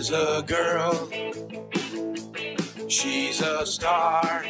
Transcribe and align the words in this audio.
There's 0.00 0.12
a 0.12 0.42
girl, 0.46 1.10
she's 2.88 3.42
a 3.42 3.66
star. 3.66 4.42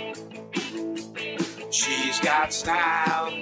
She's 1.72 2.21
got 2.21 2.53
style. 2.53 3.32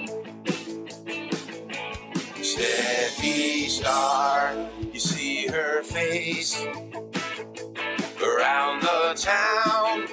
Steffi 2.41 3.69
Star, 3.69 4.55
you 4.91 4.99
see 4.99 5.45
her 5.49 5.83
face 5.83 6.65
around 8.23 8.81
the 8.81 9.13
town. 9.15 10.07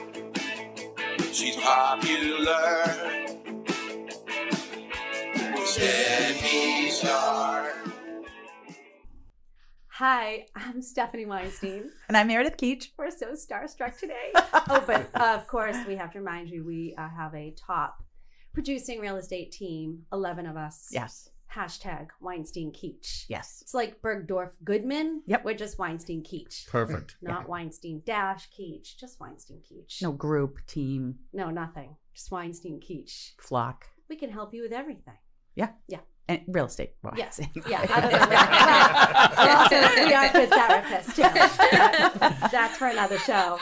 She's 1.32 1.56
popular. 1.56 2.84
Steffi 5.64 6.90
Star. 6.90 7.75
Hi, 9.98 10.44
I'm 10.54 10.82
Stephanie 10.82 11.24
Weinstein. 11.24 11.90
And 12.08 12.18
I'm 12.18 12.26
Meredith 12.26 12.58
Keach. 12.58 12.88
We're 12.98 13.10
so 13.10 13.28
starstruck 13.28 13.98
today. 13.98 14.30
oh, 14.34 14.84
but 14.86 15.08
uh, 15.14 15.32
of 15.34 15.46
course, 15.46 15.74
we 15.88 15.96
have 15.96 16.12
to 16.12 16.18
remind 16.18 16.50
you 16.50 16.66
we 16.66 16.94
uh, 16.98 17.08
have 17.08 17.34
a 17.34 17.54
top 17.56 18.04
producing 18.52 19.00
real 19.00 19.16
estate 19.16 19.52
team, 19.52 20.02
11 20.12 20.44
of 20.44 20.58
us. 20.58 20.88
Yes. 20.92 21.30
Hashtag 21.50 22.08
Weinstein 22.20 22.72
Keach. 22.72 23.24
Yes. 23.30 23.60
It's 23.62 23.72
like 23.72 24.02
Bergdorf 24.02 24.50
Goodman. 24.62 25.22
Yep. 25.28 25.46
We're 25.46 25.54
just 25.54 25.78
Weinstein 25.78 26.22
Keach. 26.22 26.66
Perfect. 26.66 27.16
Not 27.22 27.48
Weinstein 27.48 28.02
Dash 28.04 28.50
Keach, 28.50 28.98
just 28.98 29.18
Weinstein 29.18 29.62
Keach. 29.62 30.02
No 30.02 30.12
group, 30.12 30.58
team, 30.66 31.20
No, 31.32 31.48
nothing. 31.48 31.96
Just 32.14 32.30
Weinstein 32.30 32.80
Keach. 32.80 33.30
flock. 33.40 33.86
We 34.10 34.16
can 34.16 34.28
help 34.28 34.52
you 34.52 34.60
with 34.60 34.74
everything. 34.74 35.16
Yeah. 35.54 35.70
Yeah. 35.88 36.00
And 36.28 36.40
real 36.48 36.66
estate. 36.66 36.94
Well, 37.02 37.14
Yes. 37.16 37.40
Yeah. 37.68 37.82
Other 37.82 38.08
than 38.08 38.28
that. 38.30 39.32
Well, 39.36 39.58
also, 39.58 40.04
we 40.04 40.12
are 40.14 40.28
good 40.32 40.50
therapists 40.50 41.14
too. 41.14 42.48
That's 42.50 42.76
for 42.78 42.88
another 42.88 43.18
show. 43.18 43.58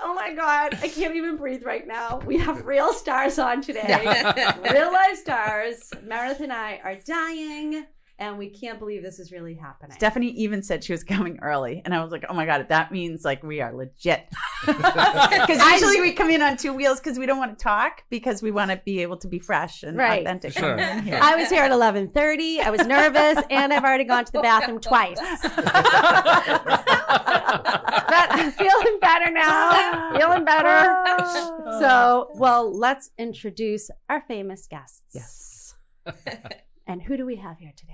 Oh 0.00 0.14
my 0.14 0.32
God. 0.32 0.78
I 0.80 0.88
can't 0.88 1.16
even 1.16 1.36
breathe 1.36 1.64
right 1.64 1.86
now. 1.86 2.20
We 2.24 2.38
have 2.38 2.64
real 2.66 2.92
stars 2.94 3.38
on 3.38 3.60
today. 3.62 3.98
real 4.72 4.92
life 4.92 5.16
stars. 5.18 5.90
Meredith 6.04 6.40
and 6.40 6.52
I 6.52 6.80
are 6.84 6.94
dying, 6.94 7.84
and 8.20 8.36
we 8.36 8.48
can't 8.50 8.78
believe 8.80 9.02
this 9.02 9.18
is 9.20 9.30
really 9.30 9.54
happening. 9.54 9.96
Stephanie 9.96 10.30
even 10.32 10.62
said 10.62 10.82
she 10.82 10.92
was 10.92 11.04
coming 11.04 11.38
early. 11.40 11.82
And 11.84 11.94
I 11.94 12.02
was 12.02 12.10
like, 12.10 12.24
oh 12.28 12.34
my 12.34 12.46
God, 12.46 12.66
that 12.68 12.90
means 12.90 13.24
like 13.24 13.42
we 13.44 13.60
are 13.60 13.72
legit. 13.72 14.28
Because 14.66 15.62
usually 15.72 16.00
we 16.00 16.12
come 16.20 16.30
in 16.30 16.42
on 16.42 16.56
two 16.56 16.72
wheels 16.72 16.98
because 16.98 17.16
we 17.16 17.26
don't 17.26 17.38
want 17.38 17.56
to 17.56 17.62
talk 17.62 18.02
because 18.10 18.42
we 18.42 18.50
want 18.50 18.72
to 18.72 18.76
be 18.84 19.02
able 19.02 19.16
to 19.18 19.28
be 19.28 19.38
fresh 19.38 19.84
and 19.84 19.96
Right. 19.96 20.22
authentic. 20.22 20.52
Sure. 20.52 20.74
when 20.76 20.78
we're 20.78 20.98
in 20.98 21.04
here. 21.04 21.18
I 21.22 21.36
was 21.36 21.48
here 21.48 21.62
at 21.62 21.70
11:30. 21.70 22.60
I 22.60 22.70
was 22.70 22.84
nervous, 22.84 23.38
and 23.50 23.72
I've 23.72 23.84
already 23.84 24.02
gone 24.04 24.24
to 24.24 24.32
the 24.32 24.42
bathroom 24.42 24.80
twice. 24.80 25.18
but 26.98 28.26
I'm 28.30 28.50
feeling 28.52 28.98
better 29.00 29.30
now. 29.30 30.16
Feeling 30.18 30.44
better. 30.44 30.96
So, 31.80 32.30
well, 32.34 32.76
let's 32.76 33.10
introduce 33.16 33.90
our 34.08 34.22
famous 34.26 34.66
guests. 34.66 35.02
Yes. 35.14 35.74
And 36.86 37.02
who 37.02 37.16
do 37.16 37.24
we 37.24 37.36
have 37.36 37.58
here 37.58 37.72
today? 37.76 37.92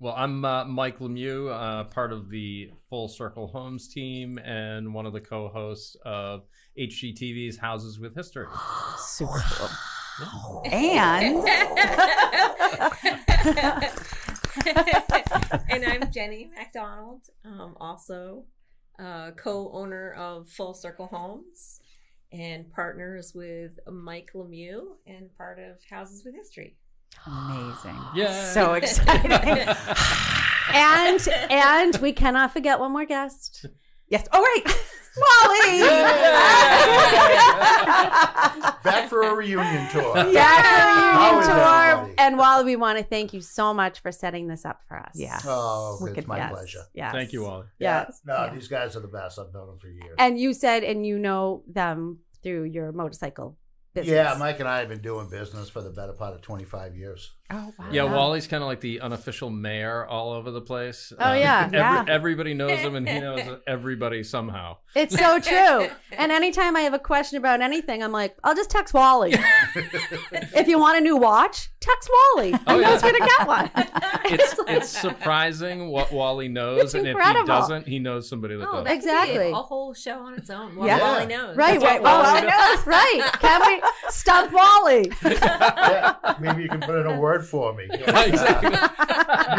Well, 0.00 0.14
I'm 0.16 0.44
uh, 0.44 0.64
Mike 0.64 1.00
Lemieux, 1.00 1.50
uh, 1.50 1.82
part 1.84 2.12
of 2.12 2.30
the 2.30 2.70
Full 2.88 3.08
Circle 3.08 3.48
Homes 3.48 3.88
team 3.88 4.38
and 4.38 4.94
one 4.94 5.06
of 5.06 5.12
the 5.12 5.20
co-hosts 5.20 5.96
of 6.04 6.44
HGTV's 6.78 7.58
Houses 7.58 7.98
with 7.98 8.14
History. 8.14 8.46
Super 8.96 9.42
cool. 9.50 10.62
And 10.70 11.38
and 15.68 15.84
I'm 15.84 16.12
Jenny 16.12 16.48
Macdonald, 16.56 17.22
um, 17.44 17.76
also 17.80 18.44
uh, 19.00 19.32
co-owner 19.32 20.12
of 20.12 20.48
Full 20.48 20.74
Circle 20.74 21.08
Homes 21.08 21.80
and 22.30 22.70
partners 22.70 23.32
with 23.34 23.80
Mike 23.90 24.30
Lemieux 24.32 24.98
and 25.08 25.36
part 25.36 25.58
of 25.58 25.82
Houses 25.90 26.24
with 26.24 26.36
History. 26.36 26.76
Amazing. 27.26 27.98
Yeah. 28.14 28.52
So 28.52 28.74
exciting. 28.74 29.32
And 30.70 31.26
and 31.50 31.96
we 32.02 32.12
cannot 32.12 32.52
forget 32.52 32.78
one 32.78 32.92
more 32.92 33.06
guest. 33.06 33.64
yes. 34.08 34.26
Oh, 34.32 34.42
right. 34.42 34.64
Wally. 35.16 35.80
Back 38.84 39.08
for 39.08 39.22
a 39.22 39.34
reunion 39.34 39.88
tour. 39.90 40.12
Back 40.14 40.64
How 40.64 41.30
reunion 41.30 41.42
is 41.42 41.48
tour. 41.48 41.58
everybody? 41.58 42.14
And 42.18 42.36
Wally, 42.38 42.64
we 42.64 42.76
want 42.76 42.98
to 42.98 43.04
thank 43.04 43.32
you 43.32 43.40
so 43.40 43.72
much 43.72 44.00
for 44.00 44.12
setting 44.12 44.46
this 44.46 44.66
up 44.66 44.80
for 44.86 44.98
us. 44.98 45.12
Yeah. 45.14 45.38
Oh, 45.46 45.96
Wicked, 46.02 46.18
it's 46.18 46.26
my 46.26 46.36
Yes. 46.36 46.52
pleasure. 46.52 46.82
Yes. 46.94 47.12
Thank 47.12 47.32
you, 47.32 47.42
Wally. 47.44 47.64
Yes. 47.78 48.20
No, 48.26 48.34
Yeah. 48.34 48.52
these 48.54 48.68
guys 48.68 48.94
are 48.94 49.00
the 49.00 49.08
best. 49.08 49.38
I've 49.38 49.52
known 49.54 49.68
them 49.68 49.78
for 49.78 49.88
years. 49.88 50.16
And 50.18 50.38
you 50.38 50.52
said, 50.52 50.84
and 50.84 51.06
you 51.06 51.18
know 51.18 51.62
them 51.66 52.18
through 52.42 52.64
your 52.64 52.92
motorcycle 52.92 53.56
business. 54.00 54.14
yeah, 54.14 54.34
Mike 54.38 54.60
and 54.60 54.68
I 54.68 54.78
have 54.80 54.88
been 54.88 55.00
doing 55.02 55.28
business 55.28 55.68
for 55.68 55.80
the 55.82 55.90
better 55.90 56.12
part 56.12 56.34
of 56.34 56.42
25 56.42 56.96
years. 56.96 57.32
Oh, 57.50 57.72
wow. 57.78 57.86
Yeah, 57.90 58.02
Wally's 58.04 58.46
kind 58.46 58.62
of 58.62 58.66
like 58.68 58.80
the 58.82 59.00
unofficial 59.00 59.48
mayor 59.48 60.04
all 60.06 60.32
over 60.32 60.50
the 60.50 60.60
place. 60.60 61.14
Oh, 61.18 61.30
um, 61.32 61.38
yeah, 61.38 61.62
every- 61.64 61.78
yeah. 61.78 62.04
Everybody 62.06 62.52
knows 62.52 62.78
him, 62.80 62.94
and 62.94 63.08
he 63.08 63.20
knows 63.20 63.40
everybody 63.66 64.22
somehow. 64.22 64.76
It's 64.94 65.16
so 65.18 65.40
true. 65.40 65.88
And 66.12 66.30
anytime 66.30 66.76
I 66.76 66.80
have 66.80 66.92
a 66.92 66.98
question 66.98 67.38
about 67.38 67.62
anything, 67.62 68.02
I'm 68.02 68.12
like, 68.12 68.36
I'll 68.44 68.54
just 68.54 68.68
text 68.70 68.92
Wally. 68.92 69.32
if 69.74 70.68
you 70.68 70.78
want 70.78 70.98
a 70.98 71.00
new 71.00 71.16
watch, 71.16 71.70
text 71.80 72.10
Wally. 72.36 72.52
Oh, 72.54 72.58
he 72.58 72.64
Oh, 72.66 72.78
yeah. 72.80 72.88
knows 72.90 73.02
where 73.02 73.12
to 73.12 73.18
get 73.18 73.46
one. 73.46 73.70
It's 74.30 74.54
it's 74.68 74.88
surprising 74.90 75.88
what 75.88 76.12
Wally 76.12 76.48
knows, 76.48 76.82
It's 76.82 76.94
and 76.94 77.06
if 77.08 77.16
he 77.16 77.44
doesn't, 77.46 77.86
he 77.88 77.98
knows 77.98 78.28
somebody 78.28 78.56
that 78.56 78.68
Oh, 78.68 78.72
does. 78.76 78.84
that 78.84 78.94
Exactly. 78.94 79.50
a 79.52 79.54
whole 79.54 79.94
show 79.94 80.18
on 80.20 80.34
its 80.34 80.50
own. 80.50 80.76
What 80.76 80.86
Yeah. 80.86 80.98
Wally 81.00 81.26
knows. 81.26 81.56
right, 81.56 81.80
That's 81.80 81.84
right. 81.84 82.02
what 82.02 82.12
Oh, 82.12 82.22
Wally 82.22 82.38
I 82.38 82.40
know. 82.42 82.82
Right. 82.84 83.32
Can 83.40 83.60
we 83.66 83.80
stump 84.08 84.52
Wally? 84.52 85.12
yeah, 85.22 86.14
maybe 86.40 86.62
you 86.62 86.68
can 86.68 86.80
put 86.80 86.96
in 87.00 87.06
a 87.06 87.18
word 87.18 87.46
for 87.46 87.74
me. 87.74 87.88
You, 87.98 88.04
Exactly. 88.04 88.70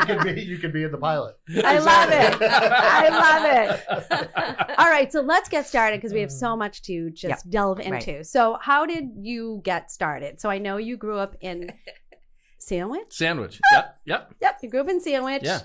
can 0.06 0.35
be 0.35 0.41
you 0.41 0.57
can 0.57 0.72
be 0.72 0.84
in 0.84 0.91
the 0.91 0.97
pilot. 0.97 1.35
I 1.63 1.79
love 1.79 2.09
it. 2.12 2.41
I 2.41 3.09
love 3.09 3.79
it. 4.09 4.69
All 4.78 4.89
right, 4.89 5.12
so 5.12 5.22
let's 5.22 5.50
get 5.50 5.68
started 5.68 5.97
because 5.97 6.13
we 6.13 6.22
have 6.22 6.31
so 6.31 6.47
mm. 6.47 6.59
much 6.59 6.81
to 6.84 7.09
just 7.12 7.50
delve 7.50 7.79
right. 7.79 8.07
into. 8.07 8.23
So, 8.23 8.57
how 8.62 8.85
did 8.85 9.09
you 9.22 9.62
get 9.63 9.91
started? 9.91 10.39
So, 10.39 10.50
I 10.50 10.57
know 10.57 10.78
you 10.78 10.97
grew 10.97 11.18
up 11.18 11.35
in 11.41 11.72
Sandwich. 12.59 13.07
Sandwich. 13.09 13.59
Yep. 13.72 13.95
Yep. 14.06 14.35
Yep, 14.41 14.59
you 14.63 14.69
grew 14.69 14.81
up 14.81 14.89
in 14.89 15.01
Sandwich. 15.01 15.44
Yeah. 15.44 15.62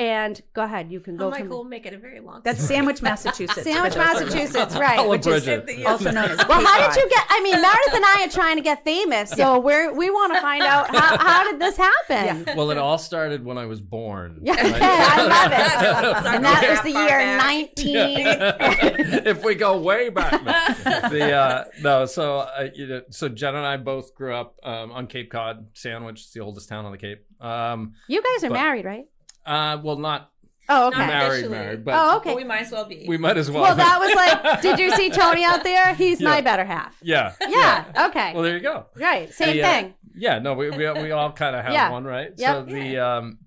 And 0.00 0.40
go 0.54 0.62
ahead, 0.62 0.90
you 0.90 0.98
can 1.00 1.16
go 1.18 1.26
Oh, 1.28 1.30
from 1.30 1.42
Michael 1.42 1.58
will 1.58 1.64
make 1.64 1.84
it 1.84 1.92
a 1.92 1.98
very 1.98 2.20
long 2.20 2.40
That's 2.42 2.58
story. 2.58 2.76
Sandwich, 2.76 3.02
Massachusetts. 3.10 3.62
Sandwich, 3.64 3.92
for 3.92 3.98
those 3.98 4.18
who- 4.18 4.24
Massachusetts, 4.24 4.74
right? 4.76 4.96
Hello, 4.98 5.10
Which 5.10 5.26
is 5.26 5.46
Also 5.86 6.10
known 6.10 6.30
as 6.30 6.48
well, 6.48 6.64
how 6.64 6.88
did 6.88 6.96
you 7.02 7.08
get? 7.10 7.26
I 7.28 7.42
mean, 7.42 7.60
Meredith 7.60 7.94
and 7.94 8.04
I 8.06 8.24
are 8.26 8.30
trying 8.30 8.56
to 8.56 8.62
get 8.62 8.82
famous, 8.82 9.30
so 9.30 9.60
we're 9.60 9.92
we 9.92 10.08
want 10.08 10.32
to 10.34 10.40
find 10.40 10.62
out 10.62 10.88
how, 10.94 11.18
how 11.18 11.50
did 11.50 11.60
this 11.60 11.76
happen? 11.76 12.46
Well, 12.56 12.70
it 12.70 12.78
all 12.78 12.96
started 12.96 13.44
when 13.44 13.58
I 13.58 13.66
was 13.66 13.80
born. 13.82 14.40
Yeah, 14.42 14.54
right? 14.62 14.80
I 14.82 15.26
love 15.26 15.52
it. 15.52 16.14
Sorry, 16.14 16.34
And 16.36 16.44
that 16.44 16.66
was 16.70 16.80
the 16.82 16.92
year 16.98 17.36
nineteen. 17.36 18.18
Yeah. 18.20 19.22
if 19.26 19.44
we 19.44 19.54
go 19.54 19.80
way 19.80 20.08
back, 20.08 20.42
no. 20.42 21.08
the 21.10 21.32
uh, 21.32 21.64
no. 21.82 22.06
So 22.06 22.38
uh, 22.38 22.68
you 22.74 22.86
know, 22.86 23.02
so 23.10 23.28
Jen 23.28 23.54
and 23.54 23.66
I 23.66 23.76
both 23.76 24.14
grew 24.14 24.34
up 24.34 24.56
um, 24.62 24.92
on 24.92 25.06
Cape 25.08 25.30
Cod, 25.30 25.66
Sandwich. 25.74 26.20
It's 26.22 26.32
the 26.32 26.40
oldest 26.40 26.68
town 26.70 26.86
on 26.86 26.92
the 26.92 26.98
Cape. 26.98 27.24
Um, 27.40 27.92
You 28.08 28.22
guys 28.22 28.44
are 28.44 28.48
But- 28.48 28.54
married, 28.54 28.84
right? 28.86 29.04
Uh, 29.46 29.78
well, 29.82 29.96
not 29.96 30.26
Oh, 30.72 30.86
okay. 30.86 30.98
Not 30.98 31.06
married, 31.08 31.50
married, 31.50 31.84
but 31.84 31.94
Oh, 31.96 32.16
okay. 32.18 32.30
But 32.30 32.36
we 32.36 32.44
might 32.44 32.60
as 32.62 32.70
well 32.70 32.84
be. 32.84 33.04
we 33.08 33.16
might 33.18 33.36
as 33.36 33.50
well. 33.50 33.64
Well, 33.64 33.74
that 33.74 33.98
was 33.98 34.14
like, 34.14 34.62
did 34.62 34.78
you 34.78 34.92
see 34.92 35.10
Tony 35.10 35.42
out 35.44 35.64
there? 35.64 35.94
He's 35.96 36.20
my 36.20 36.40
better 36.42 36.64
half. 36.64 36.96
yeah, 37.02 37.32
Yeah. 37.40 38.06
Okay. 38.10 38.32
Well, 38.34 38.44
there 38.44 38.56
you 38.56 38.62
go. 38.62 38.86
right. 38.96 39.32
Same 39.34 39.56
The, 39.56 39.62
uh, 39.64 39.68
thing. 39.68 39.94
Yeah, 40.14 40.38
no, 40.38 40.54
we 40.54 40.70
we, 40.70 40.88
we 40.92 41.10
all 41.10 41.32
kind 41.32 41.56
of 41.56 41.64
have 41.64 41.72
Yeah. 41.72 41.90
one, 41.90 42.04
right? 42.04 42.30
Yep. 42.36 42.54
So 42.54 42.62
the 42.72 42.98
um, 42.98 43.38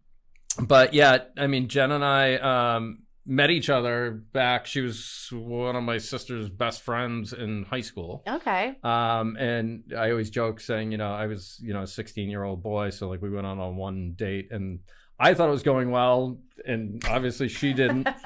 but 0.61 0.93
yeah, 0.93 1.19
I 1.37 1.47
mean, 1.47 1.69
Jen 1.69 1.91
and 1.93 2.03
I 2.03 2.35
um 2.77 2.99
met 3.25 3.49
each 3.49 3.69
other 3.69 4.11
back. 4.11 4.65
She 4.65 4.81
was 4.81 5.29
one 5.31 5.77
of 5.77 5.83
my 5.83 5.99
sister's 5.99 6.49
best 6.49 6.81
friends 6.81 7.31
in 7.31 7.63
high 7.63 7.81
school. 7.81 8.21
Okay. 8.27 8.75
Um, 8.83 9.37
and 9.37 9.93
I 9.97 10.11
always 10.11 10.29
joke 10.29 10.59
saying, 10.59 10.91
you 10.91 10.97
know, 10.97 11.13
I 11.13 11.27
was, 11.27 11.57
you 11.63 11.71
know, 11.73 11.83
a 11.83 11.87
16 11.87 12.29
year 12.29 12.43
old 12.43 12.61
boy. 12.61 12.89
So 12.89 13.07
like 13.07 13.21
we 13.21 13.29
went 13.29 13.47
on 13.47 13.59
on 13.59 13.77
one 13.77 14.11
date 14.17 14.51
and 14.51 14.79
I 15.23 15.33
thought 15.33 15.47
it 15.47 15.51
was 15.51 15.63
going 15.63 15.89
well. 15.89 16.37
And 16.65 17.03
obviously 17.09 17.47
she 17.47 17.73
didn't. 17.73 18.07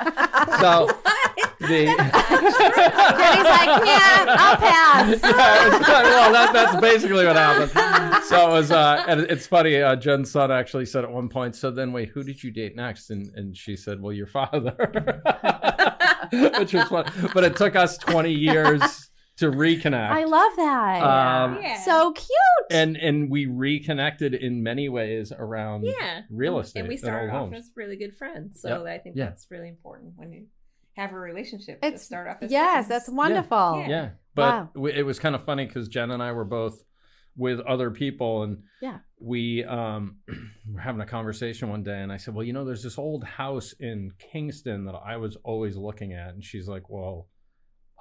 So 0.62 0.88
the, 1.60 1.68
Jenny's 1.68 1.98
like, 2.56 3.86
yeah, 3.86 4.26
I'll 4.28 4.58
pass. 4.58 5.20
Yeah, 5.24 6.04
well, 6.04 6.32
that, 6.32 6.52
that's 6.54 6.82
basically 6.82 7.26
what 7.26 7.36
happened. 7.36 8.24
So 8.26 8.50
it 8.50 8.52
was, 8.52 8.72
uh, 8.72 9.04
and 9.08 9.22
it's 9.22 9.46
funny. 9.48 9.82
Uh, 9.82 9.96
Jen's 9.96 10.32
son 10.32 10.52
actually 10.52 10.86
said 10.86 11.04
at 11.04 11.12
one 11.12 11.30
point, 11.30 11.56
"So 11.56 11.70
then, 11.72 11.92
wait, 11.92 12.10
who 12.10 12.24
did 12.24 12.44
you 12.44 12.52
date 12.52 12.76
next?" 12.76 13.10
And 13.10 13.32
and 13.36 13.56
she 13.56 13.76
said, 13.76 14.02
"Well, 14.02 14.14
your 14.14 14.28
father," 14.28 14.74
which 16.60 16.74
was 16.74 16.88
fun. 16.88 17.06
But 17.34 17.44
it 17.44 17.56
took 17.56 17.76
us 17.76 17.98
twenty 17.98 18.34
years 18.34 19.07
to 19.38 19.52
reconnect. 19.52 20.10
I 20.10 20.24
love 20.26 20.52
that. 20.58 21.02
Um, 21.04 21.60
Yeah. 21.62 21.80
So 21.82 22.12
cute. 22.14 22.28
and 22.72 22.98
and 22.98 23.30
we 23.30 23.46
reconnected 23.46 24.34
in 24.34 24.64
many 24.64 24.90
ways 24.90 25.32
around 25.32 25.84
yeah. 25.86 26.22
real 26.30 26.60
estate 26.60 26.82
And 26.82 26.90
we 26.90 26.98
started 26.98 27.30
off 27.32 27.42
homes. 27.52 27.58
as 27.58 27.72
really 27.76 27.98
good 27.98 28.16
friends. 28.18 28.62
So 28.62 28.70
Yep. 28.84 28.88
I 28.88 28.98
think 28.98 29.16
Yeah. 29.16 29.26
that's 29.26 29.48
really 29.52 29.70
important 29.70 30.14
when 30.18 30.32
you 30.32 30.48
have 30.96 31.12
a 31.14 31.20
relationship 31.20 31.82
to 31.82 31.88
It's 31.88 32.04
start 32.04 32.28
off 32.28 32.38
as 32.42 32.52
yes, 32.52 32.74
friends. 32.74 32.88
that's 32.88 33.10
wonderful. 33.10 33.80
Yeah. 33.82 33.88
Yeah, 33.90 34.10
but 34.36 34.42
Wow. 34.54 34.70
w- 34.74 34.96
it 34.96 35.04
was 35.04 35.20
kind 35.20 35.36
of 35.36 35.44
funny 35.44 35.66
because 35.66 35.88
Jen 35.88 36.10
and 36.12 36.22
I 36.24 36.32
were 36.32 36.46
both 36.46 36.84
with 37.36 37.60
other 37.60 37.92
people, 37.92 38.42
and 38.42 38.64
Yeah. 38.82 38.98
we 39.20 39.64
um, 39.64 40.18
were 40.74 40.80
having 40.82 41.02
a 41.02 41.06
conversation 41.06 41.70
one 41.70 41.84
day, 41.84 42.02
and 42.02 42.12
I 42.12 42.18
said, 42.18 42.34
"Well, 42.34 42.44
you 42.44 42.52
know, 42.52 42.66
there's 42.66 42.82
this 42.82 42.98
old 42.98 43.24
house 43.24 43.74
in 43.80 44.14
Kingston 44.18 44.86
that 44.86 44.96
I 44.96 45.18
was 45.18 45.36
always 45.44 45.78
looking 45.78 46.14
at," 46.14 46.34
and 46.34 46.44
she's 46.44 46.68
like, 46.68 46.90
"Well." 46.90 47.28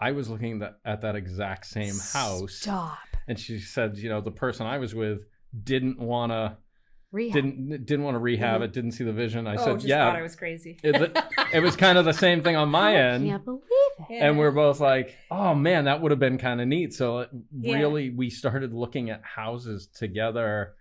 I 0.01 0.13
was 0.13 0.29
looking 0.29 0.63
at 0.85 1.01
that 1.03 1.17
exact 1.17 1.67
same 1.67 1.95
house, 2.13 2.55
Stop. 2.55 2.99
and 3.29 3.39
she 3.39 3.59
said, 3.61 3.97
"You 3.97 4.09
know, 4.11 4.21
the 4.21 4.31
person 4.31 4.67
I 4.67 4.79
was 4.79 4.95
with 4.95 5.25
didn't 5.65 5.99
want 5.99 6.33
to 6.33 6.59
Rehab. 7.13 7.35
didn't 7.35 7.87
didn't 7.87 8.05
want 8.05 8.15
to 8.15 8.19
rehab 8.19 8.61
Mhm. 8.61 8.65
it, 8.65 8.73
didn't 8.73 8.93
see 8.93 9.05
the 9.05 9.13
vision." 9.13 9.47
I 9.47 9.55
oh, 9.55 9.65
said, 9.65 9.75
just 9.77 9.87
"Yeah." 9.87 10.11
thought 10.11 10.17
I 10.19 10.23
was 10.23 10.37
crazy. 10.37 10.79
It- 10.83 11.17
it 11.55 11.61
was 11.61 11.77
kind 11.77 11.97
of 11.99 12.05
the 12.05 12.13
same 12.13 12.43
thing 12.43 12.57
on 12.57 12.69
my 12.69 12.93
I 12.97 13.01
end 13.15 13.27
can't 13.27 13.45
believe 13.45 13.63
it. 14.11 14.15
And 14.21 14.39
we're 14.39 14.51
both 14.51 14.81
like, 14.81 15.17
"Oh 15.31 15.55
man, 15.55 15.87
that 15.87 16.03
would 16.03 16.11
have 16.11 16.21
been 16.21 16.37
kind 16.39 16.61
of 16.61 16.69
neat." 16.69 16.93
So 16.93 17.21
it 17.21 17.31
Yeah. 17.53 17.77
really, 17.77 18.11
we 18.11 18.29
started 18.29 18.75
looking 18.75 19.09
at 19.11 19.23
houses 19.25 19.87
together, 19.87 20.75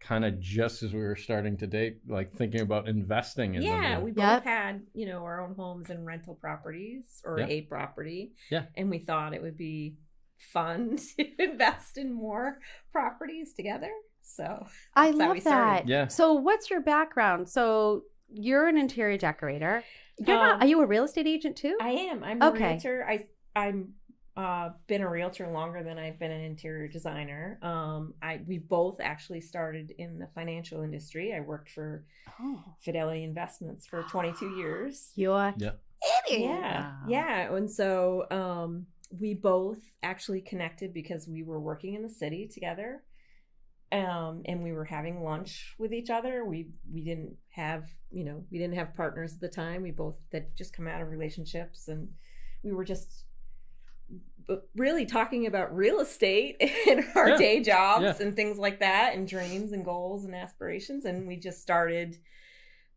kind 0.00 0.24
of 0.24 0.40
just 0.40 0.82
as 0.82 0.92
we 0.92 1.00
were 1.00 1.16
starting 1.16 1.56
to 1.58 1.66
date, 1.66 1.98
like 2.08 2.32
thinking 2.34 2.60
about 2.62 2.88
investing 2.88 3.54
in 3.54 3.62
yeah, 3.62 3.96
them. 3.96 4.04
we 4.04 4.10
both 4.12 4.24
Yep. 4.24 4.44
had 4.44 4.82
you 4.94 5.06
know 5.06 5.22
our 5.24 5.40
own 5.42 5.54
homes 5.54 5.90
and 5.90 6.06
rental 6.06 6.34
properties 6.34 7.20
or 7.24 7.38
Yeah. 7.40 7.46
a 7.48 7.60
property. 7.62 8.32
Yeah. 8.50 8.64
and 8.76 8.90
we 8.90 8.98
thought 8.98 9.34
it 9.34 9.42
would 9.42 9.58
be 9.58 9.96
fun 10.38 10.96
to 11.18 11.42
invest 11.42 11.98
in 11.98 12.12
more 12.12 12.58
properties 12.92 13.52
together. 13.54 13.90
So 14.22 14.66
I 14.94 15.08
That's 15.12 15.20
how 15.20 15.28
we 15.32 15.34
love 15.36 15.44
that. 15.44 15.88
Yeah. 15.88 16.08
So, 16.08 16.34
what's 16.34 16.70
your 16.70 16.80
background? 16.80 17.48
So, 17.48 18.04
you're 18.32 18.68
an 18.68 18.78
interior 18.78 19.18
decorator. 19.18 19.82
You're 20.18 20.36
Um, 20.36 20.42
not. 20.46 20.62
Are 20.62 20.66
you 20.66 20.80
a 20.82 20.86
real 20.86 21.04
estate 21.04 21.26
agent 21.26 21.56
too? 21.56 21.76
I 21.80 21.90
am. 21.90 22.22
I'm 22.22 22.40
Okay. 22.42 22.64
a 22.64 22.68
realtor. 22.68 23.06
I 23.08 23.26
I'm 23.56 23.94
uh 24.40 24.70
been 24.86 25.02
a 25.02 25.10
realtor 25.18 25.46
longer 25.52 25.82
than 25.82 25.98
I've 25.98 26.18
been 26.18 26.30
an 26.30 26.44
interior 26.52 26.88
designer. 26.88 27.58
Um 27.62 28.14
I 28.22 28.40
we 28.46 28.58
both 28.58 28.98
actually 29.12 29.40
started 29.52 29.92
in 29.98 30.18
the 30.18 30.28
financial 30.34 30.82
industry. 30.82 31.26
I 31.34 31.40
worked 31.40 31.70
for 31.70 32.04
oh, 32.40 32.62
Fidelity 32.84 33.22
Investments 33.24 33.86
for 33.86 34.02
22 34.04 34.56
years. 34.60 35.10
you're 35.16 35.54
Yeah. 35.58 35.72
kidding. 36.28 36.44
Yeah. 36.48 36.80
Wow. 36.80 37.04
Yeah, 37.08 37.54
and 37.56 37.70
so 37.70 38.26
um 38.30 38.86
we 39.24 39.34
both 39.34 39.82
actually 40.02 40.40
connected 40.40 40.94
because 40.94 41.26
we 41.28 41.42
were 41.42 41.60
working 41.60 41.94
in 41.94 42.02
the 42.02 42.08
city 42.22 42.48
together. 42.56 43.02
Um, 43.92 44.42
and 44.44 44.62
we 44.62 44.70
were 44.72 44.84
having 44.84 45.24
lunch 45.24 45.74
with 45.76 45.92
each 45.92 46.10
other. 46.10 46.44
We 46.44 46.68
we 46.94 47.02
didn't 47.02 47.34
have, 47.48 47.82
you 48.12 48.24
know, 48.24 48.44
we 48.50 48.58
didn't 48.58 48.76
have 48.76 48.94
partners 48.94 49.34
at 49.34 49.40
the 49.40 49.48
time. 49.48 49.82
We 49.82 49.90
both 49.90 50.16
had 50.32 50.56
just 50.56 50.72
come 50.76 50.86
out 50.86 51.02
of 51.02 51.08
relationships 51.10 51.88
and 51.88 52.08
we 52.62 52.70
were 52.72 52.84
just 52.84 53.10
but 53.10 53.29
really 54.76 55.06
talking 55.06 55.46
about 55.46 55.74
real 55.76 56.00
estate 56.00 56.56
and 56.88 57.04
our 57.14 57.30
Yeah. 57.30 57.36
day 57.36 57.60
jobs 57.62 58.02
Yeah. 58.04 58.14
and 58.26 58.34
things 58.36 58.58
like 58.58 58.80
that 58.80 59.14
and 59.14 59.26
dreams 59.28 59.72
and 59.72 59.84
goals 59.84 60.24
and 60.24 60.34
aspirations 60.34 61.04
and 61.04 61.26
we 61.28 61.36
just 61.36 61.60
started 61.62 62.16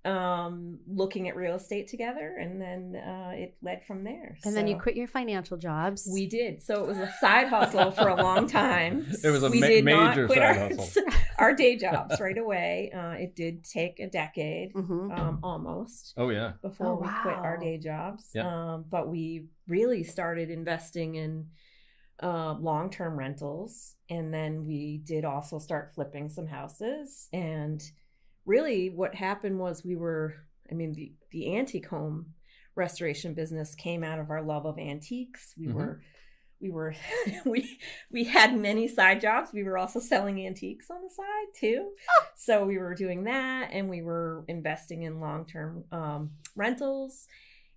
um 0.05 0.79
looking 0.85 1.29
at 1.29 1.35
real 1.35 1.55
estate 1.55 1.87
together 1.87 2.35
and 2.37 2.61
then 2.61 2.95
uh 3.01 3.31
it 3.33 3.55
led 3.61 3.85
from 3.85 4.03
there 4.03 4.37
And 4.43 4.53
then 4.55 4.67
you 4.67 4.77
quit 4.77 4.97
your 4.97 5.07
financial 5.07 5.55
jobs. 5.57 6.05
we 6.11 6.27
did 6.27 6.61
so 6.61 6.83
it 6.83 6.87
was 6.87 6.97
a 6.97 7.09
side 7.21 7.47
hustle 7.47 7.91
for 7.91 8.09
a 8.09 8.21
long 8.21 8.45
time 8.47 9.05
It 9.23 9.29
was 9.29 9.43
a 9.43 9.49
we 9.49 9.61
ma- 9.61 9.67
did 9.67 9.85
not 9.85 10.13
quit 10.15 10.29
side 10.29 10.41
our, 10.41 10.53
hustle. 10.55 11.03
our 11.39 11.53
day 11.55 11.77
jobs 11.77 12.19
right 12.19 12.37
away 12.37 12.91
uh 12.93 13.11
it 13.11 13.33
did 13.35 13.63
take 13.63 13.99
a 14.01 14.07
decade 14.07 14.73
hmm 14.73 15.09
um 15.11 15.39
almost 15.41 16.13
Oh 16.17 16.29
yeah, 16.29 16.53
before 16.61 16.87
Oh, 16.87 16.95
we 16.95 17.07
quit 17.21 17.35
our 17.37 17.57
day 17.57 17.77
jobs. 17.77 18.29
Yeah. 18.35 18.47
Um, 18.73 18.85
but 18.89 19.07
we 19.09 19.45
really 19.67 20.03
started 20.03 20.49
investing 20.49 21.15
in 21.15 21.47
uh, 22.21 22.53
long 22.53 22.89
term 22.89 23.17
rentals. 23.17 23.95
And 24.09 24.33
then 24.33 24.65
we 24.65 24.99
did 25.03 25.25
also 25.25 25.59
start 25.59 25.93
flipping 25.95 26.29
some 26.29 26.45
houses. 26.47 27.27
And 27.33 27.81
really, 28.45 28.89
what 28.89 29.15
happened 29.15 29.59
was 29.59 29.83
we 29.85 29.95
were, 29.95 30.35
I 30.71 30.73
mean, 30.75 30.93
the, 30.93 31.13
the 31.31 31.55
antique 31.57 31.87
home 31.87 32.33
restoration 32.75 33.33
business 33.33 33.75
came 33.75 34.03
out 34.03 34.19
of 34.19 34.29
our 34.29 34.41
love 34.41 34.65
of 34.65 34.77
antiques. 34.79 35.53
We 35.57 35.67
Mhm. 35.67 35.73
were. 35.75 36.01
We 36.61 36.69
were 36.69 36.95
we 37.45 37.77
we 38.09 38.23
had 38.23 38.57
many 38.57 38.87
side 38.87 39.19
jobs. 39.19 39.51
We 39.51 39.63
were 39.63 39.77
also 39.77 39.99
selling 39.99 40.45
antiques 40.45 40.89
on 40.89 41.01
the 41.03 41.09
side 41.09 41.53
too. 41.59 41.91
So 42.37 42.65
we 42.65 42.77
were 42.77 42.95
doing 42.95 43.25
that, 43.25 43.71
and 43.73 43.89
we 43.89 44.01
were 44.01 44.45
investing 44.47 45.01
in 45.03 45.19
long 45.19 45.45
term 45.45 45.83
um, 45.91 46.31
rentals, 46.55 47.27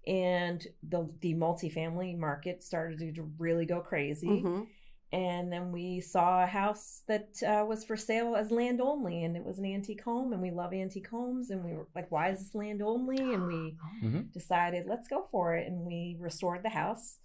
and 0.07 0.65
the 0.89 1.11
the 1.21 1.35
multifamily 1.35 2.17
market 2.17 2.63
started 2.63 3.17
to 3.17 3.33
really 3.39 3.67
go 3.67 3.81
crazy. 3.81 4.29
hmm 4.43 4.63
And 5.13 5.53
then 5.53 5.71
we 5.71 6.01
saw 6.01 6.43
a 6.43 6.47
house 6.47 7.03
that 7.07 7.29
uh, 7.47 7.65
was 7.65 7.85
for 7.85 7.97
sale 7.97 8.35
as 8.35 8.51
land 8.51 8.81
only, 8.81 9.23
and 9.23 9.37
it 9.37 9.45
was 9.45 9.59
an 9.59 9.65
antique 9.65 10.03
home, 10.03 10.33
and 10.33 10.43
we 10.43 10.51
love 10.51 10.73
antique 10.75 11.09
homes, 11.09 11.51
and 11.51 11.65
we 11.65 11.73
were 11.75 11.87
like, 11.95 12.11
"Why 12.11 12.31
is 12.31 12.41
this 12.41 12.55
land 12.57 12.83
only?" 12.83 13.33
And 13.33 13.47
we 13.47 13.77
Mhm. 14.05 14.33
decided, 14.33 14.87
"Let's 14.87 15.07
go 15.07 15.29
for 15.31 15.55
it," 15.55 15.69
and 15.69 15.87
we 15.87 16.17
restored 16.19 16.65
the 16.65 16.71
house. 16.71 17.19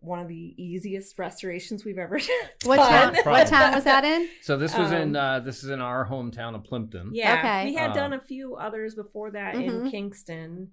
One 0.00 0.18
of 0.20 0.28
the 0.28 0.54
easiest 0.56 1.18
restorations 1.18 1.84
we've 1.84 1.98
ever 1.98 2.18
What 2.64 2.76
done. 2.76 3.14
town? 3.14 3.24
What 3.32 3.46
town 3.48 3.74
was 3.74 3.84
that 3.84 4.04
in? 4.04 4.28
So 4.42 4.56
this 4.56 4.76
was 4.76 4.90
in 4.92 5.14
Um, 5.14 5.16
uh, 5.16 5.40
this 5.40 5.62
is 5.62 5.68
in 5.70 5.80
our 5.82 6.06
hometown 6.08 6.54
of 6.54 6.64
Plympton. 6.64 7.10
Yeah. 7.12 7.38
Okay. 7.38 7.64
We 7.66 7.74
had 7.74 7.90
Um, 7.90 7.96
done 7.96 8.12
a 8.14 8.20
few 8.20 8.56
others 8.56 8.94
before 8.94 9.30
that 9.32 9.56
in 9.56 9.82
Mhm. 9.82 9.90
Kingston, 9.90 10.72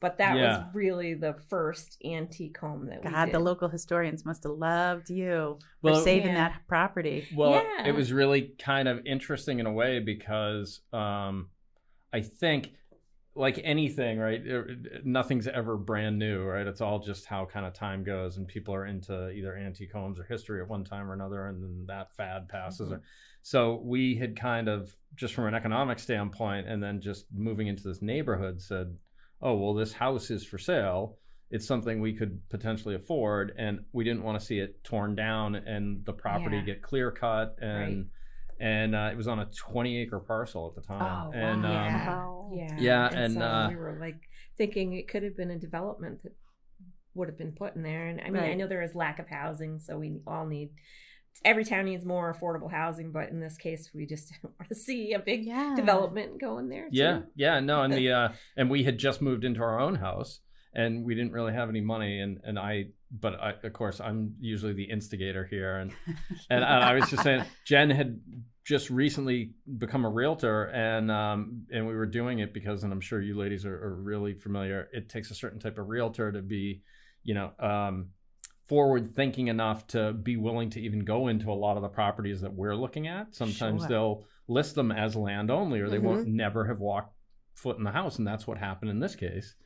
but 0.00 0.16
that 0.18 0.36
Yeah. 0.36 0.58
was 0.64 0.74
really 0.74 1.14
the 1.14 1.34
first 1.48 1.98
antique 2.04 2.56
home 2.58 2.86
that 2.86 3.04
we 3.04 3.10
God, 3.10 3.26
did. 3.26 3.34
the 3.34 3.38
local 3.38 3.68
historians 3.68 4.24
must 4.24 4.42
have 4.44 4.52
loved 4.52 5.10
you 5.10 5.58
Well, 5.82 5.96
for 5.96 6.00
saving 6.00 6.28
Yeah. 6.28 6.48
that 6.48 6.62
property. 6.66 7.28
Well, 7.34 7.52
Yeah. 7.62 7.86
it 7.88 7.94
was 7.94 8.12
really 8.12 8.54
kind 8.58 8.88
of 8.88 9.04
interesting 9.06 9.58
in 9.60 9.66
a 9.66 9.72
way 9.72 10.00
because 10.00 10.80
um, 10.92 11.50
I 12.12 12.22
think, 12.22 12.72
like 13.36 13.60
anything, 13.62 14.18
right? 14.18 14.44
it- 14.44 15.06
Nothing's 15.06 15.46
ever 15.46 15.76
brand 15.76 16.18
new, 16.18 16.42
right? 16.44 16.66
It's 16.66 16.80
all 16.80 16.98
just 16.98 17.26
how 17.26 17.44
kind 17.46 17.64
of 17.64 17.72
time 17.72 18.02
goes, 18.02 18.36
and 18.38 18.48
people 18.48 18.74
are 18.74 18.84
into 18.86 19.30
either 19.30 19.54
antique 19.56 19.92
homes 19.92 20.18
or 20.18 20.24
history 20.24 20.60
at 20.60 20.68
one 20.68 20.82
time 20.84 21.08
or 21.08 21.14
another, 21.14 21.46
and 21.46 21.62
then 21.62 21.84
that 21.86 22.14
fad 22.16 22.48
passes. 22.48 22.90
Or, 22.90 23.02
so 23.42 23.76
we 23.76 24.16
had 24.16 24.34
kind 24.34 24.68
of 24.68 24.96
just 25.14 25.32
from 25.34 25.44
an 25.46 25.54
economic 25.54 25.98
standpoint, 26.00 26.66
and 26.66 26.82
then 26.82 27.00
just 27.00 27.26
moving 27.32 27.68
into 27.68 27.84
this 27.84 28.02
neighborhood, 28.02 28.60
said, 28.60 28.96
"Oh, 29.42 29.56
well, 29.56 29.74
this 29.74 29.94
house 29.94 30.30
is 30.30 30.44
for 30.44 30.58
sale." 30.58 31.16
It's 31.50 31.66
something 31.66 32.00
we 32.00 32.12
could 32.14 32.48
potentially 32.48 32.94
afford, 32.94 33.52
and 33.58 33.80
we 33.92 34.04
didn't 34.04 34.22
want 34.22 34.38
to 34.38 34.44
see 34.46 34.60
it 34.60 34.84
torn 34.84 35.16
down 35.16 35.56
and 35.56 36.04
the 36.04 36.12
property 36.12 36.56
Yeah. 36.58 36.62
get 36.62 36.82
clear 36.82 37.10
cut 37.10 37.56
and 37.60 37.96
Right. 37.96 38.06
and 38.60 38.94
uh, 38.94 39.08
it 39.10 39.16
was 39.16 39.26
on 39.26 39.40
a 39.40 39.46
20 39.46 39.98
acre 40.02 40.20
parcel 40.20 40.68
at 40.68 40.80
the 40.80 40.86
time 40.86 41.28
Oh, 41.28 41.32
and 41.32 41.62
wow. 41.64 42.46
um, 42.52 42.56
Yeah. 42.56 42.66
Yeah. 42.78 42.80
Yeah, 43.10 43.18
and, 43.18 43.34
so 43.34 43.40
uh, 43.40 43.68
we 43.68 43.74
were 43.76 43.96
like 44.00 44.20
thinking 44.56 44.92
it 44.92 45.08
could 45.08 45.22
have 45.24 45.36
been 45.36 45.50
a 45.50 45.58
development 45.58 46.22
that 46.22 46.36
would 47.14 47.26
have 47.28 47.38
been 47.38 47.52
put 47.52 47.74
in 47.74 47.82
there. 47.82 48.06
And 48.06 48.20
I 48.20 48.30
mean, 48.30 48.42
I 48.44 48.54
know 48.54 48.68
there 48.68 48.82
is 48.82 48.94
lack 48.94 49.18
of 49.18 49.26
housing, 49.28 49.80
so 49.80 49.98
we 49.98 50.20
all 50.28 50.46
need 50.46 50.70
every 51.44 51.64
town 51.64 51.86
needs 51.86 52.04
more 52.04 52.32
affordable 52.34 52.70
housing, 52.70 53.12
but 53.12 53.28
in 53.30 53.40
this 53.40 53.56
case, 53.56 53.90
we 53.94 54.06
just 54.06 54.28
didn't 54.32 54.54
want 54.58 54.68
to 54.68 54.74
see 54.74 55.12
a 55.12 55.18
big 55.18 55.44
Yeah. 55.44 55.74
development 55.76 56.40
going 56.40 56.68
there. 56.68 56.88
yeah 56.90 57.18
too. 57.18 57.24
yeah 57.34 57.60
no 57.60 57.82
and 57.82 57.92
the 57.94 58.10
uh 58.18 58.28
and 58.56 58.68
we 58.70 58.84
had 58.84 58.98
just 58.98 59.22
moved 59.22 59.44
into 59.44 59.60
our 59.62 59.80
own 59.80 59.94
house 59.96 60.40
and 60.74 61.04
we 61.04 61.14
didn't 61.14 61.32
really 61.32 61.52
have 61.52 61.68
any 61.68 61.80
money 61.80 62.20
and 62.20 62.38
and 62.44 62.58
i 62.58 62.84
but 63.10 63.34
I, 63.40 63.54
of 63.64 63.72
course 63.72 64.00
i'm 64.00 64.36
usually 64.40 64.72
the 64.72 64.84
instigator 64.84 65.44
here 65.44 65.76
and 65.78 65.92
and 66.48 66.64
I 66.64 66.94
was 66.94 67.10
just 67.10 67.22
saying 67.24 67.44
jen 67.64 67.90
had 67.90 68.20
just 68.64 68.88
recently 68.90 69.52
become 69.78 70.04
a 70.04 70.08
realtor 70.08 70.64
and 70.66 71.10
um 71.10 71.62
and 71.72 71.88
we 71.88 71.94
were 71.94 72.06
doing 72.06 72.38
it 72.38 72.54
because 72.54 72.84
and 72.84 72.92
i'm 72.92 73.00
sure 73.00 73.20
you 73.20 73.36
ladies 73.36 73.64
are, 73.64 73.74
are 73.74 73.94
really 73.96 74.34
familiar 74.34 74.88
it 74.92 75.08
takes 75.08 75.30
a 75.32 75.34
certain 75.34 75.58
type 75.58 75.76
of 75.78 75.88
realtor 75.88 76.30
to 76.30 76.40
be 76.42 76.82
you 77.24 77.34
know 77.34 77.50
um 77.58 78.10
forward 78.70 79.04
thinking 79.16 79.48
enough 79.48 79.84
to 79.88 80.12
be 80.12 80.36
willing 80.36 80.70
to 80.70 80.80
even 80.80 81.00
go 81.04 81.26
into 81.26 81.50
a 81.50 81.58
lot 81.64 81.76
of 81.76 81.82
the 81.82 81.88
properties 81.88 82.40
that 82.40 82.54
we're 82.54 82.76
looking 82.76 83.08
at 83.08 83.34
sometimes 83.34 83.80
Sure. 83.82 83.88
they'll 83.88 84.24
list 84.46 84.76
them 84.76 84.92
as 84.92 85.16
land 85.16 85.50
only 85.50 85.80
or 85.80 85.88
they 85.90 85.98
won't 85.98 86.26
Mhm. 86.28 86.34
never 86.34 86.66
have 86.68 86.78
walked 86.78 87.12
foot 87.54 87.76
in 87.78 87.82
the 87.84 87.90
house 87.90 88.16
and 88.18 88.26
that's 88.26 88.46
what 88.46 88.58
happened 88.58 88.90
in 88.92 89.00
this 89.00 89.16
case 89.16 89.56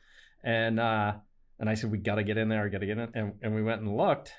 and 0.43 0.79
uh 0.79 1.13
and 1.59 1.69
i 1.69 1.75
said 1.75 1.91
we 1.91 1.99
got 1.99 2.15
to 2.15 2.23
get 2.23 2.37
in 2.37 2.49
there 2.49 2.65
I 2.65 2.69
got 2.69 2.79
to 2.79 2.85
get 2.87 2.97
in 2.97 3.09
and, 3.13 3.33
and 3.43 3.53
we 3.55 3.61
went 3.61 3.81
and 3.81 3.95
looked 3.95 4.33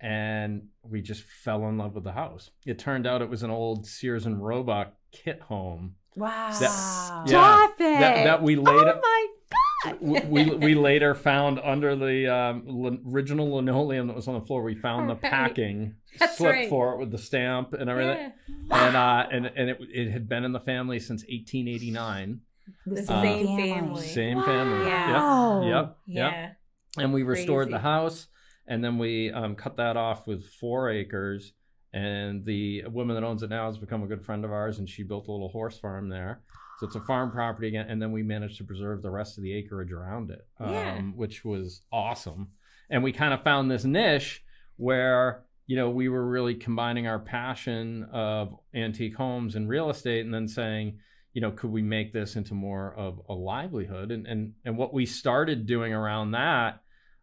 and 0.00 0.68
we 0.82 1.00
just 1.00 1.22
fell 1.22 1.68
in 1.68 1.78
love 1.78 1.94
with 1.94 2.04
the 2.04 2.12
house 2.12 2.50
it 2.66 2.78
turned 2.78 3.06
out 3.06 3.22
it 3.22 3.30
was 3.30 3.42
an 3.44 3.50
old 3.50 3.86
sears 3.86 4.26
and 4.26 4.44
roebuck 4.44 4.94
kit 5.12 5.40
home 5.42 5.94
Wow. 6.14 6.48
yeah. 6.60 6.68
Stop 7.26 7.70
it. 7.80 8.00
that, 8.00 8.24
that 8.24 8.42
we 8.42 8.58
oh 8.58 8.62
later 8.62 8.84
my 8.84 8.92
god. 8.92 9.02
We, 10.00 10.20
we 10.20 10.50
we 10.56 10.74
later 10.74 11.14
found 11.14 11.58
under 11.62 11.96
the 11.96 12.32
um, 12.32 12.64
lin- 12.66 13.02
original 13.08 13.54
linoleum 13.54 14.06
that 14.08 14.16
was 14.16 14.28
on 14.28 14.34
the 14.34 14.46
floor. 14.46 14.62
We 14.62 14.74
found 14.74 15.08
the 15.08 15.14
Right. 15.14 15.22
packing 15.22 15.94
That's 16.18 16.38
slip 16.38 16.52
right. 16.52 16.68
for 16.68 16.94
it 16.94 16.98
with 16.98 17.10
the 17.10 17.18
stamp 17.18 17.72
and 17.72 17.88
everything, 17.90 18.32
Yeah. 18.68 18.86
and 18.86 18.96
uh, 18.96 19.26
and 19.32 19.46
and 19.46 19.70
it 19.70 19.78
it 19.92 20.10
had 20.10 20.28
been 20.28 20.44
in 20.44 20.52
the 20.52 20.60
family 20.60 20.98
since 20.98 21.22
1889. 21.22 22.40
The 22.86 23.00
Uh, 23.02 23.22
same 23.22 23.46
family. 23.46 23.70
family. 23.72 24.02
Same 24.06 24.42
family. 24.42 24.86
Yeah. 24.86 25.12
Wow. 25.12 25.62
Yep. 25.62 25.72
Yep. 25.74 25.96
Yeah. 26.06 26.40
Yep. 26.42 26.56
and 26.98 27.12
we 27.12 27.22
restored 27.24 27.70
the 27.70 27.78
house 27.80 28.28
and 28.66 28.84
then 28.84 28.98
we 28.98 29.30
um, 29.32 29.56
cut 29.56 29.76
that 29.78 29.96
off 29.96 30.26
with 30.26 30.46
four 30.46 30.88
acres 30.90 31.52
and 31.92 32.44
the 32.44 32.84
woman 32.86 33.16
that 33.16 33.24
owns 33.24 33.42
it 33.42 33.50
now 33.50 33.66
has 33.66 33.78
become 33.78 34.02
a 34.02 34.06
good 34.06 34.24
friend 34.24 34.44
of 34.44 34.52
ours 34.52 34.78
and 34.78 34.88
she 34.88 35.02
built 35.02 35.26
a 35.28 35.32
little 35.32 35.48
horse 35.48 35.76
farm 35.78 36.08
there 36.08 36.40
so 36.82 36.86
it's 36.86 36.96
a 36.96 37.00
farm 37.00 37.30
property 37.30 37.68
again 37.68 37.86
and 37.88 38.02
then 38.02 38.10
we 38.10 38.22
managed 38.24 38.58
to 38.58 38.64
preserve 38.64 39.02
the 39.02 39.10
rest 39.10 39.38
of 39.38 39.44
the 39.44 39.52
acreage 39.54 39.92
around 39.92 40.30
it 40.30 40.44
um, 40.58 40.70
Yeah. 40.72 41.00
which 41.14 41.44
was 41.44 41.82
awesome. 41.92 42.48
And 42.90 43.02
we 43.04 43.12
kind 43.12 43.32
of 43.32 43.42
found 43.42 43.70
this 43.70 43.84
niche 43.84 44.42
where 44.76 45.44
you 45.68 45.76
know 45.76 45.90
we 45.90 46.08
were 46.08 46.26
really 46.28 46.56
combining 46.56 47.06
our 47.06 47.20
passion 47.20 48.04
of 48.12 48.54
antique 48.74 49.14
homes 49.14 49.54
and 49.54 49.68
real 49.68 49.90
estate 49.90 50.24
and 50.24 50.34
then 50.34 50.48
saying 50.48 50.98
you 51.34 51.40
know 51.40 51.52
could 51.52 51.70
we 51.70 51.82
make 51.82 52.12
this 52.12 52.34
into 52.36 52.52
more 52.54 52.92
of 52.94 53.20
a 53.28 53.32
livelihood? 53.32 54.10
And 54.10 54.26
and 54.26 54.54
and 54.64 54.76
what 54.76 54.92
we 54.92 55.06
started 55.06 55.66
doing 55.66 55.92
around 55.94 56.32
that 56.32 56.80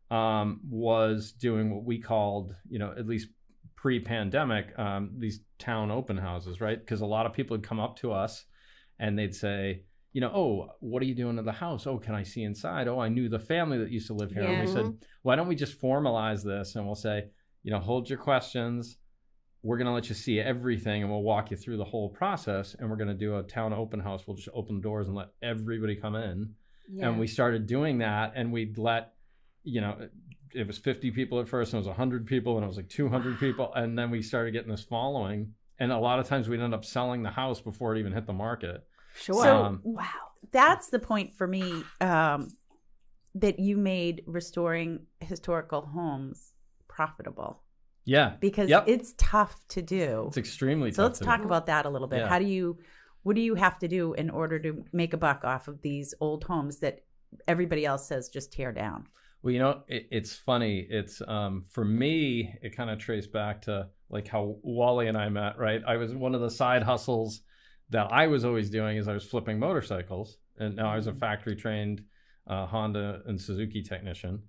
um, 0.10 0.62
was 0.70 1.32
doing 1.34 1.70
what 1.76 1.84
we 1.84 2.00
called 2.00 2.56
you 2.70 2.80
know 2.80 2.94
at 2.98 3.06
least 3.06 3.28
pre-pandemic 3.76 4.78
um, 4.78 5.12
these 5.18 5.40
town 5.58 5.92
open 5.92 6.18
houses 6.18 6.60
right? 6.62 6.80
Because 6.80 7.02
a 7.02 7.06
lot 7.06 7.26
of 7.26 7.34
people 7.34 7.56
had 7.58 7.64
come 7.64 7.80
up 7.80 7.98
to 7.98 8.12
us 8.12 8.46
and 9.00 9.18
they'd 9.18 9.36
say 9.36 9.84
you 10.14 10.22
know 10.22 10.32
oh 10.34 10.70
what 10.80 11.02
are 11.02 11.06
you 11.06 11.16
doing 11.16 11.36
to 11.38 11.44
the 11.44 11.52
house? 11.52 11.88
Oh 11.88 11.98
can 11.98 12.16
i 12.16 12.24
see 12.24 12.44
inside? 12.44 12.88
Oh 12.88 13.00
i 13.00 13.10
knew 13.10 13.30
the 13.30 13.40
family 13.40 13.78
that 13.78 13.92
used 13.92 14.08
to 14.08 14.14
live 14.14 14.32
here. 14.32 14.44
And 14.44 14.62
we 14.62 14.68
said 14.74 14.94
why 15.22 15.36
don't 15.36 15.48
we 15.48 15.56
just 15.56 15.80
formalize 15.82 16.44
this 16.44 16.76
and 16.76 16.86
we'll 16.86 16.96
say 16.96 17.26
you 17.64 17.72
know 17.72 17.80
hold 17.80 18.10
your 18.10 18.20
questions. 18.20 18.98
We're 19.62 19.78
going 19.78 19.88
to 19.88 19.94
let 19.94 20.08
you 20.08 20.16
see 20.16 20.40
everything 20.40 21.02
and 21.02 21.12
we'll 21.12 21.22
walk 21.22 21.52
you 21.52 21.58
through 21.58 21.76
the 21.76 21.84
whole 21.84 22.08
process 22.08 22.78
and 22.80 22.90
we're 22.90 22.96
going 22.96 23.10
to 23.10 23.14
do 23.14 23.38
a 23.38 23.44
town 23.44 23.74
open 23.74 24.00
house. 24.00 24.26
We'll 24.26 24.38
just 24.38 24.48
open 24.54 24.78
the 24.78 24.82
doors 24.82 25.08
and 25.08 25.18
let 25.18 25.32
everybody 25.42 25.98
come 25.98 26.16
in. 26.16 26.56
Yeah. 26.92 27.10
and 27.10 27.20
we 27.20 27.28
started 27.28 27.68
doing 27.68 27.98
that 27.98 28.34
and 28.36 28.54
we'd 28.54 28.78
let 28.78 29.14
you 29.64 29.82
know 29.82 30.08
it 30.54 30.66
was 30.66 30.78
50 30.78 31.12
people 31.12 31.40
at 31.40 31.48
first 31.48 31.74
and 31.74 31.78
it 31.78 31.82
was 31.82 31.88
100 31.88 32.26
people 32.26 32.56
and 32.56 32.64
it 32.64 32.68
was 32.68 32.78
like 32.78 32.90
200 32.90 33.38
people. 33.40 33.74
And 33.74 33.98
then 33.98 34.10
we 34.10 34.22
started 34.22 34.52
getting 34.52 34.72
this 34.72 34.84
following 34.84 35.54
and 35.80 35.92
a 35.92 35.98
lot 35.98 36.20
of 36.20 36.28
times 36.28 36.48
we'd 36.50 36.60
end 36.60 36.74
up 36.74 36.84
selling 36.86 37.24
the 37.24 37.30
house 37.32 37.62
before 37.62 37.96
it 37.96 38.00
even 38.00 38.12
hit 38.14 38.26
the 38.26 38.34
market 38.34 38.84
Sure. 39.16 39.44
So 39.44 39.64
Um, 39.64 39.80
wow, 39.84 40.06
that's 40.52 40.90
the 40.90 41.00
point 41.00 41.34
for 41.34 41.48
me 41.48 41.84
um, 42.00 42.48
that 43.36 43.60
you 43.60 43.76
made 43.78 44.24
restoring 44.28 45.06
historical 45.20 45.82
homes 45.82 46.54
profitable 46.88 47.62
yeah 48.06 48.36
because 48.40 48.70
Yep. 48.70 48.84
it's 48.88 49.14
tough 49.18 49.56
to 49.70 49.82
do. 49.82 50.26
it's 50.28 50.38
extremely 50.38 50.92
So 50.92 51.04
tough 51.04 51.10
let's 51.10 51.20
to 51.20 51.26
talk 51.26 51.42
do. 51.42 51.48
about 51.48 51.66
that 51.68 51.86
a 51.86 51.90
little 51.90 52.08
bit. 52.08 52.20
Yeah. 52.20 52.28
How 52.30 52.40
do 52.40 52.46
you, 52.46 52.78
what 53.24 53.36
do 53.36 53.42
you 53.42 53.56
have 53.56 53.78
to 53.80 53.88
do 53.88 54.14
in 54.14 54.30
order 54.30 54.58
to 54.60 54.84
make 54.94 55.14
a 55.14 55.18
buck 55.18 55.44
off 55.44 55.68
of 55.68 55.82
these 55.82 56.14
old 56.20 56.44
homes 56.46 56.80
that 56.80 57.02
everybody 57.48 57.86
else 57.86 58.08
says 58.08 58.30
just 58.30 58.52
tear 58.54 58.72
down? 58.72 59.08
Well, 59.42 59.54
you 59.54 59.60
know, 59.60 59.84
it, 59.88 60.08
it's 60.12 60.36
funny. 60.36 60.86
It's 60.90 61.22
um, 61.28 61.62
for 61.62 61.86
me, 61.86 62.54
it 62.62 62.76
kind 62.76 62.90
of 62.90 63.00
traced 63.00 63.32
back 63.32 63.62
to 63.64 63.88
like 64.10 64.28
how 64.28 64.58
Wally 64.64 65.08
and 65.08 65.18
I 65.18 65.30
met. 65.30 65.58
Right, 65.58 65.82
I 65.88 65.98
was 65.98 66.14
one 66.14 66.36
of 66.36 66.42
the 66.42 66.50
side 66.52 66.84
hustles 66.84 67.42
that 67.90 68.12
I 68.12 68.28
was 68.28 68.46
always 68.46 68.70
doing 68.70 68.98
is 68.98 69.08
I 69.08 69.14
was 69.14 69.26
flipping 69.26 69.60
motorcycles, 69.60 70.38
and 70.58 70.76
now 70.76 70.90
I 70.92 70.96
was 70.96 71.08
a 71.08 71.14
Mm-hmm. 71.14 71.20
factory 71.20 71.56
trained 71.56 72.04
uh, 72.48 72.66
Honda 72.66 73.22
and 73.26 73.40
Suzuki 73.40 73.82
technician, 73.82 74.44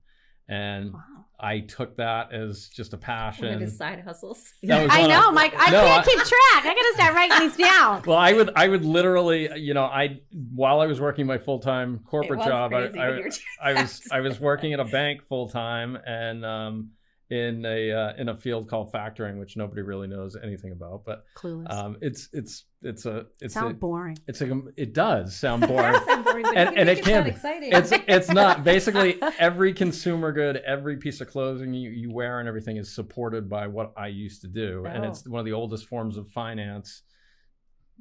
and 0.51 0.93
Wow. 0.93 1.01
I 1.43 1.61
took 1.61 1.97
that 1.97 2.35
as 2.35 2.69
just 2.69 2.93
a 2.93 2.99
passion. 2.99 3.47
one 3.47 3.55
of 3.55 3.61
his 3.63 3.79
side 3.79 4.03
hustles. 4.05 4.53
I 4.63 5.07
know, 5.07 5.29
of- 5.29 5.35
Mike. 5.35 5.55
I 5.57 5.71
No, 5.71 5.81
can't 5.87 6.03
I- 6.07 6.11
keep 6.11 6.19
track. 6.19 6.67
I 6.67 6.75
gotta 6.75 6.93
start 6.97 7.15
writing 7.15 7.39
these 7.49 7.57
down. 7.57 8.03
Well, 8.07 8.19
I 8.19 8.35
would, 8.35 8.51
I 8.55 8.69
would 8.69 8.85
literally, 8.85 9.49
you 9.59 9.73
know, 9.73 9.85
I 9.85 10.21
while 10.55 10.81
I 10.81 10.87
was 10.87 11.01
working 11.01 11.25
my 11.25 11.39
full 11.39 11.59
time 11.61 12.01
corporate 12.05 12.41
job, 12.41 12.75
I, 12.75 12.89
I, 12.89 13.21
I 13.63 13.73
was. 13.81 14.03
I 14.13 14.21
was 14.21 14.39
working 14.39 14.75
at 14.75 14.81
a 14.81 14.85
bank 14.85 15.23
full 15.27 15.49
time 15.49 15.97
and 16.07 16.45
um, 16.45 16.91
in 17.31 17.65
a 17.65 17.93
uh, 17.93 18.13
in 18.19 18.29
a 18.29 18.37
field 18.37 18.69
called 18.69 18.93
factoring, 18.93 19.39
which 19.39 19.57
nobody 19.57 19.83
really 19.83 20.09
knows 20.09 20.37
anything 20.43 20.73
about. 20.73 21.05
But 21.05 21.25
Clueless. 21.37 21.71
um, 21.73 21.97
it's 22.01 22.29
it's 22.33 22.65
it's 22.83 23.07
a 23.07 23.27
it's 23.41 23.55
Sound 23.55 23.71
a 23.71 23.75
boring. 23.75 24.19
it's 24.27 24.41
a 24.41 24.61
it 24.77 24.93
does 24.95 25.37
sound 25.37 25.63
boring. 25.69 25.95
Sound 26.07 26.25
boring, 26.25 26.43
but 26.43 26.57
And- 26.57 26.71
you 26.71 26.77
and 26.79 26.87
make 26.87 26.99
it 26.99 27.01
it 27.01 27.05
can 27.05 27.13
sound 27.13 27.25
be. 27.27 27.31
exciting. 27.31 27.73
it's 27.73 27.93
it's 28.09 28.31
not 28.31 28.65
basically 28.73 29.19
every 29.39 29.73
consumer 29.73 30.33
good, 30.33 30.57
every 30.59 30.97
piece 30.97 31.21
of 31.21 31.29
clothing 31.29 31.73
you, 31.73 31.91
you 31.91 32.13
wear 32.13 32.41
and 32.41 32.49
everything 32.49 32.77
is 32.77 32.93
supported 32.93 33.49
by 33.49 33.67
what 33.69 33.93
I 33.97 34.09
used 34.09 34.41
to 34.43 34.49
do, 34.49 34.85
and 34.87 35.05
Oh. 35.05 35.09
it's 35.09 35.27
one 35.27 35.39
of 35.39 35.47
the 35.47 35.53
oldest 35.53 35.87
forms 35.87 36.17
of 36.17 36.27
finance 36.29 37.03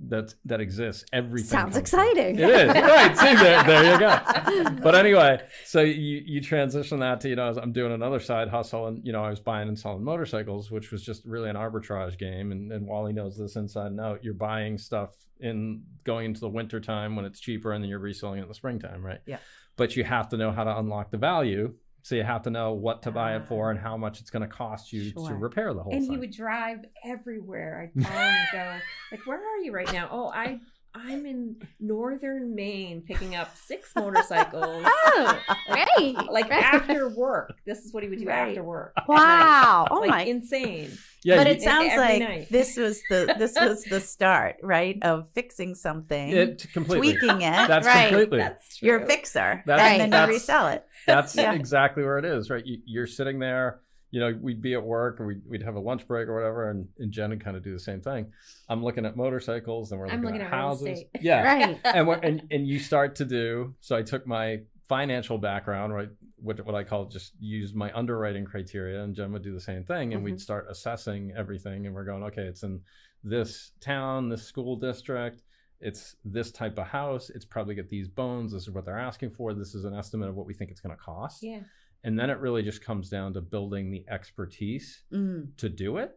that 0.08 0.34
that 0.46 0.62
exists. 0.62 1.06
Everything 1.12 1.50
Sounds 1.50 1.76
exciting. 1.76 2.40
It 2.40 2.50
is 2.50 2.68
right. 2.74 3.18
See 3.18 3.36
there, 3.36 3.64
there 3.64 3.94
you 3.94 4.00
go. 4.00 4.82
But 4.82 4.96
anyway, 4.96 5.42
so 5.66 5.82
you 5.82 6.22
you 6.26 6.42
transition 6.42 7.00
that 7.00 7.22
to 7.22 7.30
you 7.30 7.36
know 7.36 7.54
I'm 7.62 7.74
doing 7.74 7.92
another 7.92 8.20
side 8.20 8.48
hustle, 8.48 8.88
and 8.88 9.06
you 9.06 9.12
know 9.12 9.24
I 9.24 9.30
was 9.30 9.40
buying 9.40 9.68
and 9.68 9.78
selling 9.78 10.04
motorcycles, 10.04 10.72
which 10.72 10.92
was 10.92 11.04
just 11.04 11.26
really 11.26 11.50
an 11.50 11.56
arbitrage 11.56 12.18
game. 12.18 12.52
And, 12.52 12.72
and 12.72 12.88
Wally 12.88 13.14
knows 13.14 13.38
this 13.38 13.56
inside 13.56 13.88
and 13.88 14.00
out. 14.00 14.24
You're 14.24 14.34
buying 14.34 14.78
stuff 14.78 15.16
in 15.40 15.84
going 16.04 16.26
into 16.26 16.40
the 16.40 16.50
winter 16.50 16.80
time 16.80 17.16
when 17.16 17.26
it's 17.26 17.40
cheaper, 17.40 17.74
and 17.74 17.84
then 17.84 17.90
you're 17.90 18.00
reselling 18.00 18.40
it 18.40 18.44
in 18.44 18.48
the 18.48 18.56
springtime, 18.56 19.06
right? 19.06 19.20
Yeah. 19.26 19.40
But 19.76 19.96
you 19.96 20.04
have 20.04 20.30
to 20.30 20.38
know 20.38 20.52
how 20.52 20.64
to 20.64 20.78
unlock 20.78 21.12
the 21.12 21.18
value. 21.18 21.74
So 22.02 22.16
you 22.16 22.24
have 22.24 22.44
to 22.44 22.50
know 22.50 22.74
what 22.74 23.04
to 23.04 23.12
buy 23.12 23.36
it 23.36 23.48
for 23.48 23.68
ah. 23.68 23.72
and 23.72 23.80
how 23.80 23.98
much 23.98 24.20
it's 24.22 24.30
going 24.30 24.42
to 24.42 24.48
cost 24.48 24.94
you 24.94 25.12
to 25.12 25.34
repair 25.36 25.74
the 25.74 25.84
whole 25.84 25.92
and 25.94 26.02
thing. 26.02 26.10
And 26.10 26.14
he 26.14 26.20
would 26.20 26.32
drive 26.32 26.86
everywhere. 27.04 27.92
I'd 27.96 28.04
call 28.04 28.14
him 28.14 28.20
and 28.20 28.48
go, 28.52 28.80
like, 29.12 29.28
where 29.28 29.38
are 29.38 29.58
you 29.58 29.72
right 29.72 29.92
now? 29.92 30.10
Oh, 30.12 30.30
I 30.30 30.60
I'm 30.96 31.26
in 31.26 31.56
northern 31.80 32.56
Maine 32.56 33.02
picking 33.02 33.36
up 33.36 33.56
six 33.56 33.92
motorcycles. 33.96 34.84
Oh, 34.86 35.40
great. 35.68 36.16
Like 36.32 36.50
Right. 36.50 36.64
after 36.64 37.10
work. 37.10 37.54
This 37.66 37.80
is 37.80 37.94
what 37.94 38.04
he 38.04 38.10
would 38.10 38.20
do 38.20 38.26
Right. 38.28 38.50
after 38.50 38.64
work. 38.64 38.94
Wow. 39.08 39.88
Oh 39.92 40.00
like 40.00 40.10
my. 40.10 40.22
insane. 40.26 40.92
yeah, 41.24 41.38
but 41.38 41.48
you- 41.48 41.54
it 41.54 41.62
sounds 41.62 41.90
every 41.92 41.98
like 41.98 42.20
night. 42.22 42.48
this 42.50 42.76
was 42.76 43.02
the 43.10 43.36
this 43.38 43.54
was 43.60 43.84
the 43.84 44.00
start, 44.02 44.56
right? 44.64 44.98
Of 45.04 45.28
fixing 45.34 45.76
something, 45.76 46.30
it 46.32 46.66
completely. 46.74 47.12
tweaking 47.18 47.42
it. 47.42 47.68
That's 47.68 47.86
Right. 47.86 48.10
completely. 48.10 48.40
That's 48.40 48.78
true. 48.78 48.88
You're 48.88 49.04
a 49.04 49.06
fixer, 49.08 49.64
That's- 49.66 50.00
and 50.02 50.12
then 50.12 50.28
you 50.28 50.34
resell 50.34 50.68
it. 50.70 50.86
That's 51.06 51.36
Yeah. 51.36 51.54
exactly 51.54 52.04
where 52.04 52.18
it 52.18 52.26
is, 52.26 52.50
right? 52.50 52.66
You, 52.66 52.80
you're 52.86 53.08
sitting 53.08 53.40
there, 53.40 53.82
you 54.12 54.20
know, 54.20 54.38
we'd 54.42 54.62
be 54.62 54.74
at 54.74 54.84
work 54.84 55.20
and 55.20 55.28
we'd, 55.28 55.42
we'd 55.48 55.64
have 55.64 55.76
a 55.76 55.80
lunch 55.80 56.08
break 56.08 56.28
or 56.28 56.36
whatever, 56.36 56.70
and, 56.72 56.88
and 56.98 57.12
Jen 57.12 57.30
would 57.30 57.44
kind 57.44 57.56
of 57.56 57.64
do 57.64 57.74
the 57.74 57.80
same 57.80 58.02
thing. 58.02 58.32
I'm 58.68 58.84
looking 58.84 59.06
at 59.06 59.16
motorcycles 59.16 59.92
and 59.92 60.00
we're 60.00 60.08
I'm 60.08 60.22
looking, 60.22 60.26
looking 60.26 60.42
at, 60.42 60.48
at 60.48 60.54
houses. 60.54 60.88
estate. 60.88 61.10
Yeah. 61.22 61.44
right. 61.44 61.80
and, 61.84 62.08
we're, 62.08 62.16
and 62.16 62.48
and 62.52 62.68
you 62.68 62.80
start 62.80 63.16
to 63.16 63.26
do 63.26 63.76
so 63.82 63.96
i 63.96 64.02
took 64.02 64.26
my 64.26 64.60
financial 64.88 65.38
background 65.38 65.94
right 65.94 66.10
what, 66.38 66.66
what 66.66 66.76
i 66.76 66.84
call 66.84 67.06
just 67.06 67.34
use 67.40 67.74
my 67.74 67.92
underwriting 67.94 68.46
criteria 68.46 69.04
and 69.04 69.16
jen 69.16 69.32
would 69.32 69.44
do 69.44 69.54
the 69.54 69.60
same 69.60 69.84
thing 69.84 70.14
and 70.14 70.24
we'd 70.24 70.36
mm-hmm. 70.36 70.40
start 70.40 70.68
assessing 70.70 71.32
everything 71.38 71.86
and 71.86 71.94
we're 71.94 72.06
going 72.06 72.24
okay 72.24 72.44
it's 72.44 72.64
in 72.64 72.80
this 73.24 73.72
town 73.82 74.30
this 74.30 74.44
school 74.44 74.76
district 74.76 75.44
it's 75.82 76.16
this 76.26 76.52
type 76.52 76.78
of 76.78 76.88
house 76.88 77.30
it's 77.30 77.46
probably 77.46 77.76
got 77.76 77.88
these 77.90 78.08
bones 78.08 78.52
this 78.54 78.64
is 78.64 78.70
what 78.72 78.86
they're 78.86 78.98
asking 78.98 79.30
for 79.30 79.54
this 79.54 79.76
is 79.76 79.86
an 79.86 79.94
estimate 79.94 80.30
of 80.30 80.36
what 80.36 80.46
we 80.46 80.54
think 80.54 80.72
it's 80.72 80.82
going 80.82 80.96
to 80.96 81.02
cost 81.02 81.44
Yeah. 81.44 81.60
And 82.04 82.18
then 82.20 82.30
it 82.30 82.40
really 82.40 82.64
just 82.64 82.84
comes 82.84 83.10
down 83.10 83.34
to 83.34 83.42
building 83.42 83.92
the 83.92 84.06
expertise 84.10 85.04
Mm. 85.12 85.56
to 85.58 85.70
do 85.70 85.98
it 85.98 86.16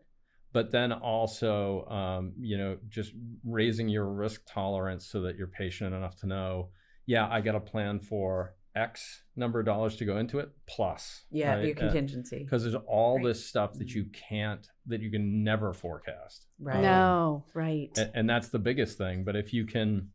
but 0.53 0.71
then 0.71 0.93
also 0.93 1.87
um, 1.87 2.33
you 2.39 2.59
know 2.59 2.77
just 2.89 3.13
raising 3.45 3.89
your 3.89 4.07
risk 4.07 4.43
tolerance 4.47 5.07
so 5.07 5.23
that 5.23 5.37
you're 5.37 5.47
patient 5.47 5.95
enough 5.95 6.17
to 6.17 6.27
know 6.27 6.69
yeah 7.07 7.27
i 7.31 7.41
got 7.41 7.55
a 7.55 7.61
plan 7.61 7.99
for 8.01 8.55
x 8.75 9.23
number 9.37 9.61
of 9.61 9.67
dollars 9.67 9.97
to 9.97 10.05
go 10.07 10.17
into 10.17 10.39
it 10.39 10.49
plus 10.67 11.25
Yeah, 11.31 11.57
right? 11.57 11.67
your 11.67 11.75
contingency. 11.75 12.39
because 12.39 12.63
there's 12.63 12.75
all 12.87 13.17
Right. 13.17 13.27
this 13.27 13.45
stuff 13.47 13.75
that 13.79 13.91
you 13.91 14.07
can't 14.29 14.67
that 14.87 15.01
you 15.03 15.11
can 15.11 15.43
never 15.45 15.73
forecast 15.75 16.47
Right. 16.59 16.81
No. 16.81 17.45
Right. 17.55 17.91
and, 17.99 18.11
and 18.15 18.31
that's 18.31 18.49
the 18.49 18.59
biggest 18.59 18.97
thing 18.99 19.25
but 19.25 19.37
if 19.37 19.53
you 19.53 19.67
can 19.67 20.11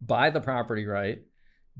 buy 0.00 0.30
the 0.30 0.40
property 0.40 0.86
right 0.86 1.18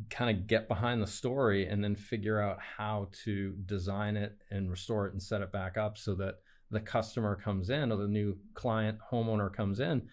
kind 0.08 0.36
of 0.36 0.46
get 0.46 0.68
behind 0.68 1.02
the 1.02 1.06
story 1.06 1.66
and 1.66 1.82
then 1.84 1.94
figure 1.94 2.40
out 2.40 2.58
how 2.60 3.08
to 3.24 3.52
design 3.66 4.16
it 4.16 4.36
and 4.50 4.70
restore 4.70 5.06
it 5.06 5.12
and 5.12 5.22
set 5.22 5.42
it 5.42 5.52
back 5.52 5.76
up 5.76 5.98
so 5.98 6.14
that 6.14 6.36
the 6.70 6.80
customer 6.80 7.34
comes 7.36 7.68
in 7.70 7.90
or 7.92 7.96
the 7.96 8.08
new 8.08 8.36
client 8.54 8.98
homeowner 9.12 9.52
comes 9.52 9.80
in 9.80 10.08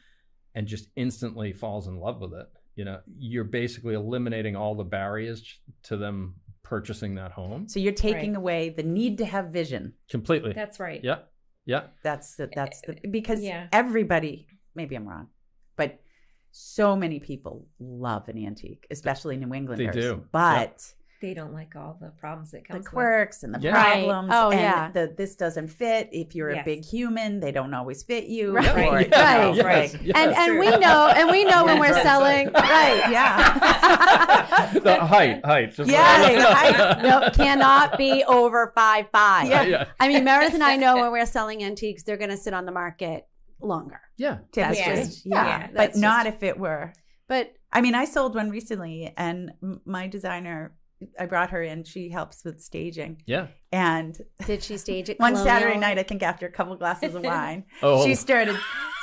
and 0.55 0.67
just 0.67 0.89
instantly 0.95 1.53
falls 1.53 1.87
in 1.87 1.97
love 1.99 2.19
with 2.19 2.33
it 2.33 2.47
you 2.75 2.83
know 2.83 2.99
you're 3.17 3.43
basically 3.43 3.93
eliminating 3.93 4.55
all 4.55 4.73
the 4.75 4.83
barriers 4.83 5.59
to 5.83 5.95
them 5.97 6.35
purchasing 6.63 7.15
that 7.15 7.31
home 7.31 7.67
So 7.69 7.79
you're 7.79 7.93
taking 7.93 8.31
Right. 8.31 8.37
away 8.37 8.69
the 8.69 8.83
need 8.83 9.19
to 9.19 9.25
have 9.25 9.47
vision. 9.53 9.93
completely 10.09 10.51
That's 10.53 10.79
right. 10.79 11.01
yeah 11.03 11.19
yeah 11.65 11.83
That's 12.03 12.35
the 12.35 12.49
that's 12.53 12.81
the 12.81 12.95
because 13.09 13.41
Yeah. 13.41 13.67
everybody. 13.71 14.47
Maybe 14.75 14.95
I'm 14.95 15.07
wrong, 15.07 15.27
but 15.27 15.36
so 16.51 16.95
many 16.95 17.19
people 17.19 17.65
love 17.79 18.27
an 18.29 18.37
antique, 18.43 18.87
especially 18.91 19.37
New 19.37 19.53
Englanders. 19.53 19.93
They 19.95 20.01
do. 20.01 20.23
But 20.31 20.93
they 21.19 21.33
don't 21.33 21.51
like 21.51 21.75
all 21.75 21.97
the 21.99 22.09
problems 22.19 22.51
that 22.51 22.63
come. 22.67 22.75
The 22.77 22.83
comes 22.83 22.85
with. 22.85 22.93
quirks 22.93 23.41
and 23.43 23.51
the 23.55 23.59
Yeah. 23.59 23.71
Right. 23.73 24.05
problems. 24.07 24.31
Oh, 24.31 24.51
and 24.51 24.59
yeah. 24.59 24.91
The 24.91 25.13
this 25.17 25.35
doesn't 25.35 25.67
fit. 25.69 26.09
If 26.11 26.35
you're 26.35 26.51
a 26.51 26.61
big 26.63 26.85
human, 26.85 27.39
they 27.39 27.51
don't 27.51 27.73
always 27.73 28.03
fit 28.03 28.25
you. 28.25 28.51
Right. 28.55 28.67
or, 28.87 29.01
you 29.01 29.09
Right. 29.09 29.09
know, 29.09 29.53
Yes, 29.55 29.93
like- 29.93 30.01
yes. 30.03 30.15
and 30.15 30.31
and 30.35 30.59
we 30.59 30.69
know 30.77 31.07
and 31.15 31.31
we 31.31 31.43
know 31.43 31.65
when 31.65 31.79
we're 31.79 32.01
selling 32.03 32.51
right 32.53 33.09
Yeah. 33.11 34.69
the 34.83 34.95
height, 35.05 35.43
height. 35.45 35.73
Just 35.73 35.89
Yes, 35.89 36.35
the 36.35 36.53
height. 36.53 37.01
no 37.01 37.29
cannot 37.33 37.97
be 37.97 38.23
over 38.25 38.71
five 38.75 39.07
five 39.11 39.47
Yeah. 39.49 39.63
yeah. 39.63 39.85
i 39.99 40.07
mean 40.07 40.23
meredith 40.23 40.53
and 40.53 40.63
i 40.63 40.75
know 40.83 40.97
when 40.97 41.11
we're 41.11 41.25
selling 41.25 41.63
antiques 41.63 42.03
they're 42.03 42.17
going 42.17 42.29
to 42.29 42.37
sit 42.37 42.53
on 42.53 42.65
the 42.65 42.71
market 42.71 43.27
longer 43.61 43.99
Yeah. 44.17 44.39
Typically, 44.51 44.77
Yeah. 44.77 44.95
yeah. 45.25 45.47
Yeah, 45.47 45.67
but 45.67 45.73
that's 45.75 45.97
not 45.97 46.25
just- 46.25 46.37
if 46.37 46.43
it 46.43 46.59
were. 46.59 46.93
but 47.27 47.53
I 47.71 47.81
mean, 47.81 47.95
I 47.95 48.05
sold 48.05 48.35
one 48.35 48.49
recently, 48.49 49.13
and 49.17 49.51
my 49.85 50.07
designer, 50.07 50.76
I 51.19 51.25
brought 51.25 51.51
her 51.51 51.61
in. 51.61 51.83
She 51.83 52.09
helps 52.09 52.43
with 52.43 52.59
staging, 52.61 53.21
Yeah. 53.25 53.47
and 53.71 54.17
did 54.45 54.63
she 54.63 54.77
stage 54.77 55.09
it 55.09 55.19
one 55.19 55.33
colonial? 55.33 55.59
Saturday 55.59 55.79
night, 55.79 55.99
I 55.99 56.03
think 56.03 56.23
after 56.23 56.45
a 56.47 56.51
couple 56.51 56.75
glasses 56.75 57.13
of 57.15 57.23
wine, 57.25 57.65
oh, 57.83 58.01
oh, 58.01 58.05
she 58.05 58.15
started 58.15 58.55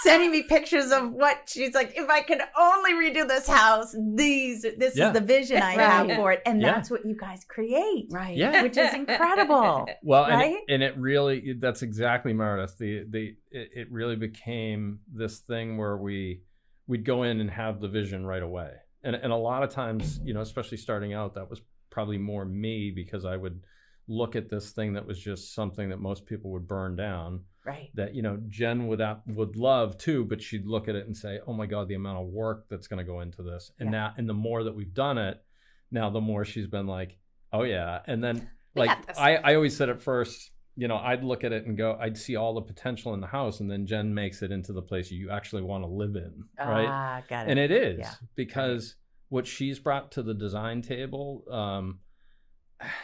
sending 0.02 0.30
me 0.32 0.42
pictures 0.42 0.90
of 0.92 1.12
what 1.12 1.48
she's 1.48 1.72
like. 1.74 1.92
If 1.96 2.08
I 2.10 2.20
could 2.22 2.40
only 2.58 2.92
redo 2.92 3.26
this 3.28 3.48
house, 3.48 3.94
these 4.16 4.62
this 4.62 4.96
Yeah. 4.96 5.08
is 5.08 5.12
the 5.14 5.20
vision 5.20 5.62
I 5.62 5.76
Right. 5.76 5.80
have 5.80 6.16
for 6.16 6.32
it, 6.32 6.42
and 6.44 6.60
Yeah. 6.60 6.72
that's 6.72 6.90
what 6.90 7.06
you 7.06 7.14
guys 7.16 7.44
create, 7.48 8.08
right 8.10 8.36
Yeah. 8.36 8.62
which 8.62 8.76
is 8.76 8.92
incredible. 8.92 9.86
Well, 10.02 10.24
and, 10.24 10.34
Right? 10.34 10.54
it, 10.54 10.74
and 10.74 10.82
it 10.82 10.96
really 10.98 11.54
that's 11.60 11.82
exactly 11.82 12.32
Meredith. 12.32 12.76
The 12.78 13.04
the 13.08 13.36
it, 13.50 13.70
it 13.74 13.92
really 13.92 14.16
became 14.16 14.98
this 15.12 15.38
thing 15.38 15.78
where 15.78 15.96
we 15.96 16.42
we'd 16.86 17.04
go 17.04 17.22
in 17.22 17.40
and 17.40 17.50
have 17.50 17.80
the 17.80 17.88
vision 17.88 18.26
right 18.26 18.42
away. 18.42 18.72
And 19.02 19.14
and 19.16 19.32
a 19.32 19.36
lot 19.36 19.62
of 19.62 19.70
times, 19.70 20.20
you 20.24 20.34
know, 20.34 20.40
especially 20.40 20.76
starting 20.78 21.12
out, 21.14 21.34
that 21.34 21.48
was 21.48 21.60
probably 21.94 22.18
more 22.18 22.44
me 22.44 22.90
because 22.90 23.24
I 23.24 23.36
would 23.36 23.62
look 24.08 24.34
at 24.36 24.50
this 24.50 24.72
thing 24.72 24.92
that 24.94 25.06
was 25.06 25.18
just 25.18 25.54
something 25.54 25.88
that 25.90 26.00
most 26.00 26.26
people 26.26 26.50
would 26.50 26.66
burn 26.66 26.96
down 26.96 27.44
Right. 27.64 27.90
that 27.94 28.14
you 28.14 28.20
know 28.20 28.36
Jen 28.48 28.88
would 28.88 29.00
would 29.28 29.56
love 29.56 29.96
too, 29.96 30.24
but 30.26 30.42
she'd 30.42 30.66
look 30.66 30.88
at 30.88 30.96
it 30.96 31.06
and 31.06 31.16
say, 31.16 31.38
"Oh 31.46 31.54
my 31.54 31.64
God, 31.66 31.88
the 31.88 31.94
amount 31.94 32.18
of 32.18 32.26
work 32.26 32.66
that's 32.68 32.88
going 32.88 32.98
to 32.98 33.10
go 33.10 33.20
into 33.20 33.42
this." 33.42 33.70
And 33.78 33.86
Yeah. 33.86 33.98
now, 33.98 34.14
and 34.18 34.28
the 34.28 34.34
more 34.34 34.64
that 34.64 34.74
we've 34.74 34.92
done 34.92 35.16
it, 35.16 35.42
now 35.90 36.10
the 36.10 36.20
more 36.20 36.44
she's 36.44 36.66
been 36.66 36.86
like, 36.86 37.16
"Oh 37.52 37.62
yeah." 37.62 38.02
And 38.06 38.22
then, 38.22 38.50
like. 38.74 38.90
I, 39.16 39.36
I 39.36 39.54
always 39.54 39.74
said 39.76 39.88
at 39.88 40.02
first, 40.02 40.50
you 40.76 40.88
know, 40.88 40.96
I'd 40.96 41.22
look 41.24 41.42
at 41.44 41.52
it 41.52 41.64
and 41.66 41.78
go, 41.78 41.96
I'd 41.98 42.18
see 42.18 42.34
all 42.36 42.52
the 42.54 42.60
potential 42.72 43.14
in 43.14 43.20
the 43.20 43.28
house, 43.28 43.60
and 43.60 43.70
then 43.70 43.86
Jen 43.86 44.12
makes 44.12 44.42
it 44.42 44.50
into 44.50 44.72
the 44.74 44.82
place 44.82 45.10
you 45.10 45.30
actually 45.30 45.62
want 45.62 45.84
to 45.84 45.88
live 45.88 46.16
in, 46.16 46.44
right? 46.58 46.90
Ah, 46.92 47.22
got 47.28 47.46
it. 47.46 47.50
and 47.50 47.58
it 47.58 47.70
is 47.70 48.00
Yeah. 48.00 48.12
because 48.34 48.96
what 49.28 49.46
she's 49.46 49.78
brought 49.78 50.12
to 50.12 50.22
the 50.22 50.34
design 50.34 50.82
table 50.82 51.44
um 51.50 51.98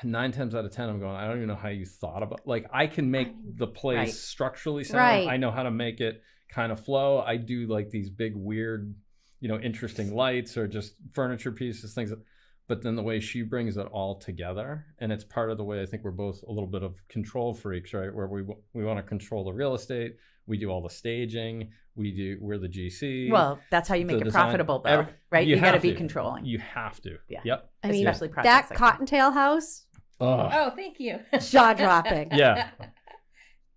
nine 0.03 0.33
times 0.33 0.55
out 0.55 0.65
of 0.65 0.73
ten 0.73 0.89
i'm 0.89 0.99
going 1.01 1.15
i 1.17 1.27
don't 1.27 1.37
even 1.37 1.49
know 1.49 1.55
how 1.55 1.69
you 1.69 1.87
thought 1.87 2.23
about 2.23 2.41
like 2.47 2.67
i 2.73 2.87
can 2.87 3.11
make 3.11 3.29
the 3.57 3.67
place 3.67 3.97
Right. 3.99 4.09
structurally 4.09 4.85
sound 4.85 5.01
Right. 5.01 5.29
i 5.29 5.37
know 5.37 5.51
how 5.51 5.63
to 5.63 5.71
make 5.71 6.01
it 6.01 6.23
kind 6.51 6.73
of 6.73 6.85
flow 6.85 7.21
i 7.21 7.37
do 7.37 7.67
like 7.67 7.91
these 7.91 8.11
big 8.11 8.33
weird 8.35 8.95
you 9.41 9.49
know 9.49 9.59
interesting 9.59 10.15
lights 10.15 10.57
or 10.57 10.67
just 10.67 10.95
furniture 11.13 11.53
pieces 11.53 11.95
things 11.95 12.11
that, 12.11 12.19
but 12.69 12.83
then 12.83 12.97
the 12.97 13.03
way 13.03 13.21
she 13.21 13.43
brings 13.43 13.77
it 13.77 13.87
all 13.87 14.17
together 14.19 14.85
and 14.99 15.13
it's 15.13 15.25
part 15.25 15.51
of 15.51 15.57
the 15.57 15.65
way 15.65 15.81
i 15.81 15.87
think 15.87 16.03
we're 16.05 16.11
both 16.11 16.43
a 16.43 16.51
little 16.53 16.69
bit 16.69 16.83
of 16.83 16.97
control 17.09 17.55
freaks 17.55 17.95
right 17.95 18.13
where 18.15 18.27
we 18.27 18.43
we 18.75 18.85
want 18.85 18.99
to 18.99 19.03
control 19.05 19.45
the 19.45 19.53
real 19.53 19.75
estate 19.75 20.17
we 20.47 20.57
do 20.59 20.69
all 20.71 20.83
the 20.83 20.91
staging 20.91 21.71
we 21.97 22.13
do 22.13 22.39
we're 22.41 22.59
the 22.59 22.69
gc 22.69 23.31
well, 23.31 23.59
that's 23.71 23.89
how 23.89 23.95
you 23.95 24.07
make 24.07 24.21
it 24.21 24.25
design- 24.25 24.43
profitable, 24.45 24.81
though, 24.81 24.91
every- 24.91 25.13
right? 25.31 25.47
you 25.47 25.57
You, 25.57 25.61
got 25.61 25.73
to 25.73 25.81
be 25.81 25.93
controlling. 25.95 26.45
You 26.45 26.59
have 26.59 27.01
to. 27.03 27.19
Yeah. 27.29 27.41
Yep. 27.45 27.71
i 27.85 27.89
mean 27.91 28.07
Especially 28.07 28.29
that 28.43 28.71
like 28.71 28.79
cottontail 28.79 29.31
house 29.33 29.87
Oh, 30.23 30.51
Oh, 30.53 30.71
thank 30.77 31.01
you. 31.01 31.19
jaw 31.41 31.73
dropping 31.75 32.31
yeah. 32.33 32.69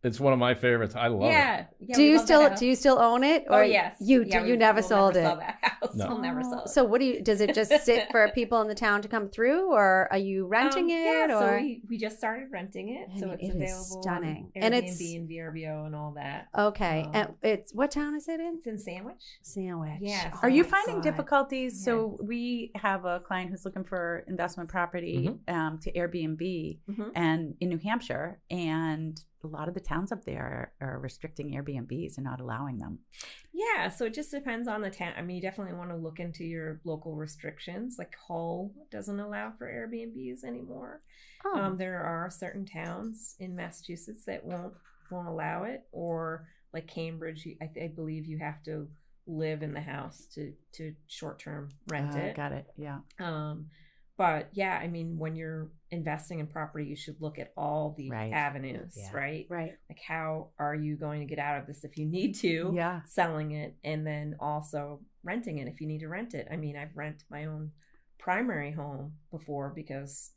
It's 0.04 0.20
one 0.20 0.34
of 0.34 0.40
my 0.40 0.54
favorites. 0.54 0.96
I 0.96 1.08
love 1.08 1.32
yeah. 1.32 1.66
yeah. 1.80 1.96
do 1.96 2.04
you 2.04 2.20
still 2.20 2.54
do 2.56 2.66
you 2.66 2.76
still 2.76 3.00
own 3.00 3.24
it 3.24 3.46
Oh 3.50 3.62
yes. 3.62 3.96
you 4.02 4.24
Yeah, 4.24 4.40
do 4.40 4.44
we- 4.44 4.50
you 4.52 4.58
never 4.58 4.82
we'll 4.82 4.90
sold 4.90 5.14
sell 5.14 5.34
it 5.36 5.40
that 5.40 5.58
house. 5.62 5.96
No. 5.96 6.08
We'll 6.10 6.18
never 6.20 6.44
sell 6.44 6.64
it. 6.64 6.70
So 6.70 6.84
what 6.84 7.00
do 7.00 7.06
you? 7.06 7.22
Does 7.24 7.40
it 7.42 7.56
just 7.56 7.72
sit 7.86 8.08
for 8.12 8.30
people 8.36 8.62
in 8.62 8.68
the 8.68 8.76
town 8.76 9.02
to 9.02 9.08
come 9.08 9.30
through, 9.30 9.72
or 9.72 10.08
are 10.12 10.18
you 10.18 10.46
renting 10.48 10.86
Um, 10.86 10.90
it? 10.92 11.04
Yeah, 11.04 11.26
or 11.26 11.30
so 11.50 11.56
we, 11.58 11.82
we 11.90 11.98
just 11.98 12.18
started 12.18 12.48
renting 12.52 12.90
it, 12.90 13.08
I 13.16 13.20
so 13.20 13.26
mean, 13.28 13.34
it's 13.36 13.44
it 13.44 13.48
is 13.48 13.56
available 13.56 14.02
stunning. 14.02 14.52
on 14.56 14.62
And 14.64 14.74
Airbnb 14.74 14.78
it's- 14.78 15.02
and 15.16 15.30
VRBO 15.30 15.86
and 15.86 15.96
all 15.96 16.12
that. 16.16 16.48
okay, 16.58 17.04
um, 17.04 17.12
and 17.14 17.34
it's 17.42 17.74
what 17.74 17.92
town 17.92 18.16
is 18.16 18.28
it 18.28 18.40
in? 18.42 18.56
It's 18.58 18.68
in 18.68 18.78
Sandwich. 18.80 19.24
Sandwich. 19.42 20.00
Yeah, 20.02 20.32
Oh 20.36 20.40
Are 20.44 20.50
you 20.50 20.64
my 20.64 20.70
finding 20.70 20.96
God. 20.96 21.04
difficulties? 21.04 21.80
Yeah. 21.80 21.86
So 21.94 22.18
we 22.22 22.72
have 22.76 23.06
a 23.06 23.20
client 23.22 23.52
who's 23.52 23.64
looking 23.66 23.84
for 23.86 24.24
investment 24.28 24.70
property 24.70 25.34
um, 25.48 25.80
to 25.84 25.92
Airbnb 25.94 26.80
Mhm. 26.90 27.12
and 27.16 27.56
in 27.62 27.70
New 27.70 27.78
Hampshire, 27.80 28.40
and 28.50 29.20
a 29.44 29.48
lot 29.48 29.68
of 29.68 29.74
the 29.74 29.80
towns 29.80 30.12
up 30.12 30.24
there 30.26 30.72
are, 30.82 30.88
are 30.96 31.00
restricting 31.00 31.52
Airbnbs 31.52 32.18
and 32.18 32.24
not 32.24 32.40
allowing 32.40 32.78
them. 32.78 33.00
Yeah, 33.54 33.90
so 33.90 34.06
it 34.06 34.14
just 34.14 34.32
depends 34.32 34.68
on 34.68 34.82
the 34.82 34.90
town. 34.90 35.14
I 35.18 35.22
mean, 35.22 35.36
you 35.38 35.42
definitely 35.42 35.74
want 35.76 35.90
to 35.90 35.96
look 35.96 36.20
into 36.20 36.44
your 36.44 36.80
local 36.84 37.16
restrictions. 37.16 37.96
Like 38.00 38.16
Hull 38.28 38.72
doesn't 38.92 39.20
allow 39.20 39.52
for 39.58 39.68
Airbnbs 39.68 40.44
anymore. 40.44 41.02
Oh, 41.46 41.60
Um, 41.60 41.78
there 41.78 42.00
are 42.02 42.30
certain 42.30 42.66
towns 42.66 43.36
in 43.40 43.56
Massachusetts 43.56 44.26
that 44.26 44.46
won't 44.46 44.74
won't 45.12 45.28
allow 45.28 45.64
it, 45.64 45.84
or 45.92 46.48
like 46.74 46.88
Cambridge, 46.88 47.48
I, 47.62 47.70
I 47.84 47.88
believe 47.88 48.26
you 48.26 48.40
have 48.40 48.64
to 48.64 48.88
live 49.28 49.62
in 49.64 49.74
the 49.74 49.82
house 49.82 50.26
to 50.34 50.54
to 50.74 50.94
short 51.08 51.40
term 51.40 51.70
rent 51.88 52.16
Uh, 52.16 52.20
it. 52.20 52.36
Got 52.36 52.52
it. 52.54 52.66
Yeah. 52.78 53.00
Um, 53.20 53.68
but 54.18 54.50
yeah, 54.54 54.78
I 54.82 54.88
mean, 54.88 55.18
when 55.18 55.36
you're 55.36 55.70
investing 55.90 56.40
in 56.40 56.48
property, 56.48 56.86
you 56.86 56.96
should 56.96 57.20
look 57.20 57.40
at 57.40 57.52
all 57.58 57.96
the 57.98 58.10
Right. 58.12 58.32
avenues, 58.32 58.96
Yeah. 58.98 59.12
right? 59.14 59.46
right. 59.50 59.74
Like, 59.90 60.00
how 60.08 60.50
are 60.60 60.76
you 60.76 60.96
going 60.98 61.20
to 61.22 61.26
get 61.26 61.40
out 61.40 61.60
of 61.60 61.68
this 61.68 61.84
if 61.84 61.98
you 61.98 62.06
need 62.06 62.34
to? 62.36 62.72
Yeah. 62.76 63.02
Selling 63.06 63.52
it 63.52 63.76
and 63.84 64.06
then 64.06 64.36
also 64.40 65.02
renting 65.24 65.58
it 65.58 65.68
if 65.68 65.82
you 65.82 65.88
need 65.88 66.00
to 66.00 66.08
rent 66.08 66.34
it. 66.34 66.48
I 66.52 66.58
mean, 66.58 66.78
I've 66.78 66.96
rent 66.96 67.24
my 67.30 67.46
own 67.46 67.72
primary 68.20 68.72
home 68.72 69.14
before 69.32 69.72
because, 69.76 70.32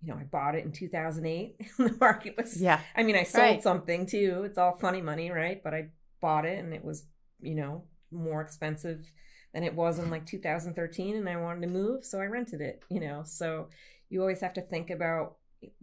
you 0.00 0.08
know, 0.08 0.18
I 0.18 0.24
bought 0.24 0.54
it 0.54 0.64
in 0.64 0.72
2008. 0.72 1.56
the 1.78 1.96
market 2.00 2.34
was, 2.36 2.60
Yeah. 2.60 2.80
I 2.94 3.02
mean, 3.02 3.16
I 3.16 3.24
sold 3.24 3.42
Right. 3.42 3.62
something 3.62 4.06
too. 4.06 4.42
It's 4.44 4.58
all 4.58 4.76
funny 4.76 5.02
money, 5.02 5.30
right? 5.30 5.60
But 5.62 5.74
I 5.74 5.88
bought 6.20 6.46
it 6.46 6.58
and 6.62 6.72
it 6.72 6.84
was, 6.84 7.06
you 7.40 7.54
know, 7.56 7.84
more 8.12 8.40
expensive 8.40 9.10
than 9.56 9.64
it 9.64 9.74
was 9.74 9.98
in 9.98 10.10
like 10.10 10.26
2013 10.26 11.16
and 11.16 11.26
I 11.26 11.36
wanted 11.36 11.62
to 11.62 11.66
move, 11.72 12.04
so 12.04 12.20
I 12.20 12.26
rented 12.26 12.60
it, 12.60 12.82
you 12.90 13.00
know. 13.00 13.22
So 13.24 13.70
you 14.10 14.20
always 14.20 14.42
have 14.42 14.52
to 14.52 14.60
think 14.60 14.90
about 14.90 15.36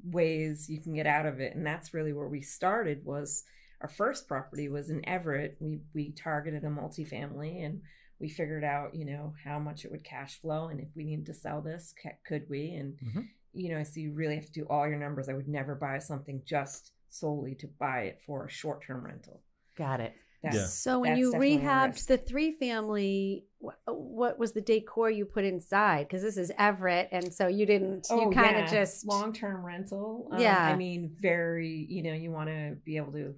ways 0.04 0.70
you 0.70 0.80
can 0.80 0.94
get 0.94 1.08
out 1.08 1.26
of 1.26 1.40
it 1.40 1.56
and 1.56 1.66
that's 1.66 1.92
really 1.92 2.14
where 2.14 2.28
we 2.28 2.40
started 2.40 3.04
was 3.04 3.44
our 3.82 3.88
first 3.90 4.28
property 4.28 4.70
was 4.70 4.92
in 4.92 5.04
Everett. 5.10 5.58
We 5.60 5.80
we 5.96 6.12
targeted 6.12 6.64
a 6.64 6.68
multifamily 6.68 7.66
and 7.66 7.82
we 8.20 8.30
figured 8.30 8.64
out, 8.64 8.94
you 8.94 9.06
know, 9.06 9.34
how 9.44 9.58
much 9.58 9.84
it 9.86 9.92
would 9.92 10.04
cash 10.04 10.40
flow 10.40 10.68
and 10.68 10.80
if 10.80 10.90
we 10.96 11.04
needed 11.04 11.26
to 11.26 11.34
sell 11.34 11.60
this, 11.62 11.96
could 12.28 12.48
we? 12.48 12.76
And 12.76 12.96
Mhm. 13.00 13.28
you 13.54 13.70
know, 13.70 13.84
so 13.84 14.00
you 14.00 14.14
really 14.14 14.36
have 14.36 14.46
to 14.46 14.52
do 14.52 14.66
all 14.70 14.88
your 14.88 15.00
numbers. 15.00 15.30
I 15.30 15.34
would 15.34 15.48
never 15.48 15.74
buy 15.74 15.98
something 15.98 16.44
just 16.46 16.92
solely 17.10 17.56
to 17.56 17.68
buy 17.68 18.02
it 18.04 18.22
for 18.26 18.46
a 18.46 18.50
short-term 18.50 19.04
rental. 19.04 19.42
Got 19.76 20.00
it. 20.00 20.14
That's, 20.44 20.56
Yeah. 20.56 20.66
So 20.66 21.00
when 21.00 21.16
you 21.18 21.32
rehabbed 21.34 22.06
the 22.06 22.18
three 22.18 22.52
family, 22.60 23.46
what, 23.60 23.78
what 23.88 24.38
was 24.38 24.52
the 24.52 24.60
decor 24.62 25.10
you 25.10 25.26
put 25.26 25.46
inside? 25.46 26.08
Because 26.08 26.22
this 26.22 26.36
is 26.38 26.52
Everett, 26.60 27.08
and 27.14 27.34
so 27.34 27.48
you 27.48 27.66
didn't. 27.66 28.08
you 28.10 28.30
kind 28.34 28.58
of 28.58 28.70
just 28.70 29.08
long 29.08 29.32
term 29.34 29.66
rental. 29.66 30.28
Um, 30.32 30.40
Yeah. 30.42 30.58
I 30.62 30.76
mean, 30.76 31.16
very. 31.20 31.86
You 31.90 32.04
know, 32.04 32.14
you 32.14 32.30
want 32.32 32.50
to 32.50 32.76
be 32.84 32.98
able 32.98 33.14
to 33.14 33.36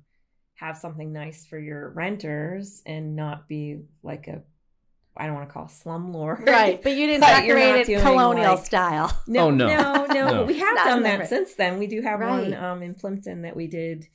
have 0.56 0.78
something 0.78 1.14
nice 1.14 1.46
for 1.46 1.60
your 1.60 1.90
renters 1.92 2.82
and 2.86 3.16
not 3.16 3.48
be 3.48 3.82
like 4.02 4.28
a. 4.28 4.42
I 5.18 5.28
don't 5.28 5.36
want 5.36 5.48
to 5.48 5.54
call 5.54 5.66
it 5.66 5.70
slumlord. 5.72 6.46
right, 6.48 6.82
but 6.82 6.92
you 6.94 7.06
didn't 7.08 7.22
But 7.22 7.42
decorate 7.42 7.88
it 7.88 8.02
colonial 8.02 8.56
like- 8.56 8.66
style. 8.66 9.18
No, 9.28 9.48
Oh, 9.48 9.52
no. 9.52 9.68
no, 9.68 10.06
no, 10.08 10.28
No. 10.30 10.44
We 10.44 10.60
have 10.60 10.76
Not 10.76 10.86
done 10.86 11.04
that 11.04 11.30
since 11.30 11.54
then. 11.54 11.78
We 11.80 11.88
do 11.88 12.02
have 12.02 12.20
Right. 12.20 12.52
one 12.52 12.54
um, 12.54 12.82
in 12.84 12.96
Plympton 12.96 13.44
that 13.44 13.56
we 13.56 13.68
did 13.68 14.08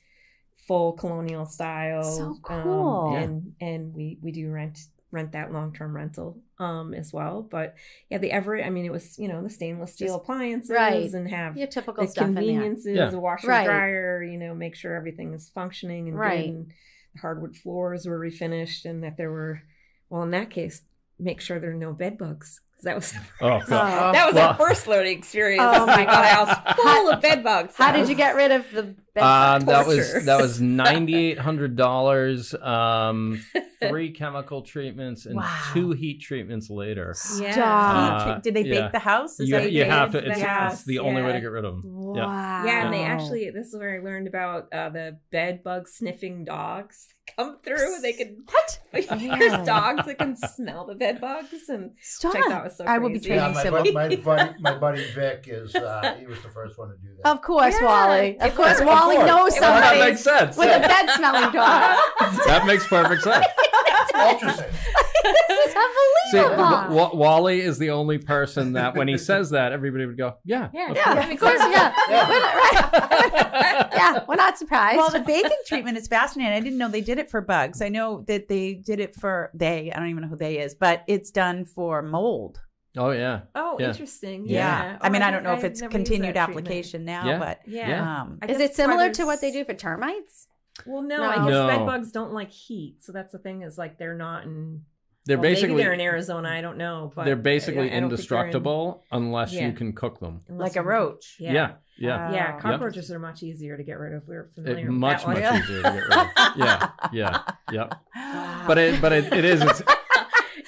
full 0.71 0.93
colonial 0.93 1.45
style. 1.45 2.03
So 2.03 2.23
um, 2.23 2.39
cool. 2.43 3.15
and 3.15 3.53
and 3.59 3.93
we 3.93 4.17
we 4.21 4.31
do 4.31 4.49
rent 4.49 4.79
rent 5.11 5.33
that 5.33 5.51
long 5.51 5.73
term 5.73 5.93
rental 5.93 6.37
um 6.59 6.93
as 6.93 7.11
well. 7.11 7.41
But 7.41 7.75
yeah, 8.09 8.19
the 8.19 8.31
Everett. 8.31 8.65
I 8.65 8.69
mean, 8.69 8.85
it 8.85 8.91
was 8.91 9.19
you 9.19 9.27
know 9.27 9.43
the 9.43 9.49
stainless 9.49 9.93
steel 9.93 10.07
Just- 10.07 10.19
appliances 10.21 10.71
right. 10.71 11.11
and 11.13 11.29
have 11.29 11.57
Your 11.57 11.67
typical 11.67 12.05
the 12.05 12.09
stuff 12.11 12.27
in 12.27 12.35
there. 12.35 12.43
conveniences, 12.45 12.95
Yeah. 12.95 13.11
a 13.11 13.19
washer 13.19 13.47
Right. 13.49 13.65
dryer. 13.65 14.23
You 14.23 14.37
know, 14.37 14.53
make 14.55 14.75
sure 14.75 14.95
everything 14.95 15.33
is 15.33 15.49
functioning 15.49 16.07
and 16.07 16.17
Right. 16.17 16.45
good. 16.45 16.55
And 16.55 16.73
the 17.15 17.19
hardwood 17.19 17.57
floors 17.57 18.05
were 18.07 18.17
refinished, 18.17 18.85
and 18.85 19.03
that 19.03 19.17
there 19.17 19.29
were 19.31 19.63
well 20.09 20.23
in 20.23 20.31
that 20.31 20.49
case, 20.49 20.83
make 21.19 21.41
sure 21.41 21.59
there 21.59 21.71
are 21.71 21.73
no 21.73 21.91
bed 21.91 22.17
bugs. 22.17 22.61
'Cause 22.75 22.83
That 22.85 22.95
was 22.95 23.13
Oh, 23.41 23.59
God. 23.67 24.09
Oh. 24.09 24.11
that 24.13 24.25
was 24.25 24.35
Well- 24.35 24.47
our 24.49 24.55
first 24.55 24.87
learning 24.87 25.17
experience. 25.17 25.61
Oh, 25.63 25.85
my 25.85 26.05
god, 26.05 26.25
house 26.25 26.75
full 26.77 27.11
of 27.11 27.21
bed 27.21 27.43
bugs. 27.43 27.75
How 27.75 27.91
did 27.91 28.07
you 28.07 28.15
get 28.15 28.35
rid 28.35 28.51
of 28.51 28.71
the 28.71 28.83
Bed 28.83 29.00
Um, 29.17 29.65
that 29.65 29.85
was 29.87 30.09
torture. 30.11 30.25
that 30.25 30.41
was 30.41 30.61
ninety 30.61 31.15
eight 31.15 31.39
hundred 31.39 31.75
dollars. 31.75 32.53
Um, 32.55 33.41
three 33.81 34.11
chemical 34.11 34.61
treatments 34.61 35.25
and 35.25 35.35
Wow. 35.37 35.59
two 35.73 35.91
heat 35.91 36.21
treatments 36.21 36.69
later. 36.69 37.15
Yeah. 37.39 37.51
Stop. 37.51 38.27
Uh, 38.27 38.39
Did 38.39 38.53
they 38.53 38.61
yeah. 38.63 38.81
bake 38.83 38.91
the 38.91 38.99
house? 38.99 39.39
Is 39.39 39.49
You, 39.49 39.55
that 39.55 39.71
you 39.71 39.85
have 39.85 40.11
did 40.11 40.21
to. 40.21 40.25
the 40.27 40.31
It's, 40.33 40.73
it's 40.75 40.83
the 40.85 40.99
only 40.99 41.23
way 41.23 41.33
to 41.33 41.41
get 41.41 41.47
rid 41.49 41.65
of 41.65 41.81
them. 41.81 42.13
Yeah. 42.15 42.25
Wow. 42.27 42.63
Yeah, 42.65 42.85
and 42.85 42.93
they 42.93 43.03
actually, 43.03 43.49
this 43.49 43.67
is 43.73 43.75
where 43.79 43.99
I 43.99 44.03
learned 44.03 44.27
about 44.27 44.71
uh, 44.71 44.89
the 44.89 45.17
bed 45.31 45.63
bug 45.63 45.87
sniffing 45.87 46.45
dogs 46.45 47.07
come 47.35 47.57
through. 47.63 48.01
They 48.03 48.13
can, 48.13 48.43
What? 48.51 48.79
there's 48.93 49.65
dogs 49.65 50.05
that 50.05 50.17
can 50.19 50.35
smell 50.35 50.85
the 50.85 50.93
bed 50.95 51.19
bugs, 51.19 51.67
and 51.69 51.91
Stop. 52.01 52.35
which 52.35 52.43
I 52.43 52.49
thought 52.49 52.63
was 52.65 52.77
so 52.77 52.85
I 52.85 52.99
will 52.99 53.09
be 53.09 53.15
crazy. 53.15 53.29
training 53.29 53.45
Yeah, 53.45 53.53
my, 53.53 53.63
civil. 53.63 53.83
bu- 53.83 53.91
my, 53.93 54.15
buddy, 54.17 54.53
my 54.59 54.77
buddy 54.77 55.03
Vic 55.15 55.45
is, 55.47 55.73
uh, 55.75 56.15
he 56.19 56.27
was 56.27 56.39
the 56.43 56.49
first 56.49 56.77
one 56.77 56.89
to 56.89 56.95
do 56.97 57.07
that. 57.23 57.31
Of 57.31 57.41
course, 57.41 57.73
Yeah, 57.81 57.85
Wally. 57.87 58.39
Of 58.39 58.53
course. 58.53 58.79
Wally 58.79 59.00
Of 59.09 59.15
course. 59.15 59.27
knows 59.27 59.55
It 59.55 59.61
Well, 59.61 59.79
that 59.81 59.99
makes 59.99 60.21
sense. 60.21 60.57
with 60.57 60.67
a 60.67 60.79
bed 60.87 61.09
smelling 61.15 61.51
dog. 61.53 61.97
that 62.45 62.63
makes 62.65 62.87
perfect 62.87 63.21
sense. 63.23 63.45
Ultrasound. 64.13 64.71
this 65.23 65.67
is 65.67 65.75
unbelievable. 65.75 66.65
W- 66.65 66.97
W- 66.97 67.15
Wally 67.17 67.61
is 67.61 67.77
the 67.77 67.91
only 67.91 68.17
person 68.17 68.73
that 68.73 68.95
when 68.95 69.07
he 69.07 69.17
says 69.17 69.51
that, 69.51 69.71
everybody 69.71 70.05
would 70.05 70.17
go, 70.17 70.35
"Yeah, 70.43 70.69
Yeah, 70.73 70.91
of 70.91 70.97
yeah, 70.97 71.13
that 71.15 71.31
of 71.31 71.39
course, 71.39 71.59
yeah. 71.59 71.93
Yeah. 72.09 72.29
We're 72.29 72.39
not- 72.39 72.55
right. 72.55 73.89
yeah, 73.93 74.25
we're 74.27 74.35
not 74.35 74.57
surprised. 74.57 74.97
well, 74.97 75.09
the 75.11 75.19
baking 75.19 75.51
treatment 75.65 75.97
is 75.97 76.07
fascinating. 76.07 76.53
I 76.53 76.59
didn't 76.59 76.77
know 76.77 76.89
they 76.89 77.01
did 77.01 77.19
it 77.19 77.29
for 77.29 77.41
bugs. 77.41 77.81
I 77.81 77.89
know 77.89 78.23
that 78.27 78.47
they 78.49 78.73
did 78.73 78.99
it 78.99 79.15
for 79.15 79.49
they. 79.53 79.91
I 79.91 79.99
don't 79.99 80.09
even 80.09 80.23
know 80.23 80.29
who 80.29 80.35
they 80.37 80.59
is, 80.59 80.75
but 80.75 81.03
it's 81.07 81.31
done 81.31 81.65
for 81.65 82.01
mold. 82.01 82.59
Oh 82.97 83.11
yeah, 83.11 83.41
Oh, 83.55 83.77
Yeah. 83.79 83.89
interesting. 83.89 84.45
Yeah. 84.45 84.83
Yeah. 84.83 84.97
I 85.01 85.09
mean, 85.09 85.21
Oh, 85.21 85.25
I 85.27 85.31
don't 85.31 85.43
know 85.43 85.53
if 85.53 85.59
I've 85.59 85.65
it's 85.65 85.81
continued 85.81 86.35
that 86.35 86.45
treatment. 86.47 86.67
application 86.67 87.05
now, 87.05 87.25
Yeah. 87.25 87.39
but 87.39 87.59
Yeah. 87.65 87.87
Yeah. 87.89 88.21
um, 88.21 88.39
is 88.47 88.59
it 88.59 88.75
similar 88.75 89.09
to 89.11 89.25
what 89.25 89.39
they 89.41 89.51
do 89.51 89.63
for 89.63 89.73
termites? 89.73 90.47
Well, 90.85 91.01
no, 91.01 91.17
No. 91.17 91.23
I 91.23 91.35
guess 91.35 91.49
No. 91.49 91.67
bed 91.67 91.85
bugs 91.85 92.11
don't 92.11 92.33
like 92.33 92.51
heat, 92.51 92.97
so 93.01 93.11
that's 93.11 93.31
the 93.31 93.39
thing. 93.39 93.61
Is 93.61 93.77
like 93.77 93.97
they're 93.97 94.15
not 94.15 94.43
in. 94.43 94.81
they're 95.27 95.37
well, 95.37 95.43
basically 95.43 95.75
maybe 95.75 95.83
they're 95.83 95.93
in 95.93 96.01
Arizona. 96.01 96.49
I 96.49 96.61
don't 96.61 96.77
know, 96.77 97.11
but 97.15 97.25
they're 97.25 97.35
I- 97.35 97.37
I 97.37 97.41
basically 97.41 97.73
don't 97.75 97.81
think 97.83 97.91
they're 97.91 97.97
in- 97.99 98.03
indestructible 98.05 99.05
unless 99.11 99.53
Yeah. 99.53 99.67
you 99.67 99.73
can 99.73 99.93
cook 99.93 100.19
them. 100.19 100.41
unless 100.49 100.69
like 100.75 100.75
a 100.77 100.81
roach. 100.87 101.35
Yeah. 101.39 101.51
Yeah, 101.53 101.71
yeah. 101.97 102.31
Yeah, 102.33 102.53
Oh. 102.57 102.59
cockroaches 102.61 103.11
are 103.11 103.19
much 103.19 103.43
easier 103.43 103.77
to 103.77 103.83
get 103.83 103.99
rid 103.99 104.13
of. 104.13 104.27
We're 104.27 104.49
familiar 104.55 104.85
It, 104.87 104.89
with 104.89 104.97
much 104.97 105.19
that 105.23 105.27
one. 105.27 105.39
much 105.41 105.61
easier 105.61 105.77
to 105.77 105.83
get 105.83 105.93
rid 105.93 106.11
of. 106.13 106.27
Yeah, 106.57 106.89
yeah, 107.13 107.41
yeah. 107.71 108.63
But 108.67 108.77
it 108.79 108.99
but 109.01 109.11
it, 109.13 109.31
it 109.31 109.45
is. 109.45 109.61
It's, 109.61 109.83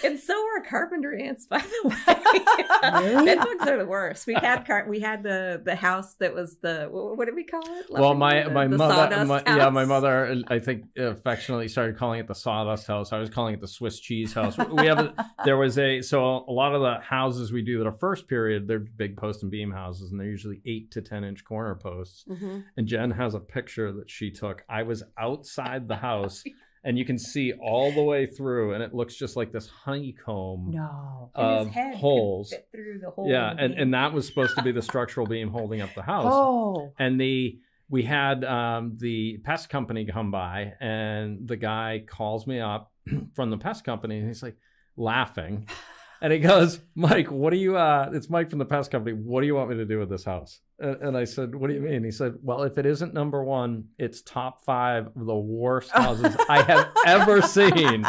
and 0.04 0.20
so 0.20 0.34
are 0.56 0.62
carpenter 0.62 1.14
ants, 1.16 1.46
by 1.46 1.60
the 1.60 1.90
way. 1.90 3.26
Bed 3.26 3.38
bugs 3.40 3.68
are 3.68 3.78
the 3.78 3.86
worst. 3.86 4.28
We 4.28 4.34
had 4.34 4.66
car- 4.66 4.86
we 4.88 5.00
had 5.00 5.24
the 5.24 5.62
the 5.64 5.76
house 5.76 6.16
that 6.16 6.34
was 6.34 6.58
the 6.60 6.88
what, 6.92 7.26
did 7.26 7.36
we 7.36 7.44
call 7.44 7.62
it? 7.66 7.88
well, 7.90 8.14
my 8.14 8.44
The- 8.44 8.50
my 8.52 8.68
the 8.68 8.78
mother, 8.78 9.26
my, 9.26 9.44
yeah, 9.46 9.70
my 9.70 9.86
mother, 9.86 10.42
I 10.48 10.60
think 10.60 10.86
affectionately 10.98 11.68
started 11.68 11.98
calling 11.98 12.20
it 12.20 12.28
the 12.28 12.36
sawdust 12.36 12.88
house. 12.88 13.12
I 13.14 13.20
was 13.20 13.30
calling 13.30 13.54
it 13.54 13.62
the 13.62 13.68
Swiss 13.68 14.00
cheese 14.00 14.34
house. 14.34 14.58
We 14.58 14.88
have 14.88 15.00
a, 15.00 15.14
there 15.46 15.58
was 15.58 15.78
a 15.78 16.02
so 16.02 16.46
a 16.48 16.52
lot 16.52 16.74
of 16.76 16.82
the 16.82 17.00
houses 17.04 17.52
we 17.52 17.62
do 17.62 17.78
that 17.80 17.88
are 17.88 17.92
first 17.92 18.28
period, 18.28 18.68
they're 18.68 18.80
big 18.80 19.18
post 19.18 19.44
and 19.44 19.52
beam 19.52 19.72
houses, 19.72 20.12
and 20.12 20.20
they're 20.20 20.28
usually 20.28 20.62
eight 20.66 20.92
to 20.92 21.02
ten 21.02 21.24
inch 21.24 21.44
corner 21.46 21.76
posts. 21.76 22.26
Mm-hmm. 22.30 22.60
And 22.78 22.88
Jen 22.88 23.12
has 23.12 23.34
a 23.34 23.40
picture 23.40 23.92
that 23.94 24.10
she 24.10 24.32
took. 24.32 24.64
I 24.70 24.84
was 24.84 25.04
outside 25.18 25.88
the 25.88 25.96
house, 25.98 26.44
and 26.84 26.98
you 26.98 27.06
can 27.06 27.18
see 27.18 27.54
all 27.54 27.92
the 27.92 28.04
way 28.04 28.26
through, 28.26 28.74
and 28.74 28.84
it 28.84 28.94
looks 28.94 29.16
just 29.16 29.36
like 29.36 29.52
this 29.52 29.68
honeycomb 29.68 30.72
No. 30.72 31.32
And 31.36 31.60
his 31.60 31.68
of 31.68 31.74
head 31.74 31.96
holes. 31.96 32.50
fit 32.50 32.68
through 32.72 33.00
the 33.00 33.10
hole. 33.10 33.30
Yeah, 33.30 33.54
and, 33.58 33.74
and 33.74 33.94
that 33.94 34.14
was 34.14 34.28
supposed 34.28 34.56
to 34.58 34.64
be 34.64 34.72
the 34.72 34.82
structural 34.92 35.26
beam 35.26 35.50
holding 35.50 35.82
up 35.82 35.94
the 35.96 36.02
house. 36.04 36.32
Oh. 36.34 36.92
And 37.00 37.20
the 37.20 37.60
we 37.90 38.04
had 38.04 38.44
um, 38.44 38.98
the 39.00 39.38
pest 39.44 39.70
company 39.70 40.06
come 40.06 40.32
by, 40.32 40.74
and 40.80 41.48
the 41.48 41.58
guy 41.58 42.04
calls 42.08 42.48
me 42.48 42.60
up 42.60 42.92
from 43.36 43.50
the 43.50 43.58
pest 43.58 43.84
company, 43.84 44.18
and 44.18 44.28
he's 44.28 44.42
like 44.44 44.58
laughing, 44.98 45.68
and 46.24 46.34
he 46.34 46.40
goes, 46.40 46.80
"Mike, 46.96 47.30
what 47.30 47.52
do 47.52 47.58
you? 47.58 47.78
Uh, 47.78 48.10
it's 48.14 48.30
Mike 48.30 48.50
from 48.50 48.58
the 48.58 48.66
pest 48.66 48.90
company. 48.90 49.16
What 49.16 49.42
do 49.42 49.48
you 49.48 49.54
want 49.54 49.70
me 49.70 49.76
to 49.76 49.86
do 49.86 50.00
with 50.00 50.10
this 50.10 50.24
house?" 50.24 50.62
And, 50.80 50.96
and 51.04 51.18
I 51.18 51.26
said, 51.26 51.54
"What 51.54 51.68
do 51.68 51.74
you 51.76 51.82
mean?" 51.82 52.04
He 52.04 52.10
said, 52.12 52.36
"Well, 52.42 52.64
if 52.64 52.80
it 52.80 52.86
isn't 52.88 53.14
number 53.14 53.44
one, 53.44 53.90
it's 54.00 54.22
top 54.24 54.64
five 54.64 55.08
of 55.16 55.26
the 55.26 55.36
worst 55.36 55.92
houses 55.94 56.36
I 56.50 56.64
have 56.64 56.90
ever 57.06 57.42
seen." 57.44 58.04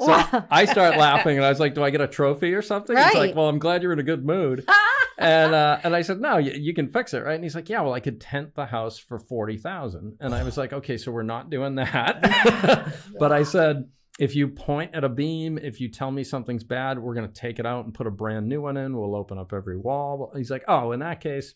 So 0.00 0.06
Wow. 0.08 0.46
I 0.50 0.66
start 0.66 0.96
laughing, 0.98 1.36
and 1.38 1.44
I 1.44 1.48
was 1.48 1.58
like, 1.58 1.74
"Do 1.74 1.82
I 1.82 1.90
get 1.90 2.00
a 2.00 2.06
trophy 2.06 2.54
or 2.54 2.62
something?" 2.62 2.96
He's 2.96 3.04
Right. 3.06 3.16
like, 3.16 3.34
"Well, 3.34 3.48
I'm 3.48 3.58
glad 3.58 3.82
you're 3.82 3.92
in 3.92 3.98
a 3.98 4.04
good 4.04 4.24
mood." 4.24 4.64
and 5.18 5.54
uh, 5.54 5.78
and 5.82 5.96
I 5.96 6.02
said, 6.02 6.20
"No, 6.20 6.36
you, 6.36 6.52
you 6.52 6.74
can 6.74 6.88
fix 6.88 7.14
it, 7.14 7.24
right?" 7.24 7.34
And 7.34 7.42
he's 7.42 7.54
like, 7.54 7.68
"Yeah, 7.70 7.80
well, 7.80 7.94
I 7.94 8.00
could 8.00 8.20
tent 8.20 8.54
the 8.54 8.66
house 8.66 8.98
for 8.98 9.18
forty 9.18 9.56
thousand. 9.56 10.18
And 10.20 10.34
I 10.34 10.42
was 10.42 10.56
like, 10.58 10.72
"Okay, 10.74 10.98
so 10.98 11.10
we're 11.10 11.22
not 11.22 11.48
doing 11.48 11.76
that." 11.76 12.94
but 13.18 13.32
I 13.32 13.42
said, 13.44 13.88
"If 14.18 14.34
you 14.34 14.48
point 14.48 14.94
at 14.94 15.04
a 15.04 15.08
beam, 15.08 15.58
if 15.58 15.80
you 15.80 15.88
tell 15.88 16.10
me 16.10 16.24
something's 16.24 16.64
bad, 16.64 16.98
we're 16.98 17.14
gonna 17.14 17.28
take 17.28 17.58
it 17.58 17.66
out 17.66 17.84
and 17.84 17.94
put 17.94 18.06
a 18.06 18.10
brand 18.10 18.48
new 18.48 18.62
one 18.62 18.76
in. 18.76 18.96
We'll 18.96 19.14
open 19.16 19.38
up 19.38 19.52
every 19.52 19.76
wall." 19.76 20.32
He's 20.36 20.50
like, 20.50 20.64
"Oh, 20.68 20.92
in 20.92 21.00
that 21.00 21.20
case, 21.20 21.54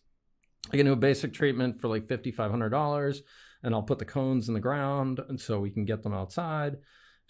I 0.72 0.76
can 0.76 0.86
do 0.86 0.92
a 0.92 0.96
basic 0.96 1.32
treatment 1.32 1.80
for 1.80 1.88
like 1.88 2.04
fifty 2.06 2.30
five 2.30 2.50
hundred 2.50 2.70
dollars, 2.70 3.22
and 3.62 3.74
I'll 3.74 3.82
put 3.82 3.98
the 3.98 4.04
cones 4.04 4.48
in 4.48 4.54
the 4.54 4.60
ground, 4.60 5.20
and 5.28 5.40
so 5.40 5.60
we 5.60 5.70
can 5.70 5.84
get 5.84 6.02
them 6.02 6.12
outside, 6.14 6.76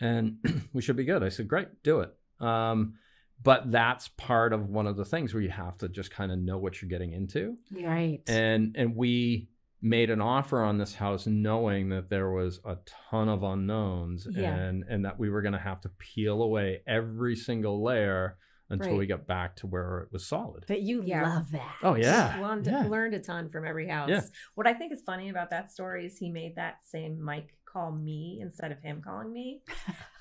and 0.01 0.39
we 0.73 0.83
should 0.83 0.97
be 0.97 1.05
good." 1.05 1.23
I 1.23 1.29
said, 1.29 1.49
"Great, 1.49 1.83
do 1.83 2.01
it." 2.01 2.11
Um, 2.41 2.95
but 3.43 3.71
that's 3.71 4.09
part 4.09 4.53
of 4.53 4.69
one 4.69 4.87
of 4.87 4.97
the 4.97 5.05
things 5.05 5.33
where 5.33 5.43
you 5.43 5.49
have 5.51 5.79
to 5.79 5.89
just 5.89 6.11
kind 6.11 6.31
of 6.33 6.39
know 6.39 6.59
what 6.59 6.81
you're 6.83 6.91
getting 6.91 7.13
into 7.13 7.57
Right. 7.71 8.21
and 8.27 8.77
and 8.77 8.95
we 8.97 9.49
made 9.83 10.11
an 10.11 10.21
offer 10.21 10.63
on 10.63 10.79
this 10.79 10.95
house 10.97 11.27
knowing 11.27 11.89
that 11.89 12.11
there 12.11 12.31
was 12.31 12.61
a 12.65 12.77
ton 13.11 13.29
of 13.29 13.43
unknowns 13.43 14.27
Yeah. 14.31 14.55
and 14.55 14.85
and 14.89 15.05
that 15.05 15.19
we 15.19 15.31
were 15.31 15.41
going 15.43 15.55
to 15.55 15.59
have 15.59 15.81
to 15.83 15.89
peel 15.99 16.43
away 16.43 16.83
every 16.87 17.35
single 17.37 17.83
layer 17.83 18.37
until 18.69 18.97
we 18.97 19.07
got 19.07 19.27
back 19.27 19.57
to 19.57 19.67
where 19.67 19.99
it 20.03 20.13
was 20.13 20.25
solid 20.27 20.65
But 20.69 20.83
you 20.83 21.03
Yeah. 21.05 21.29
love 21.35 21.51
that. 21.53 21.75
oh 21.83 21.95
yeah 21.97 22.39
learned, 22.41 22.67
yeah. 22.67 22.87
learned 22.87 23.15
a 23.15 23.19
ton 23.21 23.49
from 23.51 23.67
every 23.67 23.89
house. 23.89 24.11
Yeah. 24.11 24.21
What 24.55 24.67
I 24.69 24.75
think 24.75 24.93
is 24.93 25.03
funny 25.05 25.29
about 25.29 25.51
that 25.51 25.71
story 25.73 26.07
is 26.07 26.17
he 26.19 26.31
made 26.31 26.55
that 26.57 26.85
same 26.85 27.21
Mike 27.21 27.53
call 27.73 27.93
me 27.93 28.39
instead 28.41 28.73
of 28.73 28.81
him 28.81 29.03
calling 29.03 29.33
me. 29.33 29.61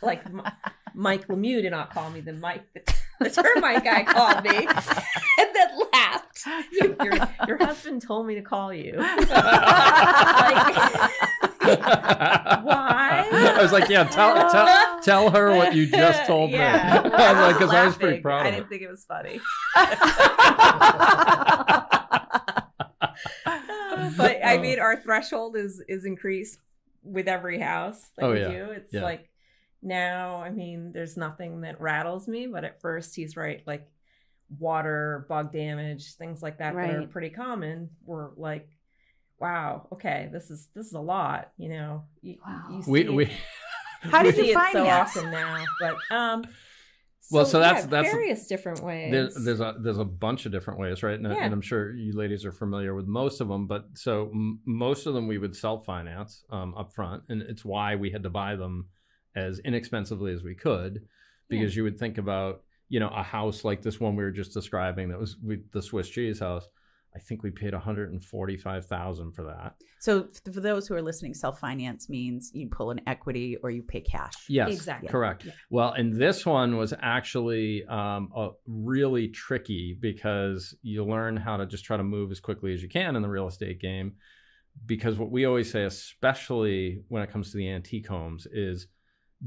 Like 0.02 0.24
Mike 0.94 1.28
Lemieux 1.28 1.62
did 1.62 1.72
not 1.72 1.92
call 1.94 2.10
me, 2.12 2.22
the 2.22 2.34
Mike, 2.34 2.64
the, 2.74 2.82
the 3.20 3.30
termite 3.30 3.84
guy 3.84 4.04
called 4.04 4.44
me, 4.44 4.58
and 4.58 5.56
then 5.56 5.70
laughed. 5.94 6.26
Your, 6.72 6.96
your 7.48 7.58
husband 7.66 8.02
told 8.02 8.26
me 8.28 8.36
to 8.36 8.42
call 8.42 8.74
you. 8.74 8.94
Why? 8.98 9.16
I 13.32 13.58
was 13.62 13.72
like, 13.72 13.90
yeah, 13.90 14.04
tell 14.06 14.36
tell 14.50 15.02
tell 15.02 15.30
her 15.32 15.56
what 15.56 15.76
you 15.76 15.86
just 15.88 16.26
told 16.26 16.52
Yeah. 16.52 17.02
me. 17.04 17.10
I 17.12 17.34
was 17.34 17.42
like, 17.42 17.58
because 17.58 17.74
I 17.74 17.86
was 17.86 17.98
pretty 17.98 18.22
proud 18.22 18.46
I 18.46 18.52
didn't 18.52 18.66
it. 18.66 18.70
think 18.70 18.82
it 18.84 18.90
was 18.90 19.06
funny. 19.06 19.40
but 24.18 24.38
I 24.46 24.58
mean, 24.62 24.80
our 24.80 24.98
threshold 25.02 25.56
is 25.56 25.82
is 25.88 26.06
increased 26.06 26.60
with 27.12 27.28
every 27.28 27.60
house 27.60 28.10
that 28.17 28.26
Oh, 28.26 28.34
we 28.34 28.39
yeah. 28.39 28.48
do. 28.52 28.72
It's 28.72 28.93
Yeah. 28.93 29.04
like 29.04 29.30
now, 29.82 30.41
I 30.41 30.50
mean, 30.50 30.91
there's 30.91 31.17
nothing 31.17 31.62
that 31.62 31.80
rattles 31.82 32.28
me, 32.28 32.48
but 32.48 32.63
at 32.63 32.82
first 32.82 33.15
he's 33.15 33.38
right, 33.38 33.62
like 33.65 33.88
water, 34.58 35.26
bug 35.30 35.52
damage, 35.52 36.15
things 36.15 36.41
like 36.41 36.58
that 36.60 36.76
that 36.76 36.89
are 36.95 37.08
pretty 37.08 37.30
common. 37.30 37.89
We're 38.06 38.30
like, 38.36 38.67
wow, 39.39 39.88
okay, 39.93 40.30
this 40.32 40.50
is 40.52 40.67
this 40.76 40.88
is 40.88 40.93
a 40.93 41.00
lot, 41.00 41.52
you 41.58 41.69
know. 41.69 42.04
You, 42.22 42.38
Wow. 42.45 42.63
you 42.72 42.84
We 42.88 43.04
see 43.04 43.10
we. 43.10 43.26
it- 43.26 43.32
How 44.02 44.19
you 44.24 44.32
did 44.32 44.38
you 44.38 44.43
see 44.45 44.52
it 44.52 44.54
so 44.54 44.60
finance? 44.60 45.17
often 45.17 45.32
now, 45.32 45.65
but 45.80 45.95
um. 46.12 46.45
Well, 47.32 47.46
so 47.46 47.60
that's- 47.60 47.84
yeah, 47.84 47.89
that's- 47.89 48.12
various 48.13 48.48
different 48.48 48.82
ways. 48.84 49.12
There's, 49.12 49.36
there's 49.46 49.60
a 49.60 49.76
there's 49.80 49.98
a 50.00 50.06
bunch 50.06 50.46
of 50.46 50.52
different 50.52 50.80
ways, 50.80 51.04
right? 51.04 51.20
And, 51.20 51.26
Yeah. 51.32 51.44
and 51.44 51.54
I'm 51.54 51.62
sure 51.62 51.94
you 51.96 52.13
ladies 52.13 52.46
are 52.46 52.52
familiar 52.52 52.96
with 52.96 53.06
most 53.08 53.39
of 53.42 53.48
them. 53.48 53.68
But 53.68 53.86
so 53.96 54.30
m- 54.34 54.60
most 54.65 55.06
of 55.06 55.13
them 55.13 55.28
we 55.28 55.38
would 55.38 55.56
self 55.56 55.86
finance 55.86 56.44
um, 56.50 56.74
up 56.76 56.94
front, 56.94 57.24
and 57.30 57.42
it's 57.42 57.63
why 57.63 57.96
we 57.96 58.10
had 58.12 58.24
to 58.24 58.30
buy 58.30 58.56
them 58.56 58.88
as 59.36 59.60
inexpensively 59.60 60.34
as 60.34 60.44
we 60.44 60.56
could, 60.56 61.06
because 61.50 61.76
you 61.76 61.84
would 61.84 62.00
think 62.00 62.18
about 62.18 62.63
you 62.88 63.00
know 63.00 63.10
a 63.10 63.22
house 63.24 63.63
like 63.63 63.82
this 63.84 64.00
one 64.00 64.15
we 64.15 64.24
were 64.24 64.32
just 64.32 64.54
describing 64.54 65.10
that 65.10 65.20
was 65.20 65.38
we, 65.44 65.60
the 65.72 65.82
Swiss 65.82 66.10
cheese 66.10 66.39
house. 66.39 66.68
I 67.15 67.19
think 67.19 67.41
we 67.41 67.50
paid 67.50 67.74
145 67.74 68.86
thousand 68.86 69.32
for 69.32 69.43
that. 69.45 69.76
So 70.00 70.28
for 70.54 70.60
those 70.62 70.88
who 70.88 70.93
are 70.93 71.02
listening, 71.02 71.34
self 71.34 71.60
finance 71.60 72.08
means 72.08 72.52
you 72.54 72.67
pull 72.69 72.91
an 72.91 73.02
equity 73.08 73.58
or 73.63 73.72
you 73.72 73.82
pay 73.82 74.02
cash. 74.02 74.34
Yes, 74.48 74.72
Exactly. 74.72 75.10
correct. 75.10 75.45
Yeah. 75.45 75.52
Well, 75.69 75.91
and 75.93 76.13
this 76.13 76.45
one 76.45 76.78
was 76.78 76.93
actually 77.02 77.84
um, 77.86 78.30
a 78.36 78.50
really 78.67 79.28
tricky 79.30 79.98
because 80.00 80.76
you 80.84 81.04
learn 81.04 81.36
how 81.36 81.58
to 81.58 81.65
just 81.65 81.84
try 81.84 81.98
to 81.98 82.04
move 82.04 82.32
as 82.32 82.39
quickly 82.39 82.74
as 82.74 82.84
you 82.84 82.89
can 82.89 83.15
in 83.15 83.22
the 83.22 83.30
real 83.30 83.48
estate 83.48 83.82
game. 83.82 84.13
Because 84.86 85.17
what 85.17 85.32
we 85.32 85.45
always 85.45 85.69
say, 85.72 85.84
especially 85.84 87.02
when 87.08 87.24
it 87.24 87.32
comes 87.32 87.52
to 87.52 87.58
the 87.58 87.69
antique 87.69 88.08
homes, 88.08 88.48
is 88.52 88.88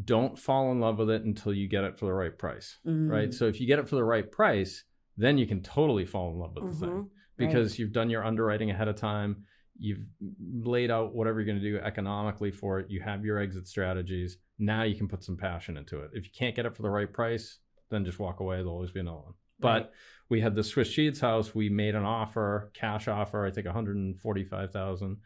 don't 0.04 0.38
fall 0.38 0.72
in 0.72 0.80
love 0.80 0.98
with 0.98 1.10
it 1.10 1.22
until 1.22 1.52
you 1.54 1.68
get 1.68 1.84
it 1.84 1.98
for 1.98 2.06
the 2.06 2.12
right 2.12 2.36
price, 2.36 2.78
Mm. 2.86 3.08
right? 3.10 3.32
So 3.32 3.46
if 3.46 3.60
you 3.60 3.66
get 3.66 3.78
it 3.78 3.88
for 3.88 3.96
the 3.96 4.04
right 4.04 4.30
price, 4.30 4.84
then 5.16 5.38
you 5.38 5.46
can 5.46 5.62
totally 5.62 6.04
fall 6.06 6.30
in 6.32 6.38
love 6.38 6.54
with 6.54 6.64
the 6.80 6.86
thing 6.86 7.10
Because 7.36 7.78
you've 7.78 7.92
done 7.92 8.10
your 8.10 8.24
underwriting 8.24 8.70
ahead 8.70 8.88
of 8.88 8.96
time. 8.96 9.44
you've 9.78 10.04
laid 10.38 10.90
out 10.90 11.14
whatever 11.14 11.40
you're 11.40 11.46
going 11.46 11.60
to 11.60 11.70
do 11.70 11.78
economically 11.78 12.50
for 12.50 12.78
it. 12.78 12.90
You 12.90 13.00
have 13.00 13.24
your 13.24 13.38
exit 13.38 13.66
strategies. 13.66 14.36
Now 14.58 14.82
you 14.82 14.94
can 14.94 15.08
put 15.08 15.24
some 15.24 15.36
passion 15.36 15.76
into 15.76 16.00
it. 16.00 16.10
If 16.12 16.24
you 16.24 16.30
can't 16.36 16.54
get 16.54 16.66
it 16.66 16.76
for 16.76 16.82
the 16.82 16.90
right 16.90 17.10
price, 17.10 17.58
then 17.90 18.04
just 18.04 18.18
walk 18.18 18.40
away. 18.40 18.56
There'll 18.56 18.72
always 18.72 18.90
be 18.90 19.00
another 19.00 19.16
one. 19.16 19.34
Right. 19.62 19.80
But 19.80 19.92
we 20.28 20.40
had 20.40 20.54
the 20.54 20.62
Swiss 20.62 20.90
Cheese 20.90 21.20
house. 21.20 21.54
We 21.54 21.68
made 21.68 21.94
an 21.94 22.04
offer, 22.04 22.70
cash 22.74 23.08
offer, 23.08 23.46
I 23.46 23.50
think 23.50 23.66
145,000. 23.66 25.16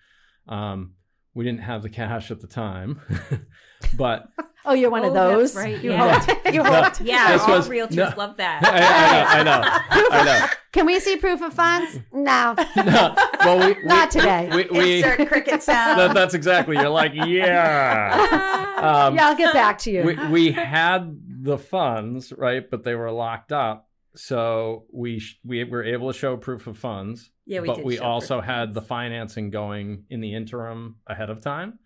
Um, 0.48 0.94
we 1.34 1.44
didn't 1.44 1.60
have 1.60 1.82
the 1.82 1.90
cash 1.90 2.30
at 2.30 2.40
the 2.40 2.46
time, 2.46 3.00
but 3.96 4.28
Oh, 4.66 4.74
you're 4.74 4.90
one 4.90 5.04
of 5.04 5.10
Oh, 5.10 5.38
that's 5.38 5.52
those. 5.52 5.56
right, 5.56 5.80
You 5.82 5.92
yeah. 5.92 6.18
hoped. 6.18 6.46
You 6.54 6.62
No. 6.62 6.72
hoped. 6.82 7.00
Yeah, 7.00 7.32
This 7.32 7.42
all 7.42 7.56
was- 7.56 7.68
realtors 7.68 7.96
no. 7.96 8.12
love 8.16 8.36
that. 8.38 8.60
I 8.64 9.42
know, 9.42 9.50
I 9.50 10.00
know, 10.02 10.08
I 10.10 10.24
know. 10.24 10.46
Can 10.72 10.84
we 10.86 11.00
see 11.00 11.16
proof 11.16 11.40
of 11.40 11.54
funds? 11.54 11.98
No, 12.12 12.54
No, 12.76 13.14
well, 13.40 13.58
we, 13.60 13.72
we, 13.74 13.84
not 13.84 14.10
today. 14.10 14.50
we, 14.52 14.78
we, 14.78 14.96
Insert 14.98 15.26
cricket 15.28 15.62
sound. 15.62 15.98
that, 15.98 16.12
that's 16.14 16.34
exactly. 16.34 16.76
You're 16.76 16.90
like, 16.90 17.12
yeah. 17.14 18.74
Um, 18.76 19.14
yeah, 19.14 19.28
I'll 19.28 19.36
get 19.36 19.52
back 19.54 19.78
to 19.80 19.90
you. 19.90 20.02
we, 20.02 20.16
we 20.28 20.52
had 20.52 21.18
the 21.26 21.56
funds, 21.58 22.32
right? 22.36 22.68
But 22.70 22.84
they 22.84 22.94
were 22.94 23.10
locked 23.10 23.52
up. 23.52 23.88
So 24.16 24.84
we 24.92 25.18
sh- 25.18 25.38
we 25.44 25.62
were 25.64 25.84
able 25.84 26.10
to 26.12 26.18
show 26.18 26.36
proof 26.38 26.66
of 26.66 26.78
funds, 26.78 27.30
Yeah, 27.44 27.60
we 27.60 27.68
but 27.68 27.76
did 27.76 27.84
we 27.84 27.98
also 27.98 28.40
had 28.40 28.72
the 28.72 28.80
financing 28.80 29.50
going 29.50 30.04
in 30.08 30.20
the 30.22 30.34
interim 30.34 30.96
ahead 31.06 31.28
of 31.28 31.42
time, 31.42 31.78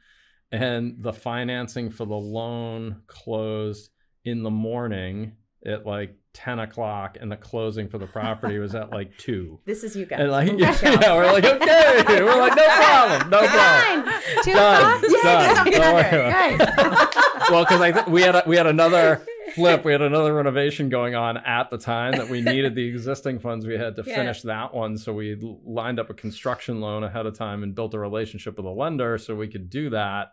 and 0.52 0.96
the 1.02 1.12
financing 1.12 1.90
for 1.90 2.04
the 2.06 2.14
loan 2.16 3.02
closed 3.06 3.90
in 4.24 4.42
the 4.42 4.50
morning 4.50 5.32
at 5.64 5.86
like 5.86 6.16
ten 6.32 6.58
o'clock, 6.60 7.18
and 7.20 7.30
the 7.30 7.36
closing 7.36 7.88
for 7.88 7.98
the 7.98 8.06
property 8.06 8.58
was 8.58 8.74
at 8.74 8.90
like 8.90 9.16
two. 9.18 9.58
This 9.66 9.82
is 9.84 9.96
you 9.96 10.06
guys. 10.06 10.20
And 10.20 10.30
like, 10.30 10.46
Move 10.50 10.60
yeah, 10.82 11.14
we're 11.14 11.26
like, 11.32 11.44
okay, 11.44 12.04
we're 12.22 12.38
like, 12.38 12.56
no 12.56 12.66
problem, 12.68 13.30
no 13.30 13.46
problem. 13.46 14.14
Two 14.44 14.52
Done, 14.52 15.04
o'clock? 15.04 15.22
Done. 15.22 15.56
something 15.56 15.72
Don't 15.72 15.94
worry 15.94 16.04
under. 16.04 16.20
about 16.22 16.52
it. 16.60 16.60
Right. 16.78 17.50
well, 17.50 17.64
because 17.64 17.80
I 17.80 17.92
th- 17.92 18.06
we 18.06 18.22
had 18.22 18.36
a, 18.36 18.42
we 18.46 18.56
had 18.56 18.66
another 18.66 19.22
flip, 19.54 19.84
we 19.84 19.90
had 19.92 20.02
another 20.02 20.32
renovation 20.32 20.88
going 20.88 21.14
on 21.16 21.36
at 21.38 21.68
the 21.70 21.78
time 21.78 22.12
that 22.12 22.28
we 22.28 22.40
needed 22.40 22.74
the 22.76 22.86
existing 22.86 23.40
funds. 23.40 23.66
We 23.66 23.74
had 23.74 23.96
to 23.96 24.04
Yeah. 24.06 24.14
finish 24.14 24.42
that 24.42 24.72
one, 24.72 24.96
so 24.98 25.12
we 25.12 25.36
lined 25.64 25.98
up 25.98 26.10
a 26.10 26.14
construction 26.14 26.80
loan 26.80 27.02
ahead 27.02 27.26
of 27.26 27.36
time 27.36 27.62
and 27.64 27.74
built 27.74 27.92
a 27.94 27.98
relationship 27.98 28.56
with 28.56 28.66
a 28.66 28.70
lender 28.70 29.18
so 29.18 29.34
we 29.34 29.48
could 29.48 29.68
do 29.68 29.90
that. 29.90 30.28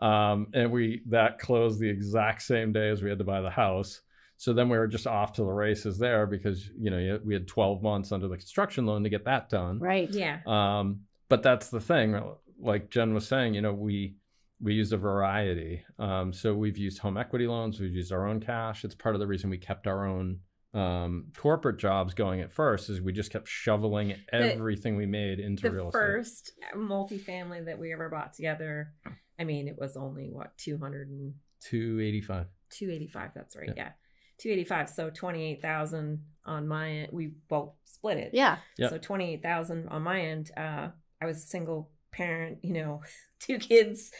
Um, 0.00 0.48
and 0.54 0.72
we 0.72 1.02
that 1.08 1.38
closed 1.38 1.78
the 1.78 1.88
exact 1.88 2.42
same 2.42 2.72
day 2.72 2.88
as 2.88 3.02
we 3.02 3.10
had 3.10 3.18
to 3.18 3.24
buy 3.24 3.40
the 3.40 3.50
house. 3.50 4.00
So 4.36 4.54
then 4.54 4.70
we 4.70 4.78
were 4.78 4.86
just 4.86 5.06
off 5.06 5.34
to 5.34 5.42
the 5.42 5.52
races 5.52 5.98
there 5.98 6.26
because 6.26 6.70
you 6.78 6.90
know 6.90 7.20
we 7.22 7.34
had 7.34 7.46
12 7.46 7.82
months 7.82 8.10
under 8.10 8.26
the 8.26 8.38
construction 8.38 8.86
loan 8.86 9.02
to 9.02 9.10
get 9.10 9.26
that 9.26 9.50
done. 9.50 9.78
Right. 9.78 10.08
Yeah. 10.10 10.38
Um, 10.46 11.00
but 11.28 11.42
that's 11.42 11.68
the 11.68 11.80
thing, 11.80 12.20
like 12.58 12.90
Jen 12.90 13.14
was 13.14 13.26
saying, 13.26 13.54
you 13.54 13.60
know, 13.60 13.72
we 13.72 14.16
we 14.60 14.74
used 14.74 14.92
a 14.92 14.98
variety. 14.98 15.82
Um, 15.98 16.32
so 16.32 16.54
we've 16.54 16.76
used 16.76 16.98
home 16.98 17.16
equity 17.16 17.46
loans, 17.46 17.80
we've 17.80 17.94
used 17.94 18.12
our 18.12 18.26
own 18.26 18.40
cash. 18.40 18.84
It's 18.84 18.94
part 18.94 19.14
of 19.14 19.20
the 19.20 19.26
reason 19.26 19.50
we 19.50 19.58
kept 19.58 19.86
our 19.86 20.06
own 20.06 20.40
um, 20.72 21.32
corporate 21.36 21.78
jobs 21.78 22.14
going 22.14 22.40
at 22.40 22.52
first, 22.52 22.88
is 22.90 23.00
we 23.00 23.12
just 23.12 23.32
kept 23.32 23.48
shoveling 23.48 24.14
everything 24.32 24.96
we 24.96 25.06
made 25.06 25.40
into 25.40 25.62
The 25.62 25.70
real 25.72 25.88
estate. 25.88 25.98
first 25.98 26.52
multifamily 26.76 27.64
that 27.66 27.78
we 27.78 27.92
ever 27.92 28.08
bought 28.08 28.32
together, 28.34 28.92
I 29.38 29.44
mean, 29.44 29.68
it 29.68 29.76
was 29.78 29.96
only 29.96 30.28
what 30.30 30.56
200 30.58 31.08
and 31.08 31.34
Two 31.60 32.00
eighty 32.00 32.20
five. 32.20 32.46
285 32.70 33.30
that's 33.34 33.56
right 33.56 33.66
Yeah. 33.68 33.74
yeah, 33.76 33.90
285 34.38 34.88
so 34.90 35.10
28000 35.10 36.24
on 36.46 36.68
my 36.68 36.90
end 36.90 37.08
we 37.12 37.32
both 37.48 37.72
split 37.84 38.16
it 38.16 38.30
Yeah. 38.32 38.58
Yep. 38.78 38.90
so 38.90 38.98
28000 38.98 39.88
on 39.88 40.02
my 40.02 40.20
end 40.20 40.50
uh 40.56 40.88
i 41.20 41.26
was 41.26 41.38
a 41.38 41.46
single 41.46 41.90
parent 42.12 42.58
you 42.62 42.72
know 42.72 43.02
two 43.40 43.58
kids 43.58 44.12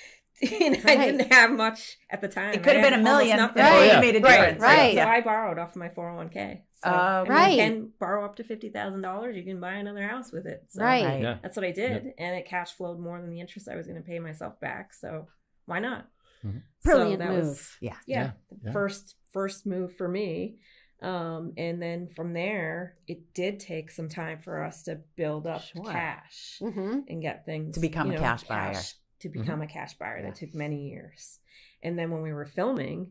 and 0.60 0.76
i 0.86 0.96
Right. 0.96 0.98
didn't 1.16 1.32
have 1.32 1.50
much 1.52 1.98
at 2.10 2.20
the 2.20 2.28
time 2.28 2.54
It 2.54 2.62
could 2.62 2.76
have 2.76 2.84
been 2.84 2.98
a 3.00 3.02
million. 3.02 3.36
nothing. 3.36 3.62
Right. 3.62 3.72
Oh, 3.78 3.84
yeah. 3.84 3.98
It 3.98 4.00
made 4.00 4.16
a 4.16 4.20
Right, 4.20 4.36
difference. 4.40 4.62
right. 4.62 4.94
so 4.94 5.02
i 5.02 5.20
borrowed 5.20 5.58
off 5.58 5.76
my 5.76 5.88
401k 5.88 6.62
so 6.82 6.90
Oh, 6.90 6.92
I 6.92 7.22
right. 7.28 7.50
you 7.52 7.56
can 7.58 7.90
borrow 7.98 8.24
up 8.24 8.36
to 8.36 8.44
$50000 8.44 9.36
you 9.36 9.42
can 9.44 9.60
buy 9.60 9.74
another 9.74 10.06
house 10.06 10.32
with 10.32 10.46
it 10.46 10.64
so 10.68 10.82
Right. 10.82 11.04
Right. 11.04 11.22
Yeah. 11.22 11.38
that's 11.42 11.56
what 11.56 11.66
i 11.66 11.72
did 11.72 12.12
and 12.18 12.36
it 12.36 12.46
cash 12.46 12.72
flowed 12.72 12.98
more 12.98 13.20
than 13.20 13.30
the 13.30 13.40
interest 13.40 13.68
i 13.68 13.76
was 13.76 13.86
going 13.86 14.00
to 14.02 14.06
pay 14.06 14.18
myself 14.18 14.58
back 14.60 14.94
so 14.94 15.26
why 15.66 15.78
not 15.78 16.06
Mhm. 16.44 16.62
Brilliant 16.82 17.18
that 17.18 17.28
move. 17.32 17.48
was 17.48 17.76
Yeah. 17.82 17.96
yeah, 18.06 18.30
yeah. 18.64 18.72
first 18.72 19.16
first 19.30 19.66
move 19.66 19.94
for 19.96 20.08
me 20.08 20.56
um 21.02 21.52
and 21.58 21.82
then 21.82 22.08
from 22.16 22.32
there 22.32 22.96
it 23.06 23.34
did 23.34 23.60
take 23.60 23.90
some 23.90 24.08
time 24.08 24.38
for 24.40 24.62
us 24.64 24.84
to 24.84 25.00
build 25.16 25.46
up 25.46 25.62
Sure. 25.62 25.84
cash 25.84 26.56
Mm-hmm. 26.62 27.00
and 27.08 27.20
get 27.20 27.44
things 27.44 27.74
To 27.74 27.80
become 27.80 28.06
you 28.06 28.14
a 28.14 28.16
know, 28.16 28.22
cash 28.22 28.44
buyer. 28.44 28.72
To 29.20 29.28
mm-hmm. 29.28 29.40
become 29.40 29.62
a 29.62 29.66
cash 29.66 29.94
buyer 29.94 30.22
that 30.22 30.34
took 30.34 30.54
many 30.54 30.88
years 30.88 31.38
and 31.82 31.98
then 31.98 32.10
when 32.10 32.22
we 32.22 32.32
were 32.32 32.46
filming 32.46 33.08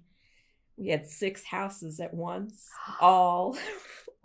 we 0.77 0.87
had 0.87 1.05
six 1.07 1.43
houses 1.43 1.99
at 1.99 2.13
once 2.13 2.67
all 3.01 3.57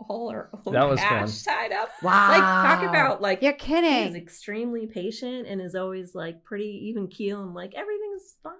all 0.09 0.29
our 0.29 0.49
own 0.65 0.73
That 0.73 0.89
was 0.89 0.99
cash 0.99 1.43
fun. 1.43 1.55
tied 1.55 1.71
up 1.71 1.89
Wow. 2.03 2.29
like 2.29 2.41
talk 2.41 2.89
about 2.89 3.21
like 3.21 3.41
You're 3.41 3.53
kidding. 3.53 4.07
He's 4.07 4.15
extremely 4.15 4.87
patient 4.87 5.47
and 5.47 5.61
is 5.61 5.73
always 5.73 6.13
like 6.13 6.43
pretty 6.43 6.89
even 6.89 7.07
keel 7.07 7.41
and 7.41 7.53
like 7.53 7.73
everything's 7.75 8.04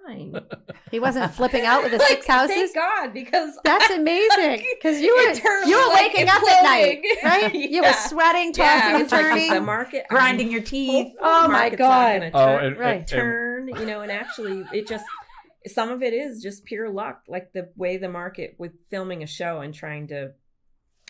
fine. 0.05 0.35
He 0.91 0.99
wasn't 0.99 1.33
flipping 1.33 1.65
out 1.65 1.81
with 1.83 1.91
the 1.91 1.97
Like, 2.05 2.07
six 2.07 2.27
houses. 2.27 2.55
Thank 2.55 2.75
God, 2.75 3.13
because 3.13 3.57
That's 3.65 3.89
amazing. 3.89 4.63
Because 4.77 5.01
you 5.01 5.13
were 5.15 5.33
you 5.67 5.77
were 5.77 5.93
like, 5.93 6.13
waking 6.13 6.29
up 6.29 6.41
at 6.43 6.63
night, 6.63 7.01
imploding. 7.03 7.23
right? 7.23 7.53
You 7.55 7.81
were 7.81 7.91
sweating, 7.93 8.53
tossing 8.53 8.63
yeah, 8.63 8.93
and 8.93 9.03
it's 9.03 9.11
like 9.11 9.21
turning. 9.23 9.51
the 9.53 9.61
market 9.61 10.05
Grinding 10.09 10.51
your 10.51 10.61
teeth. 10.61 11.13
Oh 11.19 11.47
my 11.49 11.69
God. 11.69 12.21
gonna 12.21 12.31
Oh, 12.33 12.45
turn, 12.45 12.65
and, 12.65 12.77
Right. 12.77 12.89
and- 12.91 12.99
and- 12.99 13.07
turn, 13.07 13.67
you 13.79 13.85
know, 13.85 14.01
and 14.01 14.11
actually 14.11 14.63
it 14.71 14.87
just 14.87 15.05
some 15.67 15.89
of 15.89 16.03
it 16.03 16.13
is 16.13 16.41
just 16.41 16.63
pure 16.65 16.87
luck, 16.89 17.23
like 17.27 17.51
the 17.51 17.69
way 17.75 17.97
the 17.97 18.07
market 18.09 18.55
with 18.59 18.71
filming 18.91 19.23
a 19.23 19.27
show 19.27 19.61
and 19.61 19.73
trying 19.73 20.07
to 20.09 20.31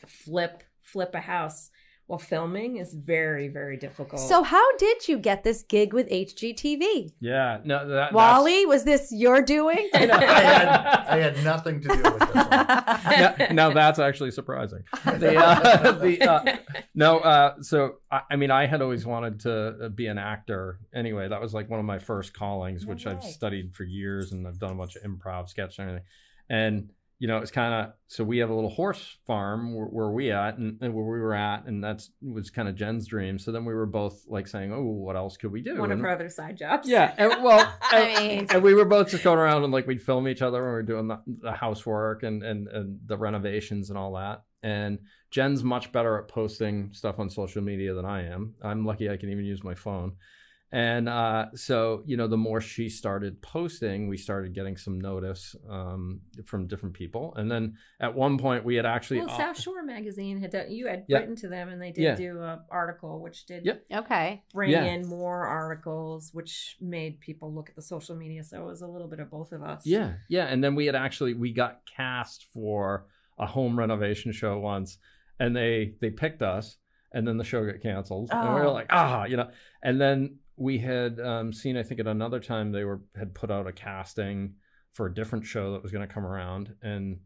flip 0.08 0.64
flip 0.82 1.14
a 1.14 1.20
house 1.20 1.70
while 2.08 2.20
filming 2.20 2.78
is 2.78 2.94
very 2.94 3.48
very 3.48 3.78
difficult. 3.78 4.22
So 4.22 4.44
how 4.44 4.78
did 4.78 5.08
you 5.08 5.18
get 5.18 5.44
this 5.44 5.64
gig 5.64 5.94
with 5.94 6.10
HGTV? 6.10 7.14
yeah, 7.20 7.60
no, 7.64 7.88
that, 7.88 8.14
Wally, 8.14 8.66
was 8.66 8.84
this 8.84 9.12
your 9.12 9.42
doing? 9.42 9.90
I 9.94 10.00
had, 10.00 10.68
I 11.08 11.18
had 11.18 11.44
nothing 11.44 11.82
to 11.82 11.88
do 11.88 12.04
with 12.04 12.20
this 12.20 12.36
one. 12.36 12.46
now, 12.46 13.36
now 13.52 13.74
that's 13.74 14.00
actually 14.00 14.32
surprising. 14.32 14.84
The, 15.04 15.38
uh, 15.38 15.92
the, 16.00 16.22
uh, 16.22 16.58
no, 16.94 17.20
uh, 17.20 17.62
so 17.62 17.96
I, 18.12 18.22
I 18.32 18.36
mean, 18.36 18.52
I 18.52 18.66
had 18.68 18.82
always 18.82 19.06
wanted 19.06 19.40
to 19.42 19.86
uh, 19.86 19.90
be 19.90 20.08
an 20.08 20.18
actor. 20.18 20.80
Anyway, 20.94 21.28
that 21.28 21.42
was 21.42 21.54
like 21.54 21.70
one 21.70 21.80
of 21.80 21.86
my 21.86 22.00
first 22.00 22.34
callings, 22.34 22.86
No 22.86 22.92
which 22.92 23.08
I've 23.08 23.24
studied 23.24 23.74
for 23.74 23.84
years, 23.84 24.32
and 24.32 24.48
I've 24.48 24.60
done 24.60 24.72
a 24.72 24.76
bunch 24.76 24.96
of 24.96 25.04
improv, 25.04 25.50
sketch, 25.50 25.80
and 25.80 25.90
everything. 25.90 26.08
And 26.50 26.90
you 27.18 27.28
know, 27.30 27.38
it's 27.38 27.52
kind 27.52 27.74
of 27.74 27.94
so 28.08 28.24
we 28.24 28.40
have 28.40 28.50
a 28.50 28.54
little 28.54 28.70
horse 28.70 29.18
farm 29.26 29.74
where, 29.74 29.86
where 29.88 30.10
we 30.10 30.32
at, 30.32 30.58
and, 30.58 30.78
and 30.82 30.94
where 30.94 31.06
we 31.06 31.20
were 31.20 31.34
at, 31.34 31.66
and 31.66 31.84
that's 31.84 32.12
was 32.22 32.50
kind 32.50 32.68
of 32.68 32.76
Jen's 32.76 33.08
dream. 33.08 33.40
So 33.40 33.52
then 33.54 33.64
we 33.64 33.74
were 33.74 33.86
both 33.86 34.24
like 34.28 34.48
saying, 34.48 34.74
"Oh, 34.74 34.84
what 34.84 35.16
else 35.16 35.38
could 35.38 35.52
we 35.52 35.62
do?" 35.62 35.78
one 35.80 35.92
of 35.92 35.98
And- 35.98 36.02
her 36.02 36.12
other 36.12 36.30
side 36.30 36.58
jobs. 36.58 36.88
yeah, 36.90 37.14
and, 37.18 37.30
well, 37.44 37.74
I 37.82 38.18
mean- 38.20 38.48
and 38.50 38.62
we 38.62 38.74
were 38.74 38.86
both 38.86 39.10
just 39.12 39.24
going 39.24 39.40
around 39.40 39.64
and 39.64 39.72
like 39.72 39.88
we'd 39.88 40.02
film 40.02 40.28
each 40.28 40.42
other 40.42 40.60
when 40.60 40.68
we 40.68 40.74
were 40.74 40.84
doing 40.84 41.08
the, 41.08 41.22
the 41.42 41.52
housework 41.54 42.24
and, 42.24 42.44
and 42.44 42.68
and 42.68 43.00
the 43.06 43.18
renovations 43.18 43.90
and 43.90 43.98
all 43.98 44.14
that. 44.16 44.44
And 44.62 45.00
Jen's 45.32 45.64
much 45.64 45.92
better 45.92 46.18
at 46.18 46.28
posting 46.28 46.92
stuff 46.92 47.20
on 47.20 47.30
social 47.30 47.62
media 47.62 47.94
than 47.94 48.06
I 48.06 48.26
am. 48.28 48.56
I'm 48.64 48.86
lucky 48.86 49.10
I 49.10 49.18
can 49.18 49.30
even 49.30 49.46
use 49.46 49.64
my 49.64 49.76
phone. 49.76 50.14
And 50.76 51.08
uh, 51.08 51.46
so, 51.56 52.04
you 52.06 52.18
know, 52.18 52.28
the 52.28 52.36
more 52.36 52.60
she 52.60 52.90
started 52.90 53.42
posting, 53.42 54.10
we 54.10 54.18
started 54.18 54.54
getting 54.54 54.76
some 54.76 55.00
notice 55.00 55.56
um, 55.70 56.20
from 56.44 56.68
different 56.68 56.94
people. 56.96 57.34
And 57.38 57.50
then 57.50 57.78
at 58.02 58.14
one 58.14 58.38
point, 58.38 58.66
we 58.66 58.76
had 58.76 58.86
actually 58.86 59.22
Well, 59.22 59.30
South 59.38 59.58
Shore 59.58 59.84
magazine 59.84 60.42
had 60.42 60.52
done. 60.52 60.70
You 60.70 60.88
had 60.88 61.06
Yeah. 61.08 61.20
written 61.20 61.38
to 61.38 61.48
them, 61.48 61.70
and 61.70 61.82
they 61.82 61.94
did 61.94 62.04
Yeah. 62.04 62.16
do 62.16 62.40
a 62.42 62.62
article, 62.70 63.22
which 63.22 63.46
did 63.46 63.64
Yep. 63.66 63.86
okay. 64.04 64.44
bring 64.54 64.72
Yeah. 64.72 64.84
in 64.84 65.08
more 65.08 65.48
articles, 65.48 66.32
which 66.34 66.76
made 66.82 67.22
people 67.22 67.54
look 67.54 67.70
at 67.70 67.78
the 67.78 67.82
social 67.82 68.18
media. 68.18 68.44
So 68.44 68.62
it 68.62 68.66
was 68.66 68.82
a 68.82 68.88
little 68.88 69.08
bit 69.08 69.22
of 69.22 69.30
both 69.30 69.54
of 69.54 69.64
us. 69.64 69.86
Yeah, 69.88 70.16
yeah. 70.28 70.48
And 70.48 70.62
then 70.62 70.76
we 70.76 70.88
had 70.88 70.96
actually 70.96 71.36
we 71.36 71.54
got 71.54 71.86
cast 71.86 72.48
for 72.54 73.06
a 73.38 73.46
home 73.46 73.80
renovation 73.80 74.34
show 74.34 74.60
once, 74.60 74.98
and 75.40 75.56
they 75.56 75.96
they 76.02 76.10
picked 76.10 76.42
us, 76.42 76.78
and 77.14 77.26
then 77.26 77.38
the 77.38 77.46
show 77.46 77.66
got 77.66 77.80
canceled, 77.82 78.30
and 78.34 78.50
we 78.56 78.60
were 78.60 78.68
Oh. 78.68 78.74
like, 78.74 78.88
ah, 78.90 79.24
you 79.24 79.38
know. 79.38 79.50
And 79.82 80.02
then 80.02 80.40
we 80.58 80.80
had 80.80 81.20
um, 81.20 81.52
seen, 81.52 81.78
I 81.78 81.84
think, 81.84 82.00
at 82.00 82.08
another 82.08 82.40
time 82.40 82.72
they 82.72 82.84
were 82.84 83.02
had 83.18 83.34
put 83.34 83.52
out 83.52 83.68
a 83.68 83.72
casting 83.72 84.56
for 84.94 85.08
a 85.08 85.14
different 85.14 85.46
show 85.46 85.74
that 85.74 85.84
was 85.84 85.92
going 85.92 86.08
to 86.08 86.14
come 86.14 86.26
around, 86.26 86.76
and 86.82 87.20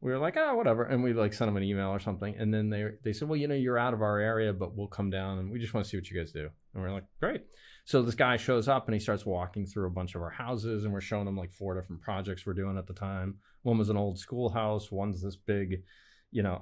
we 0.00 0.12
were 0.12 0.18
like, 0.18 0.36
ah, 0.36 0.54
whatever. 0.54 0.84
And 0.84 1.02
we 1.02 1.12
like 1.12 1.32
sent 1.32 1.48
them 1.48 1.56
an 1.56 1.62
email 1.62 1.88
or 1.88 1.98
something, 1.98 2.36
and 2.38 2.52
then 2.54 2.70
they 2.70 2.90
they 3.02 3.12
said, 3.12 3.28
well, 3.28 3.36
you 3.36 3.48
know, 3.48 3.54
you're 3.54 3.78
out 3.78 3.94
of 3.94 4.02
our 4.02 4.18
area, 4.18 4.52
but 4.52 4.76
we'll 4.76 4.86
come 4.86 5.10
down, 5.10 5.38
and 5.38 5.50
we 5.50 5.58
just 5.58 5.74
want 5.74 5.84
to 5.84 5.90
see 5.90 5.96
what 5.96 6.08
you 6.08 6.18
guys 6.18 6.32
do. 6.32 6.48
And 6.74 6.82
we're 6.82 6.92
like, 6.92 7.04
great. 7.20 7.42
So 7.86 8.02
this 8.02 8.16
guy 8.16 8.36
shows 8.36 8.66
up 8.66 8.88
and 8.88 8.94
he 8.94 9.00
starts 9.00 9.24
walking 9.24 9.64
through 9.64 9.86
a 9.86 9.92
bunch 9.92 10.14
of 10.14 10.22
our 10.22 10.30
houses, 10.30 10.84
and 10.84 10.92
we're 10.92 11.00
showing 11.00 11.26
him 11.26 11.36
like 11.36 11.52
four 11.52 11.74
different 11.74 12.02
projects 12.02 12.44
we're 12.44 12.54
doing 12.54 12.76
at 12.78 12.86
the 12.86 12.92
time. 12.92 13.36
One 13.62 13.78
was 13.78 13.90
an 13.90 13.96
old 13.96 14.18
schoolhouse. 14.18 14.90
One's 14.90 15.22
this 15.22 15.36
big, 15.36 15.82
you 16.30 16.42
know, 16.42 16.60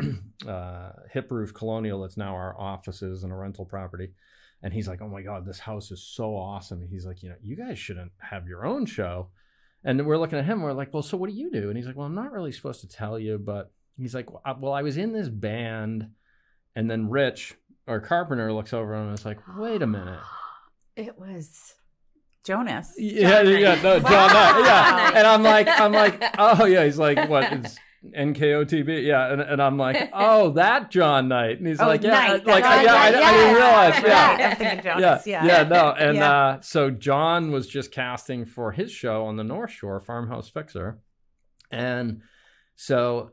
um, 0.00 0.32
uh, 0.48 0.90
hip 1.12 1.30
roof 1.30 1.52
colonial 1.54 2.02
that's 2.02 2.16
now 2.16 2.34
our 2.34 2.58
offices 2.58 3.24
and 3.24 3.32
a 3.32 3.36
rental 3.36 3.64
property. 3.64 4.10
And 4.66 4.74
he's 4.74 4.88
like, 4.88 5.00
"Oh 5.00 5.06
my 5.08 5.22
god, 5.22 5.46
this 5.46 5.60
house 5.60 5.92
is 5.92 6.02
so 6.02 6.34
awesome." 6.36 6.80
And 6.80 6.90
He's 6.90 7.06
like, 7.06 7.22
"You 7.22 7.28
know, 7.28 7.36
you 7.40 7.54
guys 7.54 7.78
shouldn't 7.78 8.10
have 8.18 8.48
your 8.48 8.66
own 8.66 8.84
show." 8.84 9.28
And 9.84 10.04
we're 10.04 10.18
looking 10.18 10.40
at 10.40 10.44
him. 10.44 10.60
We're 10.60 10.72
like, 10.72 10.92
"Well, 10.92 11.04
so 11.04 11.16
what 11.16 11.30
do 11.30 11.36
you 11.36 11.52
do?" 11.52 11.68
And 11.68 11.76
he's 11.76 11.86
like, 11.86 11.94
"Well, 11.94 12.06
I'm 12.06 12.16
not 12.16 12.32
really 12.32 12.50
supposed 12.50 12.80
to 12.80 12.88
tell 12.88 13.16
you, 13.16 13.38
but 13.38 13.70
he's 13.96 14.12
like, 14.12 14.28
"Well, 14.32 14.42
I- 14.44 14.52
well, 14.58 14.72
I 14.72 14.82
was 14.82 14.96
in 14.96 15.12
this 15.12 15.28
band." 15.28 16.10
And 16.74 16.90
then 16.90 17.08
Rich, 17.10 17.54
or 17.86 18.00
carpenter, 18.00 18.52
looks 18.52 18.72
over 18.72 18.92
and 18.94 19.14
is 19.14 19.24
like, 19.24 19.38
"Wait 19.56 19.82
a 19.82 19.86
minute." 19.86 20.18
It 20.96 21.16
was 21.18 21.74
Jonas. 22.42 22.94
Yeah, 22.98 23.42
Jon 23.44 23.60
yeah, 23.60 23.74
no, 23.82 24.00
Jon 24.00 24.02
Wow. 24.02 24.26
Knight, 24.28 24.64
yeah. 24.64 25.12
And 25.14 25.26
I'm 25.26 25.42
like, 25.42 25.68
I'm 25.68 25.92
like, 25.92 26.22
oh 26.38 26.64
yeah. 26.64 26.84
He's 26.86 26.98
like, 26.98 27.28
what? 27.28 27.52
It's 27.52 27.76
NKOTB, 28.04 29.04
yeah. 29.04 29.32
And, 29.32 29.40
and 29.40 29.60
I'm 29.62 29.76
like, 29.78 30.10
oh, 30.12 30.50
that 30.52 30.90
Jon 30.90 31.28
Knight. 31.28 31.58
And 31.58 31.66
he's 31.66 31.80
Oh, 31.80 31.86
like, 31.86 32.02
yeah, 32.02 32.10
Knight, 32.10 32.46
like, 32.46 32.62
that's 32.64 32.84
yeah, 32.84 32.94
I, 32.94 32.96
right, 32.96 33.14
I 33.14 33.32
didn't 33.32 33.54
realize, 33.54 34.02
yeah. 34.04 34.36
Right, 34.74 34.84
Yeah, 34.84 35.20
yeah, 35.26 35.44
Yeah, 35.44 35.62
no, 35.64 35.90
and 35.92 36.16
Yeah. 36.16 36.30
uh, 36.32 36.60
so 36.60 36.90
Jon 36.90 37.50
was 37.50 37.66
just 37.66 37.90
casting 37.92 38.44
for 38.44 38.72
his 38.72 38.90
show 38.92 39.26
on 39.26 39.36
the 39.36 39.44
North 39.44 39.70
Shore, 39.70 39.98
Farmhouse 40.00 40.48
Fixer, 40.48 40.98
and 41.70 42.22
so 42.76 43.32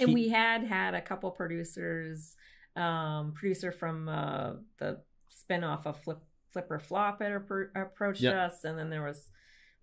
and 0.00 0.14
we 0.14 0.28
had 0.30 0.64
had 0.64 0.94
a 0.94 1.00
couple 1.02 1.30
producers 1.30 2.36
um 2.76 3.32
producer 3.34 3.70
from 3.70 4.08
uh 4.08 4.52
the 4.78 4.98
spinoff 5.30 5.84
of 5.86 5.96
flip 6.02 6.18
flipper 6.52 6.78
flop 6.78 7.20
had 7.20 7.32
appro- 7.32 7.68
approached 7.76 8.22
Yep. 8.22 8.34
us 8.34 8.64
and 8.64 8.78
then 8.78 8.88
there 8.88 9.02
was 9.02 9.30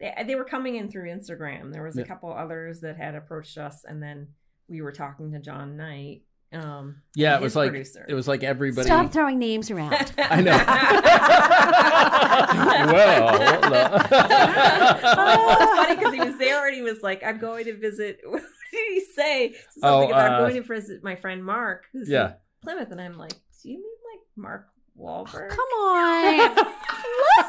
they, 0.02 0.14
they 0.28 0.36
were 0.36 0.44
coming 0.44 0.76
in 0.76 0.90
through 0.90 1.10
instagram 1.10 1.72
there 1.72 1.84
was 1.84 1.96
a 1.96 2.00
Yep. 2.00 2.08
couple 2.08 2.34
others 2.34 2.82
that 2.82 2.98
had 2.98 3.16
approached 3.16 3.58
us 3.58 3.86
and 3.88 4.04
then 4.04 4.28
we 4.68 4.82
were 4.82 4.92
talking 4.92 5.32
to 5.32 5.40
Jon 5.40 5.78
Knight 5.78 6.24
um 6.54 7.02
yeah, 7.16 7.38
it 7.38 7.42
was 7.42 7.56
like 7.56 7.70
producer. 7.70 8.06
it 8.10 8.14
was 8.14 8.28
like 8.28 8.44
everybody. 8.44 8.86
Stop 8.86 9.14
throwing 9.14 9.40
names 9.40 9.72
around. 9.72 9.94
I 10.18 10.42
know. 10.42 10.52
well, 12.92 13.40
no. 13.70 14.00
oh, 14.12 15.58
it's 15.62 15.72
funny 15.78 15.96
because 15.96 16.14
he 16.14 16.20
was 16.20 16.38
there 16.38 16.68
and 16.68 16.76
he 16.76 16.82
was 16.82 17.02
like, 17.02 17.24
"I'm 17.24 17.38
going 17.40 17.66
to 17.66 17.78
visit." 17.78 18.20
What 18.72 18.78
did 18.78 18.94
he 18.94 19.00
say? 19.02 19.54
Something 19.80 19.84
Oh, 19.84 20.08
about 20.10 20.32
uh, 20.34 20.40
going 20.40 20.56
to 20.56 20.62
visit 20.64 21.04
my 21.04 21.16
friend 21.16 21.44
Mark, 21.44 21.88
who's 21.92 22.08
in 22.08 22.14
yeah. 22.14 22.34
Plymouth, 22.64 22.90
and 22.92 23.02
I'm 23.02 23.18
like, 23.18 23.34
"Do 23.62 23.70
you 23.70 23.78
mean 23.78 23.84
like 24.14 24.22
Mark 24.38 24.68
Wahlberg?" 25.00 25.50
Oh, 25.52 25.56
come 25.56 25.72
on. 25.80 26.56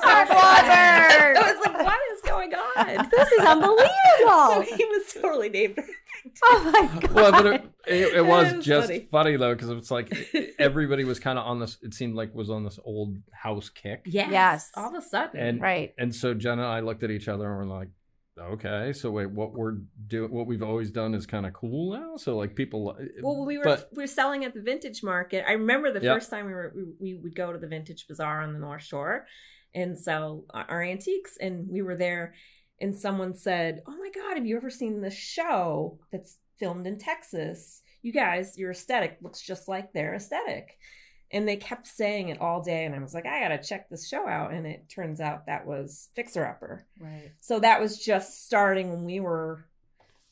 Mark 0.04 0.28
Wahlberg. 0.28 1.36
I 1.36 1.52
was 1.54 1.66
like, 1.66 1.84
"What 1.84 2.00
is 2.12 2.20
going 2.22 2.52
on?" 2.54 3.08
This 3.10 3.32
is 3.32 3.38
unbelievable. 3.40 3.88
so 4.18 4.52
unbelievable. 4.52 4.76
he 4.76 4.84
was 4.84 5.12
totally 5.20 5.48
named. 5.48 5.78
Oh 6.44 6.70
my 6.72 7.00
god. 7.00 7.12
well, 7.12 7.32
but 7.32 7.46
it, 7.46 7.64
it, 7.86 8.14
it 8.16 8.26
was 8.26 8.52
It 8.52 8.56
was 8.58 8.64
just 8.66 8.86
funny. 8.88 9.08
funny, 9.10 9.36
though 9.36 9.54
because 9.54 9.70
it's 9.70 9.90
like 9.90 10.12
everybody 10.58 11.04
was 11.04 11.18
kind 11.18 11.38
of 11.38 11.46
on 11.46 11.58
this. 11.60 11.78
It 11.82 11.94
seemed 11.94 12.14
like 12.14 12.34
was 12.34 12.48
on 12.50 12.64
this 12.64 12.78
old 12.84 13.16
house 13.32 13.68
kick, 13.70 14.02
Yes. 14.06 14.28
Yes. 14.30 14.70
All 14.76 14.94
of 14.96 15.02
a 15.02 15.06
sudden. 15.06 15.40
And- 15.40 15.60
Right. 15.60 15.94
and 15.98 16.14
so 16.14 16.34
Jenna 16.34 16.62
and 16.62 16.70
I 16.72 16.80
looked 16.80 17.02
at 17.02 17.10
each 17.10 17.28
other 17.28 17.48
and 17.48 17.68
we're 17.68 17.76
like, 17.76 17.88
okay, 18.38 18.92
so 18.92 19.10
wait, 19.10 19.30
what 19.30 19.52
we're 19.52 19.78
doing, 20.06 20.30
what 20.30 20.46
we've 20.46 20.62
always 20.62 20.90
done 20.90 21.14
is 21.14 21.26
kind 21.26 21.46
of 21.46 21.52
cool 21.52 21.92
now. 21.92 22.16
So 22.16 22.36
like 22.36 22.54
people, 22.54 22.96
Well, 23.22 23.44
we 23.44 23.58
were 23.58 23.64
but 23.64 23.88
we 23.94 24.02
were 24.02 24.06
selling 24.06 24.44
at 24.44 24.54
the 24.54 24.62
vintage 24.62 25.02
market. 25.02 25.44
I 25.46 25.52
remember 25.52 25.92
the 25.92 26.00
Yep. 26.00 26.16
first 26.16 26.30
time 26.30 26.46
we 26.46 26.52
were 26.52 26.72
we, 26.74 27.14
we 27.14 27.20
would 27.20 27.34
go 27.34 27.52
to 27.52 27.58
the 27.58 27.66
vintage 27.66 28.06
bazaar 28.08 28.42
on 28.42 28.52
the 28.52 28.58
North 28.58 28.82
Shore 28.82 29.26
and 29.74 29.98
sell 29.98 30.44
our 30.54 30.66
our 30.68 30.82
antiques, 30.82 31.36
and 31.40 31.68
we 31.68 31.82
were 31.82 31.96
there, 31.96 32.34
and 32.80 32.96
someone 32.96 33.34
said, 33.34 33.82
"Oh 33.86 33.96
my 33.96 34.10
God, 34.14 34.36
have 34.36 34.46
you 34.46 34.56
ever 34.56 34.70
seen 34.70 35.00
the 35.00 35.10
show 35.10 35.98
that's 36.10 36.38
filmed 36.58 36.86
in 36.86 36.98
Texas? 36.98 37.82
You 38.02 38.12
guys, 38.12 38.58
your 38.58 38.70
aesthetic 38.72 39.18
looks 39.20 39.40
just 39.40 39.68
like 39.68 39.92
their 39.92 40.14
aesthetic." 40.14 40.78
And 41.32 41.48
they 41.48 41.56
kept 41.56 41.86
saying 41.86 42.28
it 42.28 42.40
all 42.40 42.60
day, 42.60 42.84
and 42.84 42.94
I 42.94 42.98
was 42.98 43.14
like, 43.14 43.24
"I 43.26 43.40
gotta 43.40 43.58
check 43.62 43.88
this 43.88 44.06
show 44.08 44.28
out." 44.28 44.52
And 44.52 44.66
it 44.66 44.88
turns 44.88 45.20
out 45.20 45.46
that 45.46 45.66
was 45.66 46.10
Fixer 46.14 46.44
Upper. 46.46 46.84
Right. 47.00 47.32
So 47.40 47.58
that 47.60 47.80
was 47.80 47.98
just 47.98 48.44
starting 48.44 48.90
when 48.90 49.04
we 49.04 49.18
were, 49.20 49.64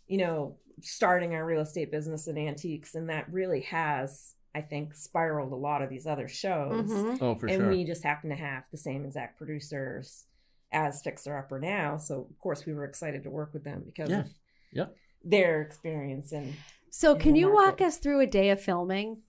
you 0.06 0.18
know, 0.18 0.56
starting 0.82 1.34
our 1.34 1.44
real 1.44 1.60
estate 1.62 1.90
business 1.90 2.26
in 2.28 2.36
antiques. 2.36 2.94
And 2.94 3.08
that 3.08 3.30
really 3.32 3.60
has, 3.62 4.34
I 4.54 4.60
think, 4.60 4.94
spiraled 4.94 5.52
a 5.52 5.56
lot 5.56 5.80
of 5.82 5.88
these 5.90 6.06
other 6.06 6.28
shows. 6.28 6.90
Mhm. 6.90 7.18
oh 7.22 7.34
for 7.34 7.46
and 7.46 7.60
sure, 7.62 7.70
we 7.70 7.84
just 7.84 8.02
happen 8.02 8.28
to 8.30 8.36
have 8.36 8.64
the 8.70 8.76
same 8.78 9.04
exact 9.04 9.38
producers 9.38 10.26
as 10.72 11.02
Fixer 11.02 11.36
Upper 11.36 11.58
now. 11.58 11.96
So, 11.96 12.26
of 12.30 12.38
course, 12.38 12.64
we 12.66 12.74
were 12.74 12.84
excited 12.84 13.22
to 13.24 13.30
work 13.30 13.52
with 13.54 13.64
them 13.64 13.82
because 13.84 14.10
Yeah. 14.10 14.20
of 14.20 14.34
Yeah. 14.72 14.86
their 15.24 15.62
experience. 15.62 16.32
And 16.32 16.54
So 16.90 17.14
in 17.14 17.20
can 17.20 17.32
the 17.34 17.40
you 17.40 17.52
walk 17.52 17.80
us 17.80 17.98
through 17.98 18.20
a 18.20 18.26
day 18.26 18.50
of 18.50 18.60
filming? 18.60 19.22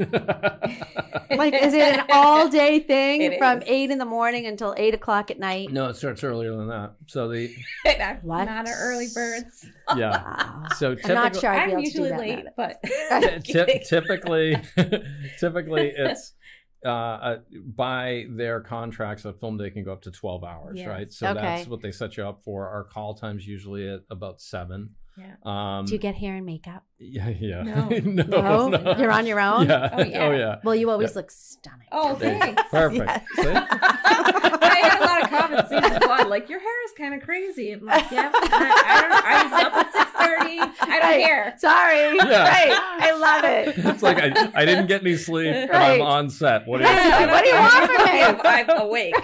Like, 0.00 1.54
is 1.54 1.72
it 1.74 1.98
an 1.98 2.04
all 2.10 2.48
day 2.48 2.80
thing 2.80 3.22
It 3.22 3.38
from 3.38 3.58
is. 3.62 3.68
eight 3.68 3.90
in 3.90 3.98
the 3.98 4.04
morning 4.04 4.46
until 4.46 4.74
eight 4.76 4.94
o'clock 4.94 5.30
at 5.30 5.38
night? 5.38 5.70
no, 5.70 5.88
it 5.88 5.96
starts 5.96 6.24
earlier 6.24 6.54
than 6.56 6.68
that. 6.68 6.94
So 7.06 7.28
the 7.28 7.54
What? 8.22 8.44
not 8.44 8.68
an 8.68 8.74
early 8.76 9.06
birds. 9.14 9.66
yeah, 9.96 10.22
Wow. 10.22 10.62
so 10.76 10.96
I'm 11.04 11.14
not 11.14 11.32
typical- 11.34 11.40
sure 11.40 11.50
I'd 11.50 11.66
be 11.66 11.72
I'm 11.72 11.78
able 11.78 11.82
to 11.84 11.90
do 11.90 12.02
usually 12.02 12.08
that. 12.10 12.18
late, 12.20 12.44
Matt. 12.44 12.56
but 12.56 13.44
Ty- 13.46 13.82
typically 13.88 14.56
typically 15.38 15.92
it's 15.96 16.32
uh, 16.84 16.88
uh, 16.88 17.36
by 17.76 18.24
their 18.30 18.60
contracts 18.60 19.24
a 19.26 19.32
film 19.34 19.58
day 19.58 19.70
can 19.70 19.84
go 19.84 19.92
up 19.92 20.02
to 20.02 20.10
12 20.10 20.44
hours 20.44 20.78
Yes. 20.78 20.88
right 20.88 21.12
so 21.12 21.28
Okay. 21.28 21.40
that's 21.40 21.68
what 21.68 21.82
they 21.82 21.92
set 21.92 22.16
you 22.16 22.24
up 22.26 22.42
for 22.42 22.68
our 22.68 22.84
call 22.84 23.14
times 23.14 23.46
usually 23.46 23.86
at 23.88 24.00
about 24.10 24.40
seven 24.40 24.90
Yeah. 25.20 25.34
um 25.78 25.84
Do 25.84 25.92
you 25.92 25.98
get 25.98 26.14
hair 26.14 26.34
and 26.36 26.46
makeup? 26.46 26.84
yeah 26.98 27.28
yeah 27.28 27.62
No. 27.62 27.88
No? 28.04 28.68
no, 28.68 28.68
no. 28.78 28.96
You're 28.98 29.10
on 29.12 29.26
your 29.26 29.40
own? 29.40 29.68
yeah. 29.68 29.90
Oh, 29.92 30.02
yeah. 30.02 30.26
oh 30.26 30.30
yeah 30.32 30.56
Well, 30.64 30.74
you 30.74 30.90
always 30.90 31.14
look 31.14 31.30
stunning. 31.30 31.86
oh, 31.92 32.14
There- 32.16 32.38
thanks. 32.38 32.62
perfect 32.70 33.04
Yes. 33.06 33.24
See? 33.36 33.42
I 34.62 34.78
had 34.82 35.00
a 35.00 35.04
lot 35.04 35.22
of 35.24 35.30
comments 35.30 35.68
season 35.70 36.08
one, 36.08 36.28
like 36.28 36.48
your 36.48 36.60
hair 36.60 36.84
is 36.86 36.92
kind 36.96 37.14
of 37.14 37.20
crazy. 37.22 37.72
I'm 37.72 37.84
like, 37.84 38.10
yeah, 38.10 38.30
I, 38.32 38.82
I 38.86 39.00
don't. 39.02 39.24
I 39.24 39.42
was 39.44 39.52
up 39.64 39.72
at 39.74 39.92
six 39.92 40.10
thirty. 40.12 40.58
I 40.60 40.98
don't 41.00 41.10
Right. 41.10 41.24
care. 41.24 41.54
Sorry. 41.58 42.16
Yeah. 42.16 42.48
Right. 42.48 42.70
I 43.00 43.12
love 43.12 43.44
it. 43.44 43.74
it's 43.78 44.02
like 44.02 44.18
I, 44.18 44.50
I 44.54 44.64
didn't 44.64 44.86
get 44.86 45.00
any 45.02 45.16
sleep 45.16 45.52
and 45.54 45.70
Right. 45.70 45.94
i'm 45.94 46.02
on 46.02 46.30
set 46.30 46.66
what 46.66 46.78
do 46.78 46.84
you 46.84 46.90
Yeah, 46.90 47.30
what 47.32 47.42
do 47.42 47.48
you 47.50 47.54
want 47.56 47.90
from 47.90 48.04
me? 48.04 48.22
I'm, 48.22 48.40
I'm 48.44 48.80
awake. 48.86 49.14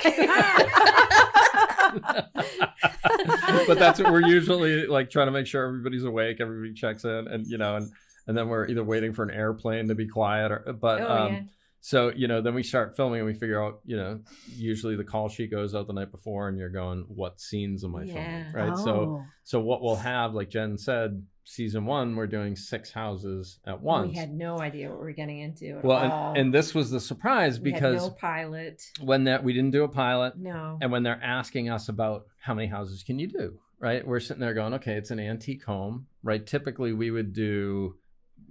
but 3.66 3.78
that's 3.78 3.98
what 4.00 4.12
we're 4.12 4.26
usually 4.26 4.86
like 4.86 5.10
trying 5.10 5.26
to 5.26 5.32
make 5.32 5.46
sure 5.46 5.66
everybody's 5.66 6.04
awake, 6.04 6.38
everybody 6.40 6.72
checks 6.74 7.04
in, 7.04 7.28
and 7.28 7.46
you 7.46 7.58
know, 7.58 7.76
and 7.76 7.90
and 8.26 8.36
then 8.36 8.48
we're 8.48 8.66
either 8.66 8.84
waiting 8.84 9.12
for 9.12 9.22
an 9.22 9.30
airplane 9.30 9.88
to 9.88 9.94
be 9.94 10.06
quiet, 10.08 10.50
or 10.52 10.76
but 10.80 11.00
Oh, 11.00 11.08
um, 11.26 11.32
yeah. 11.34 11.40
so 11.80 12.12
you 12.14 12.28
know, 12.28 12.40
then 12.40 12.54
we 12.54 12.62
start 12.62 12.96
filming 12.96 13.20
and 13.20 13.26
we 13.26 13.34
figure 13.34 13.62
out, 13.62 13.80
you 13.84 13.96
know, 13.96 14.20
usually 14.56 14.96
the 14.96 15.04
call 15.04 15.28
sheet 15.28 15.50
goes 15.50 15.74
out 15.74 15.86
the 15.86 15.92
night 15.92 16.10
before, 16.10 16.48
and 16.48 16.58
you're 16.58 16.68
going, 16.68 17.04
what 17.08 17.40
scenes 17.40 17.84
am 17.84 17.94
I 17.96 18.04
Yeah. 18.04 18.12
filming, 18.14 18.52
right? 18.52 18.72
Oh. 18.74 18.84
So 18.84 19.24
so 19.44 19.60
what 19.60 19.82
we'll 19.82 19.96
have, 19.96 20.34
like 20.34 20.50
Jen 20.50 20.76
said, 20.78 21.22
season 21.48 21.86
one, 21.86 22.16
we're 22.16 22.26
doing 22.26 22.56
six 22.56 22.90
houses 22.90 23.60
at 23.64 23.80
once. 23.80 24.10
We 24.10 24.16
had 24.16 24.32
no 24.34 24.58
idea 24.58 24.88
what 24.90 24.98
we 24.98 25.04
were 25.06 25.12
getting 25.12 25.38
into. 25.38 25.78
At 25.78 25.84
well, 25.84 25.96
all. 26.12 26.28
and, 26.30 26.38
and 26.38 26.54
this 26.54 26.74
was 26.74 26.90
the 26.90 27.00
surprise 27.00 27.60
We 27.60 27.70
had 27.70 27.80
because 27.80 28.02
no 28.02 28.10
pilot. 28.10 28.82
when 29.00 29.24
that 29.24 29.44
we 29.44 29.52
didn't 29.52 29.70
do 29.70 29.84
a 29.84 29.88
pilot, 29.88 30.36
No. 30.36 30.76
and 30.80 30.90
when 30.90 31.04
they're 31.04 31.22
asking 31.22 31.70
us 31.70 31.88
about 31.88 32.26
how 32.40 32.52
many 32.52 32.66
houses 32.66 33.04
can 33.04 33.18
you 33.20 33.28
do, 33.28 33.60
right? 33.78 34.04
We're 34.04 34.18
sitting 34.20 34.40
there 34.40 34.54
going, 34.54 34.74
okay, 34.74 34.94
it's 34.94 35.12
an 35.12 35.20
antique 35.20 35.64
home, 35.64 36.08
right? 36.24 36.44
Typically, 36.44 36.92
we 36.92 37.12
would 37.12 37.32
do 37.32 37.94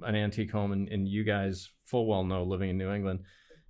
an 0.02 0.16
antique 0.16 0.52
home, 0.52 0.72
and, 0.72 0.88
and 0.88 1.08
you 1.08 1.24
guys 1.26 1.70
full 1.84 2.08
well 2.08 2.24
know 2.24 2.44
living 2.44 2.70
in 2.70 2.78
New 2.78 2.92
England, 2.92 3.20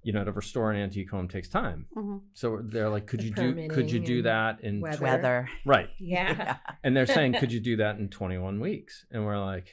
you 0.05 0.13
know, 0.13 0.23
to 0.23 0.31
restore 0.31 0.71
an 0.71 0.77
antique 0.77 1.09
home 1.09 1.27
takes 1.27 1.49
time. 1.49 1.87
Mhm. 1.97 2.21
So 2.33 2.61
they're 2.63 2.89
like, 2.89 3.07
could 3.07 3.19
The 3.21 3.25
you 3.25 3.31
do 3.31 3.67
could 3.69 3.91
you 3.91 3.99
do 3.99 4.21
that 4.21 4.61
in 4.63 4.79
weather. 4.81 4.97
tw- 4.97 5.01
Weather. 5.01 5.49
right? 5.65 5.89
Yeah. 5.99 6.57
And 6.83 6.95
they're 6.95 7.05
saying, 7.17 7.33
could 7.39 7.51
you 7.51 7.59
do 7.59 7.77
that 7.77 7.97
in 7.97 8.09
21 8.09 8.59
weeks? 8.59 9.05
And 9.11 9.25
we're 9.25 9.39
like, 9.43 9.67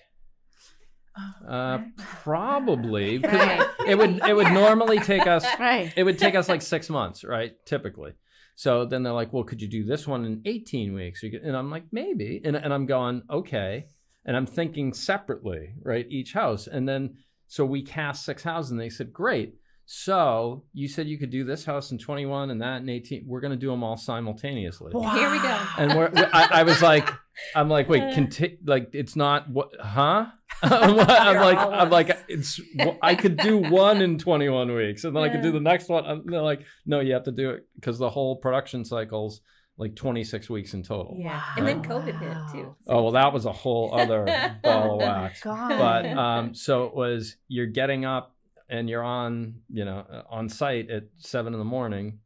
uh, 1.46 1.78
probably. 1.98 3.18
'cause 3.22 3.32
Right. 3.32 3.68
It 3.86 3.98
would 3.98 4.20
it 4.26 4.34
would 4.34 4.52
normally 4.52 4.98
take 5.00 5.26
us 5.26 5.44
Right. 5.58 5.92
it 5.96 6.04
would 6.04 6.18
take 6.18 6.34
us 6.34 6.48
like 6.48 6.62
six 6.62 6.88
months, 6.88 7.24
right? 7.24 7.52
Typically. 7.66 8.12
So 8.54 8.84
then 8.84 9.02
they're 9.02 9.12
like, 9.12 9.32
well, 9.32 9.44
could 9.44 9.60
you 9.62 9.68
do 9.68 9.84
this 9.84 10.06
one 10.06 10.24
in 10.24 10.42
18 10.44 10.92
weeks? 10.94 11.22
And 11.22 11.56
I'm 11.56 11.70
like, 11.70 11.84
maybe. 11.90 12.40
And, 12.44 12.54
and 12.54 12.72
I'm 12.72 12.86
going, 12.86 13.22
okay. 13.30 13.86
And 14.26 14.36
I'm 14.36 14.46
thinking 14.46 14.92
separately, 14.92 15.74
right? 15.82 16.06
Each 16.10 16.32
house. 16.34 16.66
And 16.66 16.86
then, 16.88 17.16
so 17.48 17.64
we 17.64 17.82
cast 17.82 18.24
six 18.24 18.42
houses 18.44 18.70
and 18.70 18.78
they 18.80 18.90
said, 18.90 19.12
great. 19.12 19.54
So 19.94 20.64
you 20.72 20.88
said 20.88 21.06
you 21.06 21.18
could 21.18 21.28
do 21.28 21.44
this 21.44 21.66
house 21.66 21.90
in 21.90 21.98
21 21.98 22.50
and 22.50 22.62
that 22.62 22.80
in 22.80 22.88
18. 22.88 23.24
We're 23.26 23.42
going 23.42 23.50
to 23.50 23.58
do 23.58 23.70
them 23.70 23.84
all 23.84 23.98
simultaneously. 23.98 24.90
Here 24.90 25.30
we 25.30 25.38
go. 25.38 25.66
And 25.76 25.94
we're, 25.94 26.08
we- 26.08 26.24
I, 26.32 26.60
I 26.60 26.62
was 26.62 26.80
like, 26.80 27.10
I'm 27.54 27.68
like, 27.68 27.90
wait, 27.90 28.14
conti- 28.14 28.56
like 28.64 28.88
it's 28.94 29.16
not 29.16 29.50
what, 29.50 29.68
huh? 29.78 30.26
I'm 30.62 30.96
like, 30.96 31.08
I'm 31.10 31.36
like, 31.36 31.58
I'm 31.58 31.90
like, 31.90 32.18
it's. 32.26 32.58
I 33.02 33.14
could 33.14 33.36
do 33.36 33.58
one 33.58 34.00
in 34.00 34.16
21 34.16 34.74
weeks, 34.74 35.04
and 35.04 35.14
then 35.14 35.22
I 35.22 35.28
could 35.28 35.42
do 35.42 35.52
the 35.52 35.60
next 35.60 35.90
one. 35.90 36.06
And 36.06 36.22
they're 36.32 36.40
like, 36.40 36.62
no, 36.86 37.00
you 37.00 37.12
have 37.12 37.24
to 37.24 37.32
do 37.32 37.50
it 37.50 37.66
because 37.74 37.98
the 37.98 38.08
whole 38.08 38.36
production 38.36 38.86
cycle's 38.86 39.42
like 39.76 39.94
26 39.94 40.48
weeks 40.48 40.72
in 40.72 40.82
total. 40.82 41.16
Yeah. 41.18 41.42
And 41.58 41.66
then 41.68 41.82
Wow. 41.82 42.00
COVID 42.00 42.18
hit 42.18 42.36
too. 42.52 42.74
Oh 42.86 43.02
well, 43.02 43.12
that 43.12 43.32
was 43.34 43.44
a 43.44 43.52
whole 43.52 43.94
other 43.94 44.24
ball 44.62 44.94
of 44.94 44.98
wax. 45.00 45.42
God. 45.42 45.68
But 45.68 46.06
um, 46.06 46.54
so 46.54 46.84
it 46.84 46.94
was 46.94 47.36
you're 47.48 47.66
getting 47.66 48.04
up 48.06 48.34
and 48.72 48.88
you're 48.90 49.04
on 49.20 49.54
you 49.70 49.84
know 49.84 49.98
uh, 50.16 50.22
on 50.30 50.48
site 50.48 50.88
at 50.90 51.04
seven 51.18 51.52
in 51.54 51.58
the 51.58 51.64
morning 51.78 52.18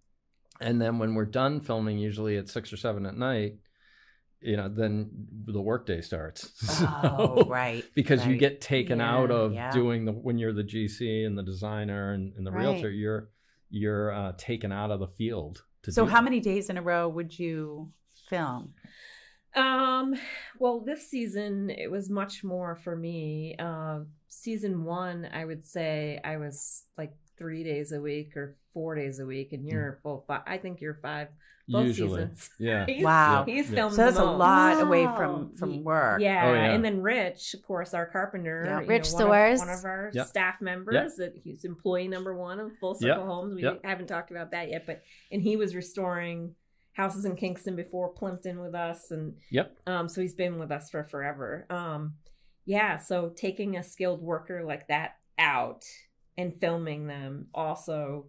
and 0.60 0.80
then 0.80 0.98
when 1.00 1.14
we're 1.16 1.24
done 1.42 1.60
filming 1.60 1.98
usually 1.98 2.36
at 2.38 2.48
six 2.48 2.72
or 2.72 2.76
seven 2.78 3.04
at 3.04 3.16
night 3.16 3.54
you 4.40 4.56
know 4.56 4.68
then 4.68 5.10
the 5.46 5.60
workday 5.60 6.00
starts 6.00 6.40
Oh, 6.80 7.42
So- 7.42 7.48
right. 7.50 7.84
because 7.94 8.26
you 8.26 8.36
get 8.36 8.60
taken 8.60 9.00
out 9.00 9.30
of 9.30 9.52
yeah. 9.54 9.70
doing 9.72 10.04
the 10.06 10.12
when 10.12 10.38
you're 10.38 10.52
the 10.52 10.64
gc 10.72 11.26
and 11.26 11.36
the 11.36 11.42
designer 11.42 12.12
and, 12.12 12.32
and 12.36 12.46
the 12.46 12.52
Right. 12.52 12.62
realtor 12.62 12.90
you're 12.90 13.28
you're 13.70 14.12
uh, 14.12 14.32
taken 14.38 14.70
out 14.72 14.90
of 14.92 15.00
the 15.00 15.08
field 15.08 15.64
to 15.82 15.90
So 15.92 16.04
do 16.04 16.10
how 16.10 16.16
that. 16.18 16.24
many 16.24 16.40
days 16.40 16.70
in 16.70 16.76
a 16.78 16.82
row 16.82 17.08
would 17.08 17.36
you 17.38 17.90
film? 18.30 18.74
Um, 19.56 20.14
well, 20.58 20.80
this 20.80 21.08
season 21.10 21.70
it 21.70 21.90
was 21.90 22.10
much 22.10 22.44
more 22.44 22.76
for 22.76 22.94
me. 22.94 23.56
Uh, 23.58 24.00
season 24.36 24.84
one, 24.84 25.28
I 25.32 25.44
would 25.44 25.64
say 25.64 26.20
I 26.24 26.36
was 26.36 26.84
like 26.98 27.12
three 27.38 27.64
days 27.64 27.92
a 27.92 28.00
week 28.00 28.36
or 28.36 28.56
four 28.72 28.94
days 28.94 29.18
a 29.18 29.26
week, 29.26 29.52
and 29.52 29.66
you're 29.66 29.98
full 30.02 30.24
five. 30.26 30.42
I 30.46 30.58
think 30.58 30.80
you're 30.80 30.98
five 31.02 31.28
both 31.68 31.86
usually 31.86 32.10
seasons. 32.20 32.50
yeah 32.60 32.86
He's, 32.86 33.02
Wow. 33.04 33.42
he's 33.44 33.68
Yeah. 33.70 33.74
filmed 33.76 33.94
So 33.96 34.04
that's 34.04 34.16
a 34.18 34.24
most. 34.24 34.38
lot 34.38 34.80
away 34.82 35.04
from 35.06 35.52
from 35.54 35.82
work. 35.82 36.20
Yeah. 36.20 36.46
Oh, 36.46 36.52
yeah. 36.54 36.72
and 36.74 36.84
then 36.84 37.00
Rich, 37.02 37.54
of 37.54 37.62
course, 37.62 37.92
our 37.92 38.06
carpenter, 38.06 38.62
Yeah. 38.66 38.80
Rich 38.86 39.12
know, 39.14 39.26
one 39.26 39.52
of- 39.52 39.58
one 39.58 39.68
of 39.70 39.84
our 39.84 40.10
Yep. 40.14 40.26
staff 40.26 40.60
members. 40.60 41.16
That 41.16 41.34
he's 41.42 41.64
employee 41.64 42.06
number 42.08 42.36
one 42.36 42.60
of 42.60 42.76
Full 42.78 42.94
Circle 42.94 43.08
Yep. 43.18 43.26
Homes. 43.26 43.54
We 43.56 43.62
Yep. 43.62 43.80
haven't 43.84 44.06
talked 44.06 44.30
about 44.30 44.52
that 44.52 44.68
yet, 44.70 44.86
but 44.86 45.02
and 45.32 45.42
he 45.42 45.56
was 45.56 45.74
restoring 45.74 46.54
houses 46.92 47.24
in 47.24 47.36
Kingston 47.36 47.74
before 47.76 48.08
Plympton 48.10 48.60
with 48.60 48.74
us, 48.74 49.10
and 49.10 49.34
yep 49.50 49.76
um, 49.86 50.08
so 50.08 50.20
he's 50.22 50.34
been 50.34 50.58
with 50.58 50.70
us 50.70 50.88
for 50.88 51.02
forever. 51.04 51.66
Um, 51.68 52.14
yeah, 52.66 52.98
so 52.98 53.30
taking 53.30 53.76
a 53.76 53.82
skilled 53.82 54.20
worker 54.20 54.62
like 54.64 54.88
that 54.88 55.16
out 55.38 55.84
and 56.36 56.58
filming 56.60 57.06
them 57.06 57.46
also 57.54 58.26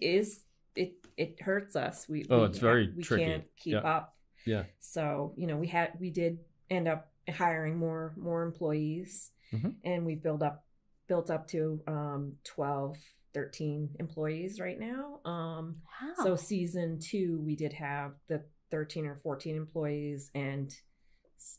is 0.00 0.44
it 0.76 0.92
it 1.16 1.40
hurts 1.42 1.74
us. 1.74 2.08
We 2.08 2.24
Oh, 2.30 2.40
we 2.42 2.44
it's 2.46 2.58
very 2.58 2.92
we 2.96 3.02
tricky. 3.02 3.24
can't 3.24 3.44
keep 3.56 3.72
Yeah. 3.74 3.80
up. 3.80 4.16
Yeah. 4.46 4.64
So 4.78 5.34
you 5.36 5.46
know 5.48 5.56
we 5.56 5.66
had 5.66 5.98
we 5.98 6.10
did 6.10 6.38
end 6.70 6.86
up 6.86 7.10
hiring 7.28 7.76
more 7.76 8.14
more 8.16 8.42
employees, 8.42 9.32
Mhm. 9.52 9.74
and 9.84 10.06
we've 10.06 10.22
built 10.22 10.42
up 10.42 10.64
built 11.08 11.30
up 11.30 11.46
to 11.48 11.82
um 11.86 12.36
12 12.44 12.96
13 13.34 13.94
employees 13.98 14.58
right 14.60 14.78
now 14.80 15.20
um 15.24 15.80
Wow. 16.02 16.14
so 16.24 16.36
season 16.36 16.98
two, 16.98 17.40
we 17.40 17.56
did 17.56 17.72
have 17.74 18.14
the 18.26 18.44
13 18.70 19.06
or 19.06 19.16
14 19.16 19.56
employees 19.56 20.30
and 20.34 20.68
s- 20.68 20.82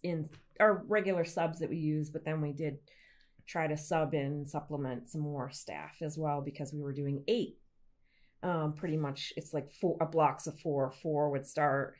in 0.03 0.29
our 0.59 0.83
regular 0.87 1.23
subs 1.23 1.59
that 1.59 1.69
we 1.69 1.77
use, 1.77 2.09
but 2.09 2.25
then 2.25 2.41
we 2.41 2.51
did 2.51 2.77
try 3.47 3.67
to 3.67 3.77
sub 3.77 4.13
in, 4.13 4.45
supplement 4.45 5.09
some 5.09 5.21
more 5.21 5.49
staff 5.49 5.95
as 6.01 6.17
well 6.17 6.41
because 6.41 6.73
we 6.73 6.81
were 6.81 6.93
doing 6.93 7.23
eight. 7.27 7.57
Um, 8.41 8.73
pretty 8.73 8.95
much 8.95 9.33
it's 9.35 9.53
like 9.53 9.71
four 9.73 9.97
blocks 10.11 10.47
of 10.47 10.59
four. 10.59 10.91
Four 10.91 11.29
would 11.31 11.45
start 11.45 11.95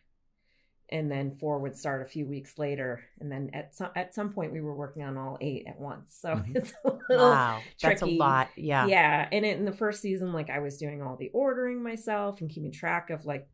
and 0.91 1.11
then 1.11 1.35
four 1.39 1.59
would 1.59 1.75
start 1.77 2.01
a 2.01 2.09
few 2.09 2.25
weeks 2.25 2.57
later. 2.57 3.03
And 3.19 3.31
then 3.31 3.49
at 3.53 3.75
some 3.75 3.89
at 3.95 4.13
some 4.15 4.31
point 4.31 4.53
we 4.53 4.61
were 4.61 4.73
working 4.75 5.03
on 5.03 5.17
all 5.17 5.37
eight 5.41 5.65
at 5.67 5.79
once. 5.79 6.17
So 6.19 6.29
Mhm. 6.35 6.55
it's 6.55 6.73
a 6.85 6.97
little 7.09 7.29
Wow. 7.29 7.61
That's 7.81 8.01
a 8.01 8.05
lot. 8.05 8.49
Yeah. 8.55 8.85
yeah. 8.87 9.27
And 9.31 9.45
in 9.45 9.65
the 9.65 9.71
first 9.73 10.01
season, 10.01 10.31
like 10.33 10.49
I 10.49 10.59
was 10.59 10.77
doing 10.77 11.01
all 11.01 11.15
the 11.17 11.29
ordering 11.33 11.83
myself 11.83 12.41
and 12.41 12.49
keeping 12.49 12.71
track 12.71 13.09
of 13.09 13.25
like 13.25 13.47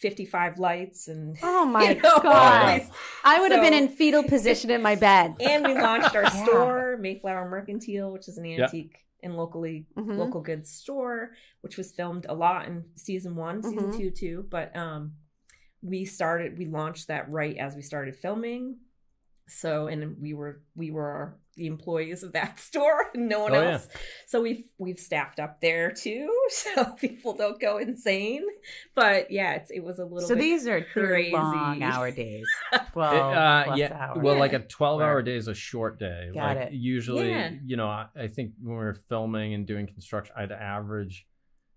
55 0.00 0.58
lights 0.58 1.08
and 1.08 1.36
oh 1.42 1.64
my 1.66 1.90
you 1.90 1.94
know, 2.02 2.20
god. 2.22 2.82
I 3.24 3.40
would 3.40 3.52
have 3.52 3.62
been 3.62 3.74
in 3.74 3.88
fetal 3.88 4.22
position 4.22 4.70
in 4.70 4.82
my 4.82 4.94
bed. 4.96 5.36
And 5.40 5.64
we 5.64 5.74
launched 5.74 6.14
our 6.14 6.22
Yeah. 6.34 6.44
store, 6.44 6.96
Mayflower 7.00 7.48
Mercantile, 7.48 8.10
which 8.12 8.28
is 8.28 8.38
an 8.38 8.44
Yeah. 8.44 8.64
antique 8.64 8.96
and 9.22 9.36
locally 9.36 9.86
Mhm. 9.96 10.16
local 10.16 10.40
goods 10.40 10.70
store, 10.70 11.32
which 11.60 11.76
was 11.76 11.92
filmed 11.92 12.26
a 12.28 12.34
lot 12.34 12.66
in 12.66 12.84
season 12.96 13.36
one, 13.36 13.62
season 13.62 13.90
Mhm. 13.90 13.96
two 13.96 14.10
too. 14.10 14.46
But 14.50 14.74
um 14.76 15.16
we 15.82 16.04
started 16.04 16.58
we 16.58 16.66
launched 16.66 17.08
that 17.08 17.30
right 17.30 17.56
as 17.56 17.74
we 17.74 17.82
started 17.82 18.14
filming. 18.16 18.78
So 19.48 19.86
and 19.88 20.16
we 20.20 20.32
were 20.34 20.62
we 20.74 20.90
were 20.90 21.39
the 21.56 21.66
employees 21.66 22.22
of 22.22 22.32
that 22.32 22.58
store 22.68 23.06
and 23.14 23.28
no 23.28 23.40
one 23.40 23.54
Oh, 23.54 23.60
yeah. 23.62 23.70
else. 23.72 23.88
So 24.26 24.40
we've 24.40 24.64
we've 24.78 24.98
staffed 24.98 25.40
up 25.40 25.60
there 25.60 25.90
too, 25.90 26.32
so 26.48 26.84
people 26.92 27.34
don't 27.34 27.60
go 27.60 27.78
insane. 27.78 28.44
But 28.94 29.30
yeah, 29.30 29.54
it's, 29.54 29.70
it 29.70 29.80
was 29.84 29.98
a 29.98 30.04
little 30.04 30.28
So 30.28 30.34
bit 30.34 30.40
these 30.42 30.66
are 30.66 30.80
crazy. 30.82 31.32
long 31.32 31.82
hour 31.82 32.10
days. 32.10 32.46
It, 32.92 32.96
uh, 32.96 33.74
yeah, 33.76 33.92
hours. 33.92 34.18
well, 34.22 34.36
like 34.38 34.52
a 34.52 34.58
twelve-hour 34.60 35.14
Work. 35.16 35.24
day 35.26 35.36
is 35.36 35.48
a 35.48 35.54
short 35.54 35.98
day. 35.98 36.30
Got 36.34 36.56
like 36.56 36.66
it. 36.68 36.72
usually, 36.72 37.30
Yeah. 37.30 37.50
you 37.64 37.76
know, 37.76 37.86
I, 37.88 38.06
I 38.16 38.26
think 38.28 38.52
when 38.60 38.76
we 38.76 38.84
were 38.84 38.94
filming 38.94 39.54
and 39.54 39.66
doing 39.66 39.86
construction, 39.86 40.34
I'd 40.36 40.52
average 40.52 41.26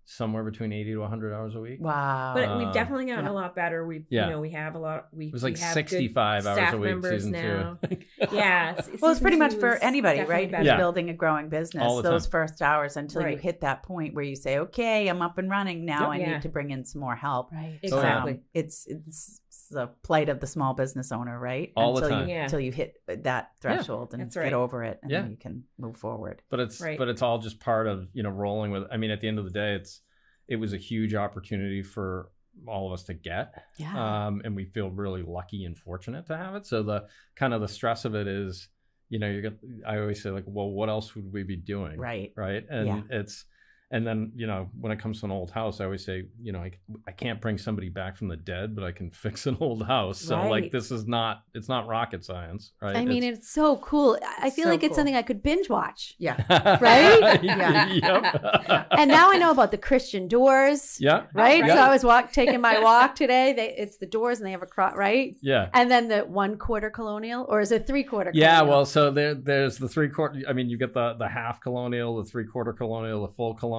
somewhere 0.06 0.44
between 0.44 0.72
eighty 0.72 0.92
to 0.92 1.02
hundred 1.06 1.32
hours 1.34 1.54
a 1.54 1.60
week. 1.60 1.78
wow. 1.80 2.32
But 2.34 2.44
Um, 2.48 2.58
we've 2.58 2.72
definitely 2.74 3.06
gotten 3.06 3.24
yeah. 3.24 3.30
a 3.30 3.32
lot 3.32 3.54
better. 3.54 3.86
We, 3.86 4.04
Yeah. 4.10 4.24
you 4.26 4.30
know, 4.32 4.40
we 4.40 4.50
have 4.50 4.74
a 4.74 4.78
lot. 4.78 5.08
We 5.12 5.26
It 5.28 5.32
was 5.32 5.42
we 5.42 5.50
like 5.52 5.58
have 5.60 5.74
sixty-five 5.74 6.46
hours 6.46 6.56
staff 6.56 6.74
a 6.74 6.76
week 6.76 6.90
members 6.90 7.24
season 7.24 7.32
now. 7.32 7.78
two. 7.88 7.96
Yeah, 8.32 8.80
well, 9.00 9.10
it's 9.12 9.20
pretty 9.20 9.36
much 9.36 9.54
for 9.54 9.74
anybody, 9.76 10.20
right? 10.22 10.54
Who's 10.54 10.66
Yeah. 10.66 10.76
building 10.76 11.10
a 11.10 11.14
growing 11.14 11.48
business. 11.48 11.82
All 11.82 11.96
the 11.96 12.02
Those 12.02 12.24
time. 12.26 12.30
first 12.30 12.62
hours 12.62 12.96
until 12.96 13.28
you 13.28 13.36
hit 13.36 13.60
that 13.62 13.82
point 13.82 14.14
where 14.14 14.24
you 14.24 14.36
say, 14.36 14.58
"Okay, 14.58 15.08
I'm 15.08 15.22
up 15.22 15.38
and 15.38 15.50
running. 15.50 15.84
Now 15.84 16.00
Yep. 16.02 16.08
I 16.10 16.16
Yeah. 16.18 16.32
need 16.34 16.42
to 16.42 16.48
bring 16.48 16.70
in 16.70 16.84
some 16.84 17.00
more 17.00 17.16
help." 17.16 17.52
Right. 17.52 17.78
Yeah. 17.82 17.88
Exactly. 17.94 18.32
Um, 18.32 18.40
it's 18.54 18.86
it's 18.86 19.40
the 19.74 19.88
plight 20.02 20.28
of 20.28 20.40
the 20.40 20.46
small 20.46 20.72
business 20.74 21.12
owner, 21.12 21.38
right? 21.38 21.72
All 21.76 21.94
the 21.94 22.02
until 22.02 22.18
time. 22.18 22.28
You, 22.28 22.34
Yeah. 22.34 22.44
Until 22.44 22.60
you 22.60 22.72
hit 22.72 22.94
that 23.06 23.50
threshold 23.60 24.14
and 24.14 24.22
that's 24.22 24.34
get 24.34 24.52
over 24.54 24.82
it, 24.84 24.98
and 25.02 25.10
Yeah. 25.10 25.20
then 25.22 25.30
you 25.32 25.36
can 25.36 25.64
move 25.78 25.96
forward. 25.96 26.42
but 26.48 26.60
it's 26.60 26.80
Right. 26.80 26.98
but 26.98 27.08
it's 27.08 27.22
all 27.22 27.38
just 27.38 27.60
part 27.60 27.86
of 27.86 28.08
you 28.14 28.22
know 28.22 28.30
rolling 28.30 28.70
with. 28.70 28.84
I 28.90 28.96
mean, 28.96 29.10
at 29.10 29.20
the 29.20 29.28
end 29.28 29.38
of 29.38 29.44
the 29.44 29.50
day, 29.50 29.74
it's 29.74 30.00
it 30.48 30.56
was 30.56 30.72
a 30.72 30.76
huge 30.78 31.14
opportunity 31.14 31.82
for 31.82 32.30
all 32.66 32.86
of 32.86 32.92
us 32.92 33.04
to 33.04 33.14
get. 33.14 33.52
Yeah. 33.78 34.26
um, 34.26 34.40
and 34.44 34.54
we 34.56 34.64
feel 34.64 34.90
really 34.90 35.22
lucky 35.22 35.64
and 35.64 35.76
fortunate 35.76 36.26
to 36.26 36.36
have 36.36 36.54
it. 36.54 36.66
So 36.66 36.82
the 36.82 37.06
kind 37.34 37.52
of 37.54 37.60
the 37.60 37.68
stress 37.68 38.04
of 38.04 38.14
it 38.14 38.26
is, 38.28 38.68
you 39.08 39.18
know, 39.18 39.28
you're 39.28 39.42
gonna. 39.42 39.56
I 39.86 39.98
always 39.98 40.22
say 40.22 40.30
like, 40.30 40.44
well, 40.46 40.70
what 40.70 40.88
else 40.88 41.14
would 41.14 41.32
we 41.32 41.42
be 41.42 41.56
doing? 41.56 41.98
Right. 41.98 42.32
Right. 42.36 42.64
And 42.70 42.86
Yeah. 42.86 43.02
it's, 43.10 43.44
and 43.90 44.06
then 44.06 44.32
you 44.34 44.46
know, 44.46 44.68
when 44.80 44.90
it 44.92 44.98
comes 44.98 45.20
to 45.20 45.26
an 45.26 45.32
old 45.32 45.50
house, 45.50 45.80
I 45.80 45.84
always 45.84 46.04
say, 46.04 46.24
you 46.42 46.52
know, 46.52 46.60
I, 46.60 46.72
I 47.06 47.12
can't 47.12 47.40
bring 47.40 47.58
somebody 47.58 47.88
back 47.90 48.16
from 48.16 48.28
the 48.28 48.36
dead, 48.36 48.74
but 48.74 48.82
I 48.84 48.92
can 48.92 49.10
fix 49.24 49.46
an 49.46 49.56
old 49.60 49.86
house. 49.86 50.18
So 50.20 50.48
like, 50.48 50.70
this 50.72 50.90
is 50.90 51.06
not, 51.06 51.42
it's 51.54 51.68
not 51.68 51.86
rocket 51.86 52.24
science, 52.24 52.72
right? 52.80 52.96
I 52.96 53.04
mean, 53.04 53.22
It's- 53.22 53.38
it's 53.38 53.50
so 53.50 53.76
cool. 53.76 54.18
I- 54.22 54.46
I 54.46 54.50
feel 54.50 54.64
So 54.64 54.70
like 54.70 54.82
it's 54.82 54.90
cool. 54.90 54.96
something 54.96 55.14
I 55.16 55.22
could 55.22 55.42
binge 55.42 55.68
watch. 55.68 56.14
Yeah. 56.18 56.36
Right? 56.80 57.40
Yeah. 57.44 57.86
yep. 57.92 58.86
And 58.90 59.10
now 59.10 59.30
I 59.30 59.36
know 59.38 59.50
about 59.50 59.70
the 59.70 59.78
Christian 59.78 60.28
doors. 60.28 60.96
yeah. 61.00 61.24
Right? 61.32 61.64
Yeah. 61.64 61.74
So 61.74 61.80
I 61.82 61.90
was 61.90 62.04
walk 62.04 62.32
taking 62.32 62.60
my 62.60 62.78
walk 62.80 63.14
today. 63.14 63.52
They 63.52 63.74
it's 63.76 63.96
the 63.98 64.06
doors 64.06 64.38
and 64.38 64.46
they 64.46 64.50
have 64.52 64.62
a 64.62 64.66
cross, 64.66 64.94
right? 64.96 65.36
Yeah. 65.40 65.68
And 65.72 65.90
then 65.90 66.08
the 66.08 66.20
one 66.20 66.56
quarter 66.58 66.90
colonial, 66.90 67.44
or 67.48 67.60
is 67.60 67.70
it 67.72 67.86
three 67.86 68.02
quarter? 68.04 68.30
Yeah, 68.34 68.56
colonial? 68.58 68.76
well, 68.76 68.86
so 68.86 69.10
there, 69.10 69.34
there's 69.34 69.78
the 69.78 69.88
three 69.88 70.08
quarter. 70.08 70.42
I 70.48 70.52
mean, 70.52 70.68
you 70.68 70.78
get 70.78 70.94
the 70.94 71.14
the 71.18 71.28
half 71.28 71.60
colonial, 71.60 72.16
the 72.22 72.24
three 72.28 72.46
quarter 72.46 72.72
colonial, 72.72 73.26
the 73.26 73.32
full 73.32 73.54
colonial, 73.54 73.73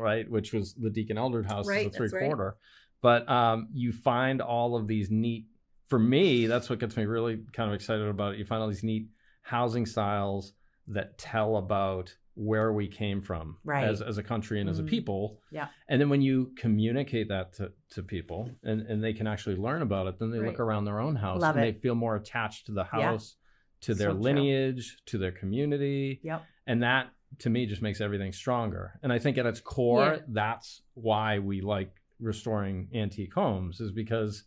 right? 0.00 0.28
Which 0.30 0.52
was 0.52 0.74
the 0.74 0.90
Deacon 0.90 1.18
Eldred 1.18 1.46
house, 1.46 1.66
Right, 1.66 1.90
the 1.90 1.96
three 1.96 2.06
that's 2.06 2.14
right. 2.14 2.26
quarter. 2.26 2.56
But 3.00 3.28
um, 3.28 3.68
you 3.72 3.92
find 3.92 4.40
all 4.40 4.76
of 4.76 4.86
these 4.86 5.10
neat. 5.10 5.46
For 5.86 5.98
me, 5.98 6.46
that's 6.46 6.68
what 6.68 6.78
gets 6.80 6.96
me 6.96 7.04
really 7.06 7.40
kind 7.52 7.70
of 7.70 7.74
excited 7.74 8.06
about 8.06 8.34
it. 8.34 8.38
You 8.38 8.44
find 8.44 8.60
all 8.62 8.68
these 8.68 8.82
neat 8.84 9.08
housing 9.42 9.86
styles 9.86 10.52
that 10.88 11.16
tell 11.18 11.56
about 11.56 12.14
where 12.34 12.72
we 12.72 12.86
came 12.86 13.20
from 13.20 13.56
Right. 13.64 13.84
as 13.84 14.00
as 14.00 14.16
a 14.18 14.22
country 14.22 14.60
and 14.60 14.68
as 14.70 14.78
a 14.78 14.82
Mhm. 14.82 14.88
people. 14.88 15.40
Yeah. 15.50 15.68
And 15.88 16.00
then 16.00 16.08
when 16.08 16.22
you 16.22 16.52
communicate 16.56 17.28
that 17.28 17.52
to, 17.54 17.72
to 17.90 18.02
people 18.02 18.50
and, 18.62 18.82
and 18.82 19.02
they 19.02 19.12
can 19.12 19.26
actually 19.26 19.56
learn 19.56 19.82
about 19.82 20.06
it, 20.06 20.18
then 20.18 20.30
they 20.30 20.38
look 20.38 20.60
around 20.60 20.84
their 20.84 21.00
own 21.00 21.16
house 21.16 21.40
Love 21.40 21.56
and 21.56 21.64
it. 21.64 21.74
they 21.74 21.80
feel 21.80 21.94
more 21.96 22.14
attached 22.16 22.66
to 22.66 22.72
the 22.72 22.84
Yeah. 22.94 23.10
house, 23.10 23.36
to 23.82 23.94
their 23.94 24.10
So 24.10 24.14
true. 24.14 24.22
lineage, 24.22 24.98
to 25.06 25.18
their 25.18 25.32
community. 25.32 26.20
Yep. 26.22 26.44
And 26.66 26.82
that 26.84 27.10
to 27.40 27.50
me 27.50 27.66
just 27.66 27.82
makes 27.82 28.00
everything 28.00 28.32
stronger. 28.32 28.98
And 29.02 29.12
I 29.12 29.18
think 29.18 29.38
at 29.38 29.46
its 29.46 29.60
core, 29.60 30.14
Yeah. 30.14 30.22
that's 30.28 30.82
why 30.94 31.38
we 31.38 31.60
like 31.60 31.92
restoring 32.20 32.88
antique 32.94 33.34
homes, 33.34 33.80
is 33.80 33.92
because, 33.92 34.44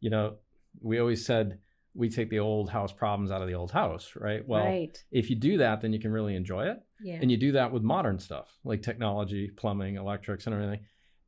you 0.00 0.10
know, 0.10 0.36
we 0.80 0.98
always 0.98 1.24
said 1.24 1.58
we 1.94 2.08
take 2.08 2.28
the 2.28 2.40
old 2.40 2.70
house 2.70 2.92
problems 2.92 3.30
out 3.30 3.40
of 3.40 3.46
the 3.46 3.54
old 3.54 3.70
house, 3.70 4.14
right? 4.16 4.46
Well, 4.48 4.64
right. 4.64 5.04
if 5.12 5.30
you 5.30 5.36
do 5.36 5.58
that, 5.58 5.80
then 5.80 5.92
you 5.92 6.00
can 6.00 6.10
really 6.10 6.34
enjoy 6.34 6.66
it. 6.66 6.78
Yeah. 7.00 7.18
And 7.20 7.30
you 7.30 7.36
do 7.36 7.52
that 7.52 7.70
with 7.72 7.82
modern 7.84 8.18
stuff 8.18 8.58
like 8.64 8.82
technology, 8.82 9.50
plumbing, 9.56 9.94
electrics, 9.94 10.46
and 10.46 10.54
everything. 10.54 10.80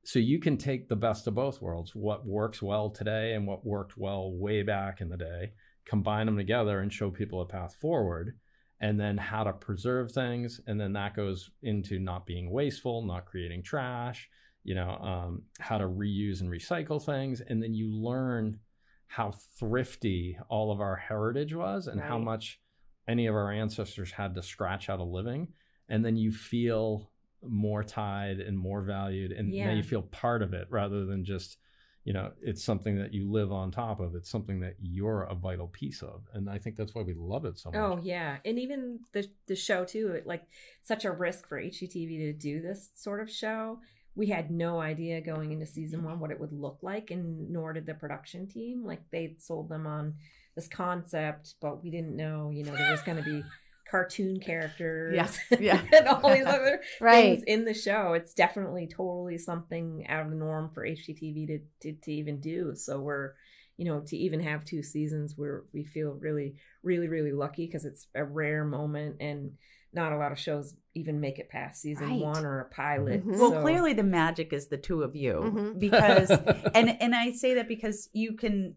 So 0.02 0.18
you 0.18 0.40
can 0.40 0.56
take 0.56 0.88
the 0.88 0.96
best 0.96 1.26
of 1.28 1.34
both 1.34 1.60
worlds, 1.62 1.94
what 1.94 2.26
works 2.26 2.60
well 2.62 2.90
today 2.90 3.34
and 3.34 3.46
what 3.46 3.64
worked 3.64 3.96
well 3.96 4.32
way 4.32 4.62
back 4.62 5.00
in 5.00 5.08
the 5.08 5.16
day, 5.16 5.52
combine 5.84 6.26
them 6.26 6.36
together 6.36 6.80
and 6.80 6.92
show 6.92 7.10
people 7.10 7.40
a 7.42 7.46
path 7.46 7.74
forward, 7.74 8.36
and 8.80 9.00
then 9.00 9.16
how 9.16 9.44
to 9.44 9.52
preserve 9.52 10.12
things. 10.12 10.60
And 10.66 10.80
then 10.80 10.92
that 10.94 11.14
goes 11.14 11.50
into 11.62 11.98
not 11.98 12.26
being 12.26 12.50
wasteful, 12.50 13.02
not 13.02 13.26
creating 13.26 13.62
trash, 13.62 14.28
you 14.64 14.74
know, 14.74 14.90
um, 14.90 15.42
how 15.58 15.78
to 15.78 15.84
reuse 15.84 16.40
and 16.40 16.50
recycle 16.50 17.02
things. 17.02 17.40
And 17.40 17.62
then 17.62 17.74
you 17.74 17.90
learn 17.90 18.60
how 19.06 19.32
thrifty 19.58 20.38
all 20.48 20.72
of 20.72 20.80
our 20.80 20.96
heritage 20.96 21.54
was 21.54 21.86
and 21.86 22.00
how 22.00 22.18
much 22.18 22.60
any 23.08 23.26
of 23.26 23.34
our 23.34 23.52
ancestors 23.52 24.10
had 24.12 24.34
to 24.34 24.42
scratch 24.42 24.90
out 24.90 24.98
a 24.98 25.04
living 25.04 25.48
and 25.88 26.04
then 26.04 26.16
you 26.16 26.32
feel 26.32 27.10
more 27.42 27.84
tied 27.84 28.40
and 28.40 28.58
more 28.58 28.82
valued, 28.82 29.30
and 29.30 29.52
now 29.66 29.72
you 29.76 29.82
feel 29.82 30.02
part 30.02 30.42
of 30.42 30.52
it 30.52 30.66
rather 30.70 31.04
than 31.04 31.24
just 31.24 31.58
you 32.06 32.12
know 32.12 32.30
it's 32.40 32.62
something 32.62 32.96
that 32.98 33.12
you 33.12 33.28
live 33.28 33.50
on 33.50 33.72
top 33.72 33.98
of. 33.98 34.14
It's 34.14 34.30
something 34.30 34.60
that 34.60 34.76
you're 34.80 35.24
a 35.24 35.34
vital 35.34 35.66
piece 35.66 36.02
of, 36.02 36.22
and 36.32 36.48
I 36.48 36.56
think 36.56 36.76
that's 36.76 36.94
why 36.94 37.02
we 37.02 37.14
love 37.14 37.44
it 37.44 37.58
so 37.58 37.72
oh, 37.74 37.88
much. 37.88 37.98
Oh 37.98 38.00
yeah, 38.00 38.36
and 38.44 38.60
even 38.60 39.00
the 39.12 39.28
the 39.48 39.56
show 39.56 39.84
too. 39.84 40.12
It, 40.12 40.24
like 40.24 40.44
such 40.82 41.04
a 41.04 41.10
risk 41.10 41.48
for 41.48 41.60
HGTV 41.60 42.18
to 42.18 42.32
do 42.32 42.62
this 42.62 42.90
sort 42.94 43.20
of 43.20 43.28
show. 43.28 43.80
We 44.14 44.28
had 44.28 44.52
no 44.52 44.80
idea 44.80 45.20
going 45.20 45.50
into 45.50 45.66
season 45.66 46.04
one 46.04 46.20
what 46.20 46.30
it 46.30 46.38
would 46.38 46.52
look 46.52 46.78
like, 46.80 47.10
and 47.10 47.50
nor 47.50 47.72
did 47.72 47.86
the 47.86 47.94
production 47.94 48.46
team. 48.46 48.84
Like 48.84 49.02
they 49.10 49.34
sold 49.40 49.68
them 49.68 49.84
on 49.84 50.14
this 50.54 50.68
concept, 50.68 51.56
but 51.60 51.82
we 51.82 51.90
didn't 51.90 52.14
know. 52.14 52.50
You 52.54 52.62
know, 52.62 52.76
there 52.76 52.92
was 52.92 53.02
going 53.02 53.18
to 53.18 53.24
be 53.24 53.42
cartoon 53.90 54.40
characters, 54.40 55.14
Yeah, 55.14 55.58
yeah. 55.60 55.80
and 55.96 56.08
all 56.08 56.32
these 56.34 56.44
other 56.46 56.80
Right. 57.00 57.34
things 57.36 57.44
in 57.46 57.64
the 57.64 57.74
show. 57.74 58.12
It's 58.14 58.34
definitely 58.34 58.86
totally 58.86 59.38
something 59.38 60.06
out 60.08 60.24
of 60.24 60.30
the 60.30 60.36
norm 60.36 60.70
for 60.74 60.86
HGTV 60.86 61.46
to, 61.46 61.58
to, 61.80 61.92
to 62.02 62.12
even 62.12 62.40
do. 62.40 62.74
So 62.74 63.00
we're, 63.00 63.32
you 63.76 63.84
know, 63.84 64.00
to 64.06 64.16
even 64.16 64.40
have 64.40 64.64
two 64.64 64.82
seasons 64.82 65.34
where 65.36 65.64
we 65.72 65.84
feel 65.84 66.12
really, 66.12 66.56
really, 66.82 67.08
really 67.08 67.32
lucky 67.32 67.66
because 67.66 67.84
it's 67.84 68.06
a 68.14 68.24
rare 68.24 68.64
moment 68.64 69.16
and 69.20 69.52
not 69.92 70.12
a 70.12 70.16
lot 70.18 70.32
of 70.32 70.38
shows 70.38 70.74
even 70.94 71.20
make 71.20 71.38
it 71.38 71.48
past 71.48 71.80
season 71.80 72.08
Right. 72.08 72.20
one 72.20 72.44
or 72.44 72.60
a 72.60 72.64
pilot. 72.66 73.24
Mhm. 73.24 73.38
Well, 73.38 73.50
So- 73.52 73.62
clearly 73.62 73.92
the 73.92 74.02
magic 74.02 74.52
is 74.52 74.66
the 74.66 74.76
two 74.78 75.02
of 75.02 75.14
you 75.14 75.34
Mhm. 75.44 75.78
because 75.86 76.30
and 76.30 76.90
and 77.00 77.14
I 77.14 77.32
say 77.32 77.54
that 77.54 77.68
because 77.68 78.08
you 78.12 78.32
can 78.34 78.74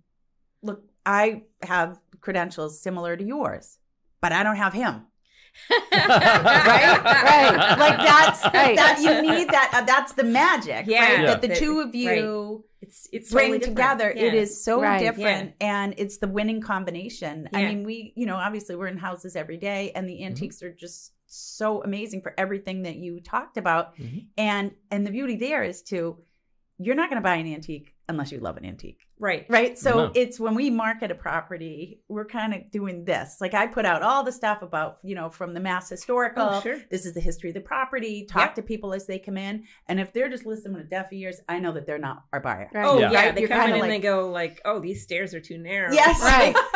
look 0.61 0.83
I 1.05 1.43
have 1.63 1.99
credentials 2.21 2.81
similar 2.81 3.17
to 3.17 3.23
yours, 3.23 3.79
but 4.21 4.31
I 4.31 4.43
don't 4.43 4.55
have 4.57 4.73
him. 4.73 5.05
Right, 5.69 6.07
right. 7.03 7.75
Like 7.79 7.97
that's 7.97 8.43
Right. 8.53 8.75
that 8.75 8.99
you 9.01 9.21
need 9.21 9.49
that 9.49 9.71
uh, 9.73 9.81
that's 9.81 10.13
the 10.13 10.23
magic, 10.23 10.85
Yeah. 10.87 10.99
right? 11.01 11.19
Yeah. 11.19 11.25
That 11.25 11.41
the 11.41 11.47
That- 11.49 11.57
two 11.57 11.79
of 11.81 11.93
you 11.95 12.63
it's 12.81 13.07
it's 13.11 13.31
bring 13.31 13.53
totally 13.53 13.67
together. 13.67 14.09
It 14.09 14.33
Yeah. 14.33 14.39
is 14.39 14.63
so 14.63 14.81
Right. 14.81 14.99
different 14.99 15.55
and 15.59 15.93
it's 15.97 16.17
the 16.19 16.27
winning 16.29 16.61
combination. 16.61 17.49
I 17.53 17.65
mean, 17.65 17.83
we, 17.83 18.13
you 18.15 18.25
know, 18.25 18.35
obviously 18.37 18.75
we're 18.77 18.87
in 18.87 18.97
houses 18.97 19.35
every 19.35 19.57
day 19.57 19.91
and 19.95 20.07
Mm-hmm. 20.07 20.17
the 20.17 20.25
antiques 20.25 20.63
are 20.63 20.71
just 20.73 21.13
so 21.25 21.83
amazing 21.83 22.21
for 22.21 22.33
everything 22.37 22.83
that 22.83 22.95
you 22.95 23.19
talked 23.19 23.57
about. 23.57 23.97
Mhm. 23.97 24.27
And 24.37 24.71
and 24.91 25.05
the 25.05 25.11
beauty 25.11 25.35
there 25.35 25.63
is 25.63 25.81
to 25.83 26.17
you're 26.77 26.95
not 26.95 27.09
going 27.09 27.21
to 27.21 27.23
buy 27.23 27.35
an 27.35 27.47
antique 27.53 27.93
unless 28.09 28.31
you 28.33 28.39
love 28.39 28.57
an 28.57 28.65
antique. 28.65 29.05
right. 29.19 29.45
Right. 29.49 29.77
So 29.77 29.91
No. 30.07 30.11
it's 30.15 30.39
when 30.39 30.55
we 30.55 30.69
market 30.69 31.11
a 31.11 31.15
property, 31.15 32.01
we're 32.07 32.25
kind 32.25 32.53
of 32.53 32.71
doing 32.71 33.05
this. 33.05 33.37
Like 33.41 33.53
I 33.53 33.67
put 33.67 33.85
out 33.85 34.01
all 34.01 34.23
the 34.23 34.31
stuff 34.31 34.61
about, 34.61 34.97
you 35.03 35.13
know, 35.15 35.29
from 35.29 35.53
the 35.53 35.59
Mass 35.59 35.89
Historical. 35.89 36.43
Oh, 36.43 36.61
sure. 36.61 36.79
This 36.89 37.05
is 37.05 37.13
the 37.13 37.19
history 37.19 37.49
of 37.49 37.53
the 37.53 37.61
property. 37.61 38.25
Talk 38.25 38.47
Yep. 38.49 38.55
to 38.55 38.61
people 38.63 38.93
as 38.93 39.05
they 39.07 39.19
come 39.19 39.37
in. 39.37 39.63
And 39.87 39.99
if 39.99 40.11
they're 40.13 40.29
just 40.29 40.45
listening 40.45 40.77
to 40.77 40.83
deaf 40.83 41.11
ears, 41.13 41.39
I 41.49 41.59
know 41.59 41.71
that 41.73 41.85
they're 41.85 41.97
not 41.99 42.23
our 42.33 42.39
buyer. 42.39 42.69
Right. 42.73 42.85
Oh 42.85 42.97
Yeah. 42.99 43.11
yeah, 43.11 43.31
they 43.31 43.41
You're 43.41 43.49
come 43.49 43.57
in 43.59 43.63
kinda 43.67 43.73
and 43.75 43.81
like- 43.81 43.89
they 43.91 43.99
go 43.99 44.29
like, 44.31 44.61
"Oh, 44.65 44.79
these 44.79 45.03
stairs 45.03 45.33
are 45.33 45.41
too 45.41 45.57
narrow." 45.57 45.91
Yes. 45.93 46.21
Right. 46.21 46.55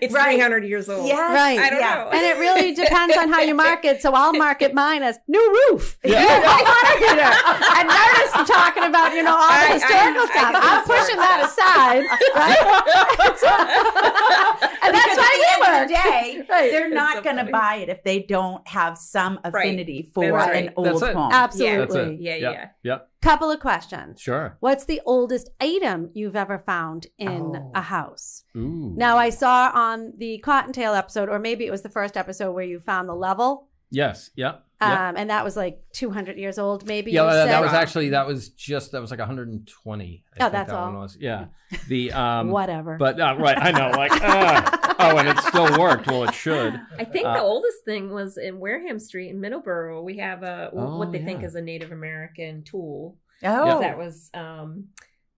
it's 0.00 0.12
Right. 0.14 0.24
three 0.34 0.40
hundred 0.40 0.64
years 0.64 0.88
old. 0.88 1.06
Yes. 1.06 1.18
Right. 1.18 1.58
I 1.58 1.70
don't 1.70 1.80
yeah. 1.80 1.94
know. 2.04 2.10
And 2.10 2.20
it 2.26 2.38
really 2.38 2.74
depends 2.82 3.16
on 3.16 3.28
how 3.28 3.40
you 3.40 3.54
market. 3.54 4.02
So 4.02 4.12
I'll 4.12 4.32
market 4.32 4.74
mine 4.74 5.02
as 5.02 5.18
new 5.28 5.66
roof. 5.70 5.96
Yeah. 6.04 6.20
You're 6.20 6.40
the 6.40 6.46
water 6.46 6.98
heater. 6.98 7.32
And 7.76 7.88
Meredith's 7.88 8.50
talking 8.50 8.84
about, 8.84 9.14
you 9.14 9.22
know, 9.22 9.34
all 9.34 9.48
the 9.48 9.54
I- 9.54 9.66
I- 9.68 9.72
historical 9.74 10.22
I 10.22 10.26
stuff. 10.26 10.52
can 10.52 10.56
I'm 10.56 10.84
pushing 10.84 11.16
that 11.16 11.40
aside, 11.46 12.04
right? 12.36 12.62
and 14.82 14.94
that's 14.94 15.04
Because 15.04 15.18
why 15.18 15.30
at 15.32 15.38
the 15.40 15.48
end 15.52 15.82
the 15.88 15.94
day, 15.94 16.46
Right. 16.50 16.70
they're 16.70 16.86
It's 16.86 16.94
not 16.94 17.16
so 17.16 17.22
going 17.22 17.36
to 17.44 17.50
buy 17.50 17.76
it 17.76 17.88
if 17.88 18.02
they 18.04 18.20
don't 18.20 18.66
have 18.68 18.96
some 18.98 19.40
affinity 19.44 20.10
for 20.14 20.30
That's 20.32 20.46
an 20.56 20.64
right. 20.66 20.72
old 20.76 21.02
it. 21.02 21.14
home. 21.14 21.32
Absolutely. 21.32 22.14
it. 22.14 22.20
Yeah, 22.20 22.34
yeah, 22.36 22.50
yeah. 22.50 22.68
yeah. 22.82 22.98
Couple 23.26 23.50
of 23.50 23.58
questions. 23.60 24.20
Sure. 24.20 24.56
What's 24.60 24.84
the 24.84 25.00
oldest 25.04 25.50
item 25.60 26.10
you've 26.14 26.36
ever 26.36 26.58
found 26.58 27.08
in 27.18 27.56
Oh. 27.56 27.72
a 27.74 27.80
house? 27.82 28.44
Ooh. 28.56 28.94
Now, 28.96 29.16
I 29.18 29.30
saw 29.30 29.70
on 29.74 30.12
the 30.16 30.38
Cottontail 30.38 30.94
episode, 30.94 31.28
or 31.28 31.38
maybe 31.40 31.66
it 31.66 31.70
was 31.70 31.82
the 31.82 31.88
first 31.88 32.16
episode 32.16 32.52
where 32.52 32.64
you 32.64 32.78
found 32.80 33.08
the 33.08 33.14
level, 33.14 33.68
Yes. 33.90 34.30
Yeah. 34.34 34.56
Yeah. 34.80 35.08
um, 35.10 35.16
and 35.16 35.30
that 35.30 35.44
was 35.44 35.56
like 35.56 35.80
200 35.92 36.36
years 36.36 36.58
old, 36.58 36.86
maybe. 36.86 37.12
yeah, 37.12 37.22
you 37.24 37.30
that, 37.30 37.44
that 37.46 37.50
said? 37.52 37.60
was 37.60 37.72
actually 37.72 38.08
that 38.10 38.26
was 38.26 38.50
just 38.50 38.92
that 38.92 39.00
was 39.00 39.10
like 39.10 39.20
120. 39.20 40.04
I 40.04 40.36
Oh, 40.38 40.44
think 40.44 40.52
that's 40.52 40.70
that 40.70 40.76
all. 40.76 40.86
One 40.92 40.98
was. 41.00 41.16
Yeah. 41.20 41.46
The 41.88 42.12
um. 42.12 42.50
Whatever. 42.50 42.96
But 42.98 43.18
uh, 43.20 43.36
right, 43.38 43.58
I 43.58 43.70
know. 43.72 43.90
Like, 43.96 44.12
uh, 44.12 44.94
oh, 44.98 45.16
and 45.18 45.28
it 45.28 45.38
still 45.38 45.78
worked. 45.78 46.06
Well, 46.06 46.24
it 46.24 46.34
should. 46.34 46.78
I 46.98 47.04
think 47.04 47.26
Uh, 47.26 47.34
the 47.34 47.42
oldest 47.42 47.84
thing 47.84 48.10
was 48.12 48.36
in 48.36 48.58
Wareham 48.60 48.98
Street 48.98 49.30
in 49.30 49.40
Middleborough. 49.40 50.02
We 50.02 50.18
have 50.18 50.42
a 50.42 50.70
Oh, 50.72 50.98
what 50.98 51.10
they 51.12 51.24
think 51.24 51.42
is 51.42 51.54
a 51.54 51.62
Native 51.62 51.90
American 51.92 52.62
tool. 52.62 53.16
Oh, 53.42 53.80
That 53.80 53.98
was 53.98 54.30
um, 54.34 54.88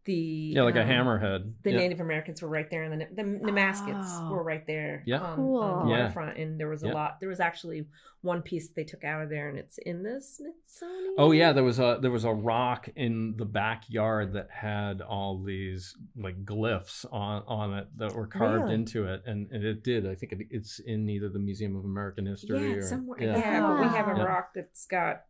the 0.09 0.53
Yeah, 0.57 0.63
like 0.63 0.75
a 0.77 0.83
um, 0.83 0.89
hammerhead. 0.89 1.53
The 1.63 1.71
yeah. 1.73 1.77
Native 1.79 2.01
Americans 2.01 2.41
were 2.43 2.49
right 2.49 2.69
there, 2.71 2.83
and 2.83 3.01
the 3.01 3.07
the 3.15 3.23
Nemaskets 3.23 4.09
Oh. 4.11 4.31
were 4.33 4.43
right 4.43 4.67
there 4.67 5.03
Yeah. 5.07 5.21
on, 5.21 5.37
Cool. 5.37 5.61
on 5.61 5.87
the 5.87 5.93
Yeah. 5.93 6.01
waterfront. 6.01 6.39
And 6.39 6.59
there 6.59 6.69
was 6.69 6.83
a 6.83 6.87
Yeah. 6.89 6.95
lot. 6.95 7.21
There 7.21 7.29
was 7.29 7.41
actually 7.41 7.87
one 8.23 8.43
piece 8.43 8.71
they 8.71 8.85
took 8.85 9.05
out 9.05 9.23
of 9.23 9.29
there, 9.29 9.49
and 9.51 9.59
it's 9.59 9.77
in 9.79 10.03
the 10.03 10.21
Smithsonian. 10.21 11.15
Oh 11.19 11.31
yeah, 11.33 11.53
there 11.53 11.63
was 11.63 11.79
a 11.79 11.99
there 12.01 12.11
was 12.11 12.25
a 12.25 12.33
rock 12.33 12.89
in 12.97 13.37
the 13.37 13.45
backyard 13.45 14.33
that 14.33 14.51
had 14.51 15.01
all 15.03 15.43
these 15.43 15.95
like 16.17 16.45
glyphs 16.45 17.05
on 17.13 17.43
on 17.47 17.75
it 17.79 17.87
that 17.99 18.15
were 18.15 18.27
carved 18.27 18.63
Really? 18.65 18.75
into 18.75 19.05
it, 19.07 19.23
and, 19.27 19.49
and 19.53 19.63
it 19.63 19.85
did. 19.85 20.07
I 20.07 20.15
think 20.15 20.33
it, 20.33 20.47
it's 20.51 20.79
in 20.81 21.09
either 21.11 21.29
the 21.29 21.39
Museum 21.39 21.77
of 21.77 21.85
American 21.85 22.25
History 22.27 22.71
yeah, 22.71 22.77
or 22.77 22.83
somewhere. 22.83 23.19
yeah. 23.23 23.37
Yeah, 23.39 23.61
but 23.61 23.81
we 23.81 23.87
have 23.89 24.09
a 24.09 24.17
Yeah. 24.19 24.25
rock 24.25 24.55
that's 24.55 24.87
got 24.87 25.25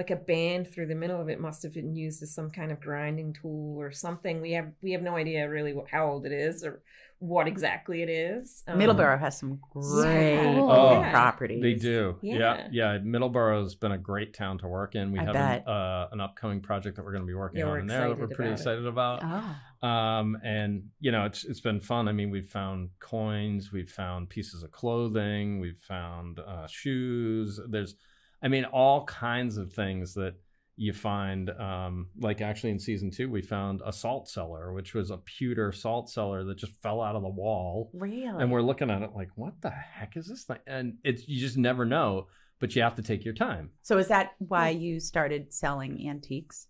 like 0.00 0.10
a 0.10 0.16
band 0.16 0.66
through 0.72 0.86
the 0.86 0.94
middle 0.94 1.20
of 1.20 1.28
it. 1.28 1.38
Must 1.38 1.62
have 1.62 1.74
been 1.74 1.94
used 1.94 2.22
as 2.22 2.32
some 2.34 2.50
kind 2.50 2.72
of 2.72 2.80
grinding 2.80 3.34
tool 3.34 3.76
or 3.78 3.92
something. 3.92 4.40
We 4.40 4.52
have 4.52 4.68
we 4.82 4.92
have 4.92 5.02
no 5.02 5.14
idea 5.16 5.46
really 5.48 5.74
what, 5.74 5.88
how 5.90 6.06
old 6.10 6.24
it 6.24 6.32
is 6.32 6.64
or 6.64 6.80
what 7.18 7.46
exactly 7.46 8.00
it 8.02 8.08
is. 8.08 8.62
Um, 8.66 8.78
Middleborough 8.78 9.20
has 9.20 9.38
some 9.38 9.60
great 9.74 10.40
Cool. 10.42 10.70
old 10.72 11.02
Yeah. 11.02 11.10
properties. 11.10 11.60
They 11.62 11.74
do. 11.74 12.16
Yeah. 12.22 12.38
Yeah. 12.38 12.68
yeah. 12.94 12.98
Middleborough's 12.98 13.74
been 13.74 13.92
a 13.92 13.98
great 13.98 14.32
town 14.32 14.56
to 14.62 14.66
work 14.68 14.94
in. 14.94 15.12
We 15.12 15.18
I 15.18 15.24
have 15.24 15.36
an, 15.36 15.68
uh, 15.68 16.08
an 16.12 16.20
upcoming 16.22 16.62
project 16.62 16.96
that 16.96 17.04
we're 17.04 17.12
going 17.12 17.24
to 17.24 17.26
be 17.26 17.34
working 17.34 17.60
Yeah, 17.60 17.66
on 17.72 17.80
in 17.80 17.86
there 17.88 18.08
that 18.08 18.18
we're 18.18 18.26
pretty 18.28 18.44
about 18.52 18.58
it. 18.58 18.60
excited 18.62 18.86
about. 18.86 19.20
Oh. 19.22 19.86
Um, 19.86 20.38
and 20.42 20.84
you 20.98 21.12
know, 21.12 21.26
it's 21.26 21.44
it's 21.44 21.60
been 21.60 21.80
fun. 21.80 22.08
I 22.08 22.12
mean, 22.12 22.30
we've 22.30 22.48
found 22.48 22.88
coins, 23.00 23.70
we've 23.70 23.90
found 23.90 24.30
pieces 24.30 24.62
of 24.62 24.70
clothing, 24.72 25.60
we've 25.60 25.82
found 25.96 26.38
uh, 26.38 26.66
shoes. 26.68 27.60
There's, 27.68 27.96
I 28.42 28.48
mean, 28.48 28.64
all 28.64 29.04
kinds 29.04 29.56
of 29.56 29.72
things 29.72 30.14
that 30.14 30.34
you 30.76 30.92
find. 30.94 31.50
Um, 31.50 32.08
like 32.18 32.40
actually 32.40 32.70
in 32.70 32.78
season 32.78 33.10
two, 33.10 33.28
we 33.30 33.42
found 33.42 33.82
a 33.84 33.92
salt 33.92 34.28
cellar, 34.28 34.72
which 34.72 34.94
was 34.94 35.10
a 35.10 35.18
pewter 35.18 35.72
salt 35.72 36.08
cellar 36.08 36.42
that 36.44 36.56
just 36.56 36.72
fell 36.82 37.02
out 37.02 37.16
of 37.16 37.22
the 37.22 37.28
wall, 37.28 37.90
Really? 37.92 38.42
and 38.42 38.50
we're 38.50 38.62
looking 38.62 38.90
at 38.90 39.02
it 39.02 39.10
like, 39.14 39.28
what 39.36 39.60
the 39.60 39.68
heck 39.70 40.16
is 40.16 40.26
this 40.26 40.44
thing? 40.44 40.58
And 40.66 40.94
it's 41.04 41.28
you 41.28 41.38
just 41.38 41.58
never 41.58 41.84
know, 41.84 42.28
but 42.60 42.74
you 42.74 42.80
have 42.82 42.94
to 42.94 43.02
take 43.02 43.24
your 43.26 43.34
time. 43.34 43.70
so 43.82 43.98
is 43.98 44.08
that 44.08 44.32
why 44.38 44.70
you 44.70 45.00
started 45.00 45.52
selling 45.52 46.08
antiques? 46.08 46.66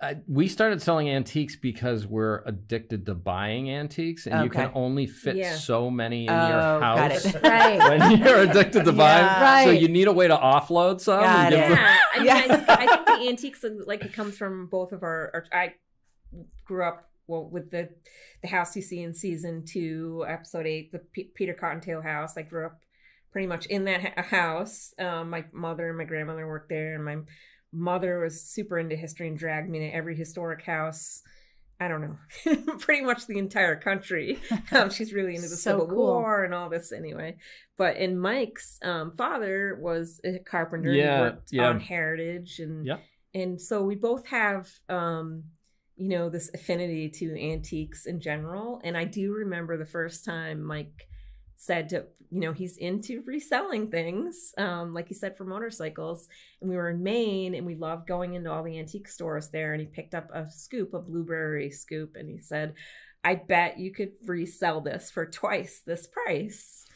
Uh, 0.00 0.14
we 0.28 0.46
started 0.46 0.80
selling 0.80 1.08
antiques 1.10 1.56
because 1.56 2.06
we're 2.06 2.42
addicted 2.46 3.04
to 3.06 3.14
buying 3.16 3.68
antiques, 3.68 4.26
and 4.28 4.44
you 4.44 4.50
can 4.50 4.70
only 4.74 5.06
fit 5.08 5.34
Yeah. 5.34 5.56
so 5.56 5.90
many 5.90 6.24
in 6.26 6.30
Oh, 6.30 6.48
your 6.48 6.80
got 6.80 7.10
house 7.12 7.24
it. 7.26 7.34
right. 7.42 7.78
when 7.78 8.18
you're 8.20 8.42
addicted 8.42 8.84
to 8.84 8.92
buying. 8.92 9.24
Yeah. 9.24 9.64
So 9.64 9.70
you 9.70 9.88
need 9.88 10.06
a 10.06 10.12
way 10.12 10.28
to 10.28 10.36
offload 10.36 11.00
some. 11.00 11.20
Got 11.22 11.52
and 11.52 11.54
give 11.54 11.64
it. 11.64 11.68
them- 11.74 11.78
Yeah, 11.78 11.96
I 12.14 12.18
mean, 12.18 12.26
Yeah. 12.26 12.34
I, 12.36 12.40
think, 12.56 12.68
I 12.68 12.86
think 12.86 13.06
the 13.06 13.28
antiques 13.28 13.64
like 13.86 14.04
it 14.04 14.12
comes 14.12 14.36
from 14.38 14.66
both 14.68 14.92
of 14.92 15.02
our. 15.02 15.30
our 15.34 15.44
I 15.52 15.74
grew 16.64 16.84
up 16.86 17.10
well 17.26 17.48
with 17.50 17.70
the 17.72 17.88
the 18.42 18.48
house 18.48 18.76
you 18.76 18.82
see 18.82 19.02
in 19.02 19.14
season 19.14 19.64
two, 19.66 20.24
episode 20.28 20.64
eight, 20.66 20.92
the 20.92 21.00
P- 21.00 21.32
Peter 21.34 21.54
Cottontail 21.54 22.02
house. 22.02 22.36
I 22.36 22.42
grew 22.42 22.66
up 22.66 22.78
pretty 23.32 23.48
much 23.48 23.66
in 23.66 23.84
that 23.86 24.00
ha- 24.16 24.22
house. 24.22 24.94
Um, 24.96 25.30
my 25.30 25.44
mother 25.52 25.88
and 25.88 25.98
my 25.98 26.04
grandmother 26.04 26.46
worked 26.46 26.68
there, 26.68 26.94
and 26.94 27.04
my 27.04 27.16
mother 27.72 28.18
was 28.20 28.42
super 28.42 28.78
into 28.78 28.96
history 28.96 29.28
and 29.28 29.38
dragged 29.38 29.68
me 29.68 29.80
to 29.80 29.86
every 29.94 30.16
historic 30.16 30.64
house. 30.64 31.22
I 31.80 31.86
don't 31.86 32.00
know, 32.00 32.16
pretty 32.80 33.02
much 33.04 33.26
the 33.28 33.38
entire 33.38 33.76
country. 33.76 34.38
Um, 34.72 34.90
she's 34.90 35.12
really 35.12 35.36
into 35.36 35.48
the 35.48 35.56
So 35.56 35.70
Civil 35.72 35.86
cool. 35.86 35.96
War 36.06 36.44
and 36.44 36.52
all 36.52 36.68
this 36.68 36.90
anyway. 36.92 37.36
But 37.76 37.96
and 37.96 38.20
Mike's 38.20 38.78
um, 38.82 39.12
father 39.16 39.78
was 39.80 40.20
a 40.24 40.40
carpenter. 40.40 40.88
and 40.88 40.98
Yeah, 40.98 41.20
worked 41.20 41.52
yeah. 41.52 41.68
on 41.68 41.78
Heritage, 41.80 42.58
and 42.58 42.84
Yep. 42.84 43.00
and 43.34 43.60
so 43.60 43.82
we 43.84 43.94
both 43.94 44.26
have, 44.26 44.68
um, 44.88 45.44
you 45.96 46.08
know, 46.08 46.28
this 46.28 46.50
affinity 46.52 47.08
to 47.10 47.40
antiques 47.40 48.06
in 48.06 48.20
general. 48.20 48.80
And 48.82 48.96
I 48.96 49.04
do 49.04 49.32
remember 49.32 49.76
the 49.76 49.86
first 49.86 50.24
time 50.24 50.60
Mike 50.62 51.06
said 51.58 51.88
to 51.88 52.06
you 52.30 52.40
know 52.40 52.52
he's 52.52 52.76
into 52.76 53.22
reselling 53.26 53.90
things 53.90 54.54
um 54.58 54.94
like 54.94 55.08
he 55.08 55.14
said 55.14 55.36
for 55.36 55.44
motorcycles. 55.44 56.28
And 56.60 56.70
we 56.70 56.76
were 56.76 56.90
in 56.90 57.02
maine 57.02 57.54
and 57.54 57.66
we 57.66 57.74
loved 57.74 58.06
going 58.06 58.34
into 58.34 58.50
all 58.50 58.62
the 58.62 58.78
antique 58.78 59.08
stores 59.08 59.50
there 59.50 59.72
and 59.72 59.80
he 59.80 59.86
picked 59.86 60.14
up 60.14 60.30
a 60.32 60.46
scoop 60.50 60.94
a 60.94 61.00
blueberry 61.00 61.70
scoop 61.70 62.16
and 62.16 62.28
he 62.28 62.38
said 62.38 62.74
i 63.24 63.34
bet 63.34 63.78
you 63.78 63.92
could 63.92 64.12
resell 64.24 64.80
this 64.80 65.10
for 65.10 65.26
twice 65.26 65.82
this 65.84 66.06
price 66.06 66.86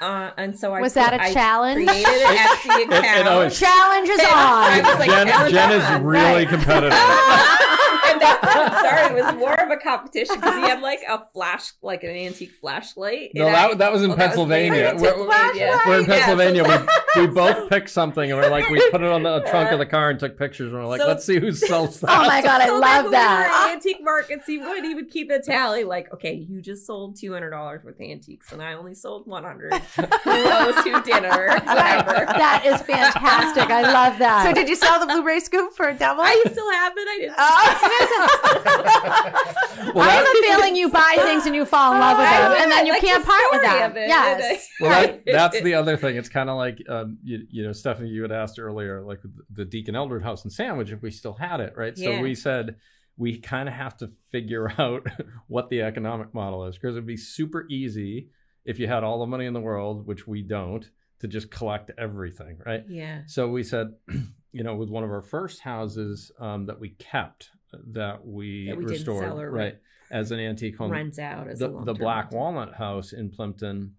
Uh, 0.00 0.30
and 0.36 0.58
so 0.58 0.74
I 0.74 0.80
Was 0.80 0.94
that 0.94 1.14
a 1.14 1.22
I 1.22 1.32
challenge? 1.32 1.86
Created 1.88 2.06
an 2.06 2.36
Etsy 2.36 2.80
It- 2.80 2.90
it 3.20 3.26
always- 3.26 3.58
Challenge 3.58 4.08
is 4.08 4.20
I 4.22 4.80
was 4.82 4.90
on. 4.92 4.98
like, 4.98 5.10
Jen, 5.10 5.26
"Hell 5.28 5.50
Jen 5.50 5.70
yeah." 5.70 5.96
is 5.96 6.02
really 6.02 6.44
Right. 6.44 6.48
competitive. 6.48 6.92
and 8.06 8.20
that's 8.20 8.44
how 8.52 8.64
it 8.66 8.72
started. 8.78 9.16
It 9.18 9.24
was 9.24 9.34
more 9.36 9.54
of 9.58 9.70
a 9.70 9.76
competition 9.78 10.36
because 10.36 10.54
he 10.56 10.60
had 10.68 10.80
like 10.82 11.00
a 11.08 11.24
flash, 11.32 11.72
like 11.82 12.04
an 12.04 12.10
antique 12.10 12.52
flashlight. 12.60 13.30
No, 13.34 13.46
that, 13.46 13.70
I- 13.70 13.74
that 13.74 13.92
was 13.92 14.02
in 14.02 14.10
oh, 14.10 14.16
that 14.16 14.36
was 14.36 14.36
Pennsylvania. 14.36 14.92
later. 14.94 14.96
We're, 14.98 15.26
we're 15.28 15.50
in 15.52 15.56
Yeah, 15.56 15.78
so- 15.78 16.04
Pennsylvania. 16.12 16.86
we, 17.16 17.22
we 17.22 17.26
both 17.34 17.68
picked 17.70 17.88
something 17.90 18.30
and 18.30 18.38
we're 18.40 18.50
like, 18.50 18.68
we 18.68 18.78
put 18.90 19.00
it 19.02 19.10
on 19.10 19.22
the 19.22 19.40
trunk 19.44 19.72
of 19.72 19.78
the 19.78 19.86
car 19.86 20.10
and 20.10 20.20
took 20.20 20.38
pictures. 20.38 20.72
And 20.72 20.82
we're 20.82 20.88
like, 20.88 21.00
So- 21.00 21.06
let's 21.08 21.24
see 21.24 21.40
who 21.40 21.52
sells 21.52 22.00
that. 22.00 22.10
Oh 22.10 22.26
my 22.26 22.42
god, 22.42 22.60
I 22.60 22.66
So 22.66 22.78
love 22.78 23.04
when 23.04 23.12
that. 23.12 23.46
We 23.46 23.66
were 23.66 23.70
at 23.70 23.74
antique 23.76 24.02
markets. 24.02 24.46
He 24.46 24.58
would 24.58 24.84
he 24.84 24.94
would 24.94 25.10
keep 25.10 25.30
a 25.30 25.40
tally 25.40 25.84
like, 25.84 26.12
okay, 26.12 26.34
you 26.34 26.60
just 26.60 26.86
sold 26.86 27.16
two 27.18 27.32
hundred 27.32 27.50
dollars 27.50 27.82
worth 27.82 27.94
of 27.94 28.00
antiques, 28.02 28.52
and 28.52 28.62
I 28.62 28.74
only 28.74 28.94
sold 28.94 29.26
one 29.26 29.42
hundred. 29.44 29.72
Who 30.24 30.30
owes 30.30 30.84
dinner? 31.06 31.48
Whatever. 31.64 32.26
That 32.36 32.62
is 32.66 32.82
fantastic. 32.82 33.70
I 33.70 33.82
love 33.92 34.18
that. 34.18 34.44
So 34.44 34.52
did 34.52 34.68
you 34.68 34.76
sell 34.76 35.00
the 35.00 35.06
blueberry 35.06 35.40
scoop 35.40 35.72
for 35.74 35.88
a 35.88 35.94
double? 35.94 36.22
I 36.22 36.42
still 36.50 36.70
have 36.72 36.92
it. 36.96 37.08
I 37.08 37.18
didn't. 37.18 37.36
Well, 39.94 40.04
I 40.08 40.10
have 40.10 40.26
a 40.26 40.34
feeling 40.46 40.76
you 40.76 40.88
buy 40.90 41.16
things 41.20 41.46
and 41.46 41.54
you 41.54 41.64
fall 41.64 41.94
in 41.94 42.00
love 42.00 42.18
with 42.18 42.28
them, 42.28 42.52
and 42.62 42.70
then 42.70 42.86
you 42.86 42.92
like 42.92 43.00
can't 43.02 43.24
the 43.24 43.30
part 43.30 43.42
with 43.52 43.62
them. 43.62 43.96
it. 43.96 44.08
Yes. 44.08 44.68
well, 44.80 44.90
that, 44.90 45.22
that's 45.24 45.60
the 45.62 45.74
other 45.74 45.96
thing. 45.96 46.16
It's 46.16 46.28
kind 46.28 46.50
of 46.50 46.56
like, 46.56 46.78
um, 46.88 47.18
you, 47.22 47.46
you 47.50 47.62
know, 47.64 47.72
Stephanie, 47.72 48.08
you 48.10 48.22
had 48.22 48.32
asked 48.32 48.58
earlier, 48.58 49.02
like 49.02 49.20
the 49.50 49.64
Deacon 49.64 49.96
Eldred 49.96 50.22
house 50.22 50.44
in 50.44 50.50
Sandwich, 50.50 50.90
if 50.90 51.02
we 51.02 51.10
still 51.10 51.34
had 51.34 51.60
it, 51.60 51.74
right? 51.76 51.96
So 51.96 52.10
Yeah. 52.10 52.20
we 52.22 52.34
said 52.34 52.76
we 53.16 53.38
kind 53.38 53.68
of 53.68 53.74
have 53.74 53.96
to 53.98 54.08
figure 54.30 54.70
out 54.78 55.06
what 55.46 55.70
the 55.70 55.82
economic 55.82 56.34
model 56.34 56.66
is 56.66 56.76
because 56.76 56.96
it'd 56.96 57.06
be 57.06 57.16
super 57.16 57.66
easy 57.70 58.28
if 58.66 58.78
you 58.78 58.86
had 58.86 59.04
all 59.04 59.20
the 59.20 59.26
money 59.26 59.46
in 59.46 59.52
the 59.54 59.60
world, 59.60 60.06
which 60.06 60.26
we 60.26 60.42
don't, 60.42 60.88
to 61.20 61.28
just 61.28 61.50
collect 61.50 61.90
everything, 61.96 62.58
right? 62.66 62.84
Yeah. 62.88 63.22
So 63.26 63.48
we 63.48 63.62
said, 63.62 63.94
you 64.52 64.62
know, 64.64 64.74
with 64.76 64.90
one 64.90 65.04
of 65.04 65.10
our 65.10 65.22
first 65.22 65.60
houses 65.60 66.30
um, 66.38 66.66
that 66.66 66.78
we 66.78 66.90
kept, 66.90 67.50
that 67.92 68.26
we, 68.26 68.66
That 68.68 68.76
we 68.76 68.84
didn't 68.84 68.90
restored, 68.98 69.24
sell 69.24 69.40
or 69.40 69.50
right, 69.50 69.78
as 70.10 70.30
an 70.30 70.38
antique 70.40 70.76
home, 70.76 70.90
Runs 70.92 71.18
out 71.18 71.48
as 71.48 71.58
the, 71.58 71.68
long 71.68 71.84
the 71.84 71.94
Black 71.94 72.32
Walnut 72.32 72.74
House 72.74 73.12
in 73.12 73.30
Plympton, 73.30 73.94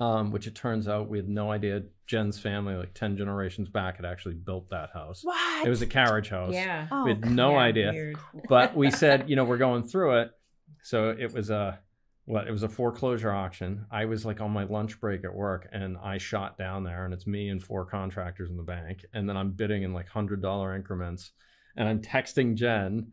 um, 0.00 0.32
which 0.32 0.46
it 0.46 0.54
turns 0.54 0.88
out 0.88 1.08
we 1.08 1.18
had 1.18 1.28
no 1.28 1.50
idea 1.52 1.82
Jen's 2.06 2.38
family, 2.40 2.74
like 2.74 2.92
10 2.94 3.16
generations 3.16 3.68
back, 3.68 3.96
had 3.96 4.04
actually 4.04 4.34
built 4.34 4.68
that 4.70 4.90
house. 4.92 5.20
what? 5.22 5.64
It 5.66 5.70
was 5.70 5.80
a 5.82 5.86
carriage 5.86 6.28
house. 6.28 6.52
Yeah. 6.54 6.86
Oh, 6.90 7.04
We 7.04 7.10
had 7.10 7.30
no 7.30 7.52
Yeah, 7.52 7.58
idea. 7.58 7.90
weird. 7.92 8.18
But 8.48 8.76
we 8.76 8.90
said, 9.02 9.30
you 9.30 9.36
know, 9.36 9.44
we're 9.44 9.58
going 9.58 9.84
through 9.84 10.20
it. 10.22 10.30
So 10.82 11.10
it 11.10 11.32
was 11.32 11.50
a 11.50 11.78
what? 12.32 12.48
It 12.48 12.50
was 12.50 12.62
a 12.62 12.68
foreclosure 12.68 13.30
auction. 13.30 13.84
I 13.90 14.06
was 14.06 14.24
like 14.24 14.40
on 14.40 14.50
my 14.50 14.64
lunch 14.64 14.98
break 15.00 15.24
at 15.24 15.34
work 15.34 15.68
and 15.72 15.96
I 16.02 16.18
shot 16.18 16.56
down 16.56 16.82
there 16.84 17.04
and 17.04 17.12
it's 17.12 17.26
me 17.26 17.48
and 17.50 17.62
four 17.62 17.84
contractors 17.84 18.48
in 18.50 18.56
the 18.56 18.62
bank. 18.62 19.04
And 19.12 19.28
then 19.28 19.36
I'm 19.36 19.50
bidding 19.50 19.82
in 19.82 19.92
like 19.92 20.08
hundred 20.08 20.40
dollar 20.40 20.74
increments. 20.74 21.30
And 21.76 21.88
I'm 21.88 22.00
texting 22.00 22.54
Jen 22.54 23.12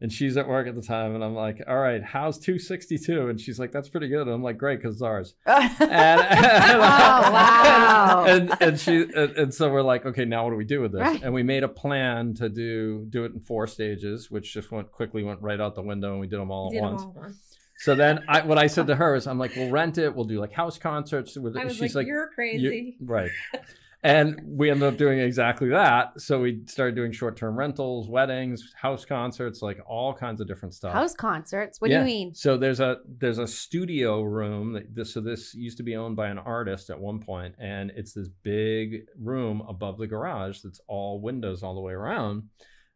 and 0.00 0.10
she's 0.12 0.36
at 0.36 0.48
work 0.48 0.66
at 0.66 0.74
the 0.74 0.82
time 0.82 1.14
and 1.14 1.22
I'm 1.22 1.34
like, 1.34 1.62
all 1.68 1.78
right, 1.78 2.02
how's 2.02 2.38
262? 2.38 3.28
And 3.28 3.40
she's 3.40 3.58
like, 3.58 3.70
that's 3.72 3.88
pretty 3.88 4.08
good. 4.08 4.22
And 4.22 4.30
I'm 4.30 4.42
like, 4.42 4.56
great, 4.56 4.78
because 4.80 4.94
it's 4.96 5.02
ours. 5.02 5.34
And, 5.46 5.70
Oh, 5.80 6.78
wow. 6.80 8.24
and 8.28 8.54
and 8.60 8.80
she 8.80 9.02
and, 9.02 9.32
and 9.36 9.54
so 9.54 9.68
we're 9.70 9.82
like, 9.82 10.06
okay, 10.06 10.24
now 10.24 10.44
what 10.44 10.50
do 10.50 10.56
we 10.56 10.64
do 10.64 10.80
with 10.80 10.92
this? 10.92 11.00
Right. 11.02 11.22
And 11.22 11.34
we 11.34 11.42
made 11.42 11.64
a 11.64 11.68
plan 11.68 12.34
to 12.34 12.48
do 12.48 13.04
do 13.10 13.24
it 13.24 13.32
in 13.32 13.40
four 13.40 13.66
stages, 13.66 14.30
which 14.30 14.52
just 14.54 14.70
went 14.70 14.90
quickly 14.92 15.22
went 15.22 15.42
right 15.42 15.60
out 15.60 15.74
the 15.74 15.82
window, 15.82 16.12
and 16.12 16.20
we 16.20 16.26
did 16.28 16.38
them 16.40 16.50
all 16.50 16.70
Did 16.70 16.78
at 16.78 16.82
them 16.82 16.90
once. 16.92 17.02
all 17.02 17.14
once. 17.16 17.56
So 17.80 17.94
then, 17.94 18.24
I 18.28 18.42
what 18.42 18.58
I 18.58 18.66
said 18.66 18.86
to 18.88 18.94
her 18.96 19.14
is, 19.16 19.26
I'm 19.26 19.38
like, 19.38 19.56
we'll 19.56 19.70
rent 19.70 19.98
it. 19.98 20.14
We'll 20.14 20.26
do 20.26 20.38
like 20.38 20.52
house 20.52 20.78
concerts. 20.78 21.36
With 21.36 21.56
I 21.56 21.64
was 21.64 21.74
She's 21.76 21.94
like, 21.94 22.02
like, 22.02 22.06
"You're 22.06 22.24
"You- 22.24 22.34
crazy." 22.34 22.96
right. 23.00 23.30
And 24.02 24.40
we 24.46 24.70
ended 24.70 24.88
up 24.90 24.96
doing 24.96 25.18
exactly 25.18 25.68
that. 25.68 26.18
So 26.18 26.40
we 26.40 26.62
started 26.64 26.94
doing 26.94 27.12
short 27.12 27.36
term 27.36 27.54
rentals, 27.54 28.08
weddings, 28.08 28.72
house 28.74 29.04
concerts, 29.04 29.60
like 29.60 29.78
all 29.86 30.14
kinds 30.14 30.40
of 30.40 30.48
different 30.48 30.72
stuff. 30.72 30.94
House 30.94 31.12
concerts. 31.12 31.82
What 31.82 31.90
Yeah. 31.90 32.02
do 32.02 32.08
you 32.08 32.16
mean? 32.18 32.34
So 32.34 32.56
there's 32.56 32.80
a 32.80 32.96
there's 33.06 33.36
a 33.36 33.46
studio 33.46 34.22
room. 34.22 34.72
That 34.72 34.94
this, 34.94 35.12
so 35.12 35.20
this 35.20 35.54
used 35.54 35.76
to 35.76 35.82
be 35.82 35.96
owned 35.96 36.16
by 36.16 36.28
an 36.28 36.38
artist 36.38 36.88
at 36.88 36.98
one 36.98 37.20
point, 37.20 37.56
and 37.58 37.92
it's 37.94 38.14
this 38.14 38.28
big 38.42 39.02
room 39.18 39.62
above 39.68 39.98
the 39.98 40.06
garage 40.06 40.60
that's 40.62 40.80
all 40.88 41.20
windows 41.20 41.62
all 41.62 41.74
the 41.74 41.82
way 41.82 41.92
around. 41.92 42.44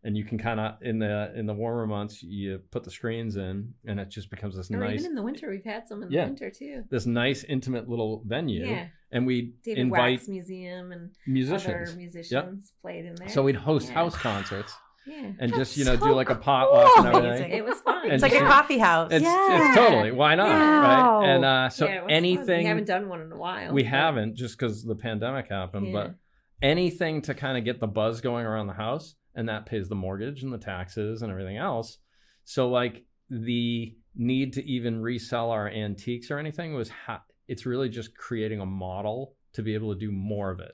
And 0.06 0.16
you 0.18 0.24
can 0.24 0.36
kind 0.36 0.60
of 0.60 0.74
in 0.82 0.98
the 0.98 1.32
in 1.34 1.46
the 1.46 1.54
warmer 1.54 1.86
months 1.86 2.22
you 2.22 2.60
put 2.70 2.84
the 2.84 2.90
screens 2.90 3.36
in, 3.36 3.72
and 3.86 3.98
it 3.98 4.10
just 4.10 4.28
becomes 4.30 4.54
this 4.54 4.70
Or 4.70 4.76
nice 4.76 5.00
even 5.00 5.12
in 5.12 5.14
the 5.14 5.22
winter, 5.22 5.48
we've 5.48 5.64
had 5.64 5.88
some 5.88 6.02
in 6.02 6.10
Yeah. 6.10 6.24
the 6.24 6.30
winter 6.32 6.50
too. 6.50 6.84
this 6.90 7.06
nice 7.06 7.42
intimate 7.44 7.88
little 7.88 8.22
venue. 8.26 8.66
Yeah. 8.66 8.88
And 9.10 9.26
we 9.26 9.54
David 9.64 9.80
invite 9.80 10.18
Wax 10.18 10.28
Museum 10.28 10.92
and 10.92 11.10
musicians. 11.26 11.88
other 11.90 11.96
musicians 11.96 12.72
played 12.82 13.06
in 13.06 13.14
there. 13.14 13.28
So 13.30 13.42
we'd 13.42 13.56
host 13.56 13.88
Yeah. 13.88 13.94
house 13.94 14.14
concerts 14.16 14.74
yeah, 15.06 15.32
and 15.38 15.54
just 15.54 15.76
you 15.78 15.84
know 15.86 15.96
so 15.96 16.06
do 16.06 16.12
like 16.12 16.28
a 16.28 16.34
potluck 16.34 16.98
and 16.98 17.06
everything. 17.24 17.52
it 17.52 17.64
was 17.64 17.80
fun. 17.80 18.04
And 18.04 18.12
it's 18.12 18.22
like 18.22 18.34
a 18.34 18.40
coffee 18.40 18.78
house. 18.78 19.08
It's 19.10 19.24
Yeah. 19.24 19.68
it's 19.68 19.74
totally 19.76 20.12
why 20.12 20.34
not 20.34 20.48
Wow. 20.48 21.20
right? 21.20 21.28
And 21.30 21.44
uh, 21.46 21.68
so 21.70 21.86
Yeah, 21.86 21.94
it 21.94 22.00
fun. 22.02 22.10
anything 22.10 22.58
we 22.58 22.64
haven't 22.66 22.86
done 22.86 23.08
one 23.08 23.22
in 23.22 23.32
a 23.32 23.38
while. 23.38 23.72
we 23.72 23.82
but- 23.84 23.88
haven't 23.90 24.34
just 24.36 24.58
because 24.58 24.84
the 24.84 24.96
pandemic 24.96 25.48
happened, 25.48 25.86
Yeah. 25.86 25.92
but 25.94 26.14
anything 26.62 27.22
to 27.22 27.32
kind 27.34 27.56
of 27.56 27.64
get 27.64 27.80
the 27.80 27.86
buzz 27.86 28.20
going 28.20 28.44
around 28.46 28.66
the 28.66 28.74
house, 28.74 29.14
and 29.34 29.48
that 29.48 29.66
pays 29.66 29.88
the 29.88 29.94
mortgage 29.94 30.42
and 30.42 30.52
the 30.52 30.58
taxes 30.58 31.22
and 31.22 31.30
everything 31.30 31.56
else. 31.56 31.98
So 32.44 32.68
like 32.68 33.04
the 33.30 33.96
need 34.14 34.52
to 34.54 34.64
even 34.64 35.00
resell 35.00 35.50
our 35.50 35.68
antiques 35.68 36.30
or 36.30 36.38
anything 36.38 36.74
was 36.74 36.88
ha- 36.88 37.24
it's 37.48 37.66
really 37.66 37.88
just 37.88 38.16
creating 38.16 38.60
a 38.60 38.66
model 38.66 39.34
to 39.54 39.62
be 39.62 39.74
able 39.74 39.92
to 39.92 39.98
do 39.98 40.12
more 40.12 40.50
of 40.50 40.60
it. 40.60 40.72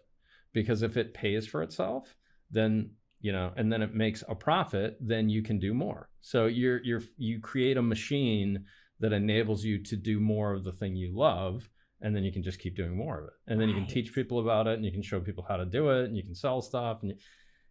Because 0.52 0.82
if 0.82 0.96
it 0.96 1.14
pays 1.14 1.46
for 1.46 1.62
itself 1.62 2.14
then 2.50 2.90
you 3.20 3.32
know 3.32 3.52
and 3.56 3.72
then 3.72 3.82
it 3.82 3.94
makes 3.94 4.24
a 4.28 4.34
profit 4.34 4.96
then 5.00 5.28
you 5.28 5.42
can 5.42 5.58
do 5.58 5.72
more. 5.72 6.08
So 6.20 6.46
you're 6.46 6.82
you're 6.82 7.02
you 7.16 7.40
create 7.40 7.76
a 7.76 7.82
machine 7.82 8.64
that 9.00 9.12
enables 9.12 9.64
you 9.64 9.82
to 9.82 9.96
do 9.96 10.20
more 10.20 10.52
of 10.52 10.64
the 10.64 10.72
thing 10.72 10.94
you 10.94 11.16
love 11.16 11.68
and 12.02 12.16
then 12.16 12.24
you 12.24 12.32
can 12.32 12.42
just 12.42 12.58
keep 12.58 12.76
doing 12.76 12.96
more 12.96 13.20
of 13.20 13.24
it. 13.26 13.32
And 13.46 13.60
then 13.60 13.68
you 13.68 13.74
can 13.74 13.86
teach 13.86 14.14
people 14.14 14.40
about 14.40 14.66
it 14.66 14.74
and 14.74 14.84
you 14.84 14.92
can 14.92 15.02
show 15.02 15.20
people 15.20 15.44
how 15.46 15.56
to 15.56 15.66
do 15.66 15.90
it 15.90 16.06
and 16.06 16.16
you 16.16 16.22
can 16.22 16.34
sell 16.34 16.62
stuff 16.62 16.98
and 17.02 17.10
you, 17.10 17.16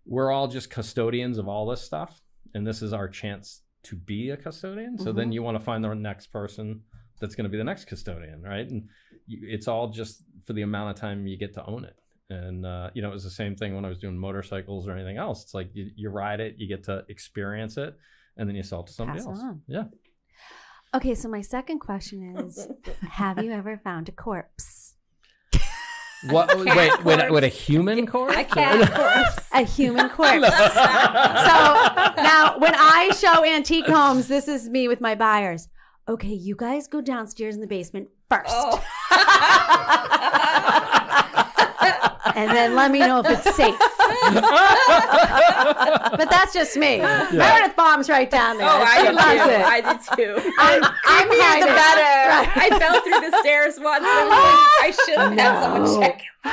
we're 0.09 0.31
all 0.31 0.47
just 0.47 0.69
custodians 0.69 1.37
of 1.37 1.47
all 1.47 1.65
this 1.67 1.81
stuff 1.81 2.21
and 2.53 2.65
this 2.67 2.81
is 2.81 2.91
our 2.93 3.07
chance 3.07 3.61
to 3.83 3.95
be 3.95 4.29
a 4.31 4.37
custodian 4.37 4.97
so 4.97 5.11
then 5.13 5.29
Mhm. 5.29 5.33
you 5.35 5.43
want 5.43 5.57
to 5.57 5.63
find 5.63 5.83
the 5.83 5.93
next 5.93 6.27
person 6.27 6.81
that's 7.19 7.35
going 7.35 7.43
to 7.45 7.49
be 7.49 7.57
the 7.57 7.63
next 7.71 7.85
custodian 7.85 8.41
right 8.41 8.67
and 8.69 8.89
you, 9.27 9.39
it's 9.55 9.67
all 9.67 9.89
just 9.89 10.23
for 10.45 10.53
the 10.53 10.63
amount 10.63 10.89
of 10.91 10.95
time 10.99 11.27
you 11.27 11.37
get 11.37 11.53
to 11.53 11.65
own 11.65 11.83
it 11.85 11.95
and 12.31 12.65
uh, 12.65 12.89
you 12.93 13.01
know 13.01 13.09
it 13.09 13.13
was 13.13 13.23
the 13.23 13.29
same 13.29 13.55
thing 13.55 13.75
when 13.75 13.85
i 13.85 13.89
was 13.89 13.99
doing 13.99 14.17
motorcycles 14.17 14.87
or 14.87 14.91
anything 14.97 15.17
else 15.17 15.43
it's 15.43 15.53
like 15.53 15.69
you, 15.73 15.89
you 15.95 16.09
ride 16.09 16.39
it 16.39 16.55
you 16.57 16.67
get 16.67 16.83
to 16.83 17.03
experience 17.09 17.77
it 17.77 17.93
and 18.37 18.47
then 18.49 18.55
you 18.55 18.63
sell 18.63 18.81
it 18.81 18.87
to 18.87 18.93
somebody 18.93 19.19
Pass 19.19 19.27
else 19.27 19.39
on. 19.41 19.61
yeah 19.67 19.85
Okay, 20.91 21.13
so 21.13 21.29
my 21.29 21.41
second 21.41 21.77
question 21.79 22.35
is 22.47 22.67
Have 23.11 23.43
you 23.43 23.51
ever 23.51 23.77
found 23.77 24.09
a 24.09 24.11
corpse? 24.11 24.95
What 26.27 26.49
cat 26.49 27.03
wait 27.03 27.03
wait, 27.05 27.31
wait 27.31 27.43
a 27.43 27.47
human 27.47 28.05
corpse 28.05 28.35
A 28.35 28.43
cat 28.43 28.91
corpse. 28.93 29.47
A 29.53 29.61
human 29.63 30.09
corpse. 30.15 30.33
so 30.33 30.43
now, 32.21 32.55
when 32.57 32.73
I 32.75 33.11
show 33.17 33.45
antique 33.45 33.85
homes, 33.87 34.27
this 34.27 34.47
is 34.47 34.69
me 34.69 34.87
with 34.87 34.99
my 35.01 35.15
buyers. 35.15 35.67
Okay, 36.07 36.33
you 36.33 36.55
guys 36.55 36.87
go 36.87 37.01
downstairs 37.01 37.55
in 37.55 37.61
the 37.61 37.67
basement 37.67 38.09
first, 38.29 38.45
Oh. 38.49 38.83
and 42.39 42.55
then 42.55 42.75
let 42.75 42.91
me 42.91 42.99
know 42.99 43.19
if 43.19 43.29
it's 43.29 43.55
safe. 43.55 43.75
But 46.19 46.29
that's 46.29 46.53
just 46.53 46.75
me. 46.75 46.97
Meredith 46.97 47.75
bombs 47.75 48.09
right 48.09 48.29
down 48.29 48.57
there. 48.57 48.67
Oh, 48.67 48.83
I 48.85 48.97
she 48.97 49.03
did 49.07 49.15
too. 49.15 49.51
it. 49.51 49.61
I 49.65 49.81
did 49.81 50.01
too. 50.17 50.51
I'm, 50.57 50.83
I'm 51.05 51.27
Creepier 51.29 51.59
the 51.61 51.67
better. 51.67 52.29
Right. 52.29 52.49
I 52.55 52.79
fell 52.79 53.01
through 53.01 53.29
the 53.29 53.37
stairs 53.39 53.79
once. 53.79 54.03
And 54.03 54.07
I 54.09 54.93
should 55.05 55.17
have 55.17 55.33
had 55.33 55.61
someone 55.61 56.01
check. 56.01 56.21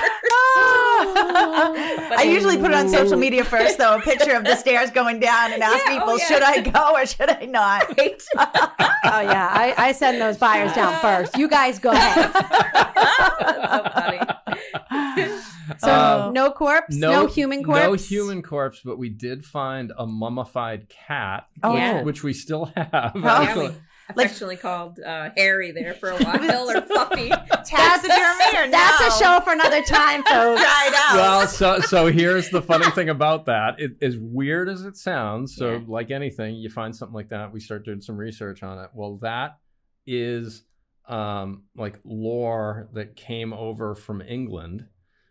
I 0.99 2.25
usually 2.27 2.57
put 2.57 2.71
it 2.71 2.75
on 2.77 2.89
social 2.89 3.17
media 3.17 3.45
first, 3.45 3.79
though, 3.79 3.97
a 3.97 4.01
picture 4.01 4.33
of 4.35 4.45
the 4.45 4.57
stairs 4.63 4.91
going 4.91 5.21
down 5.21 5.53
and 5.53 5.63
ask 5.63 5.85
Yeah, 5.87 5.93
people, 5.93 6.11
oh, 6.11 6.17
yeah. 6.17 6.27
should 6.27 6.43
I 6.43 6.61
go 6.61 6.93
or 6.95 7.07
should 7.07 7.31
I 7.31 7.45
not? 7.47 7.87
Right. 7.99 8.23
Oh 8.37 9.21
yeah, 9.21 9.49
I, 9.53 9.75
I 9.79 9.93
send 9.93 10.21
those 10.21 10.37
buyers 10.39 10.73
down 10.73 10.99
first. 11.01 11.37
You 11.39 11.49
guys 11.49 11.79
go 11.79 11.93
ahead. 11.93 12.33
That's 12.33 13.71
so 13.71 13.91
funny. 13.95 14.21
So 15.79 15.89
Uh, 15.91 16.31
no 16.33 16.51
corpse, 16.51 16.97
no, 16.97 17.27
human 17.27 17.63
corpse. 17.65 17.83
No 17.85 17.93
human 17.95 18.43
corpse, 18.43 18.81
but 18.85 18.99
we 18.99 19.09
did 19.09 19.45
find 19.45 19.93
a 19.97 20.07
mummified 20.07 20.89
cat, 20.89 21.47
Oh. 21.63 21.75
Yeah. 21.77 22.03
which 22.03 22.23
we 22.23 22.33
still 22.33 22.67
have. 22.77 23.13
Yeah, 23.15 23.71
actually. 24.09 24.15
we 24.17 24.25
affectionately 24.25 24.57
called 24.57 25.01
uh, 25.01 25.31
Harry 25.37 25.73
there 25.73 25.95
for 25.95 26.11
a 26.11 26.17
while, 26.17 26.71
or 26.71 26.81
Fluffy. 26.83 27.29
Taxidermy 27.65 28.59
or 28.67 28.71
That's 28.71 29.01
no? 29.01 29.07
a 29.09 29.11
show 29.19 29.45
for 29.45 29.53
another 29.53 29.83
time, 29.83 30.23
folks. 30.25 30.61
Dried 30.61 30.93
out. 30.97 31.15
well, 31.17 31.47
so 31.49 31.81
so 31.81 32.07
here's 32.07 32.51
the 32.51 32.63
funny 32.63 32.91
thing 32.93 33.09
about 33.09 33.47
that. 33.47 33.81
It, 33.81 33.93
as 34.03 34.17
weird 34.19 34.69
as 34.69 34.83
it 34.85 34.97
sounds, 34.97 35.57
so 35.57 35.73
Yeah. 35.73 35.81
like 35.87 36.11
anything, 36.11 36.55
you 36.57 36.71
find 36.71 36.95
something 36.95 37.15
like 37.15 37.31
that, 37.31 37.53
we 37.53 37.61
start 37.61 37.85
doing 37.85 38.01
some 38.01 38.17
research 38.17 38.63
on 38.63 38.79
it. 38.79 38.91
Well, 38.95 39.19
that 39.23 39.59
is 40.07 40.63
um, 41.09 41.65
like 41.77 41.99
lore 42.05 42.89
that 42.95 43.17
came 43.17 43.53
over 43.53 43.95
from 43.95 44.21
England, 44.23 44.87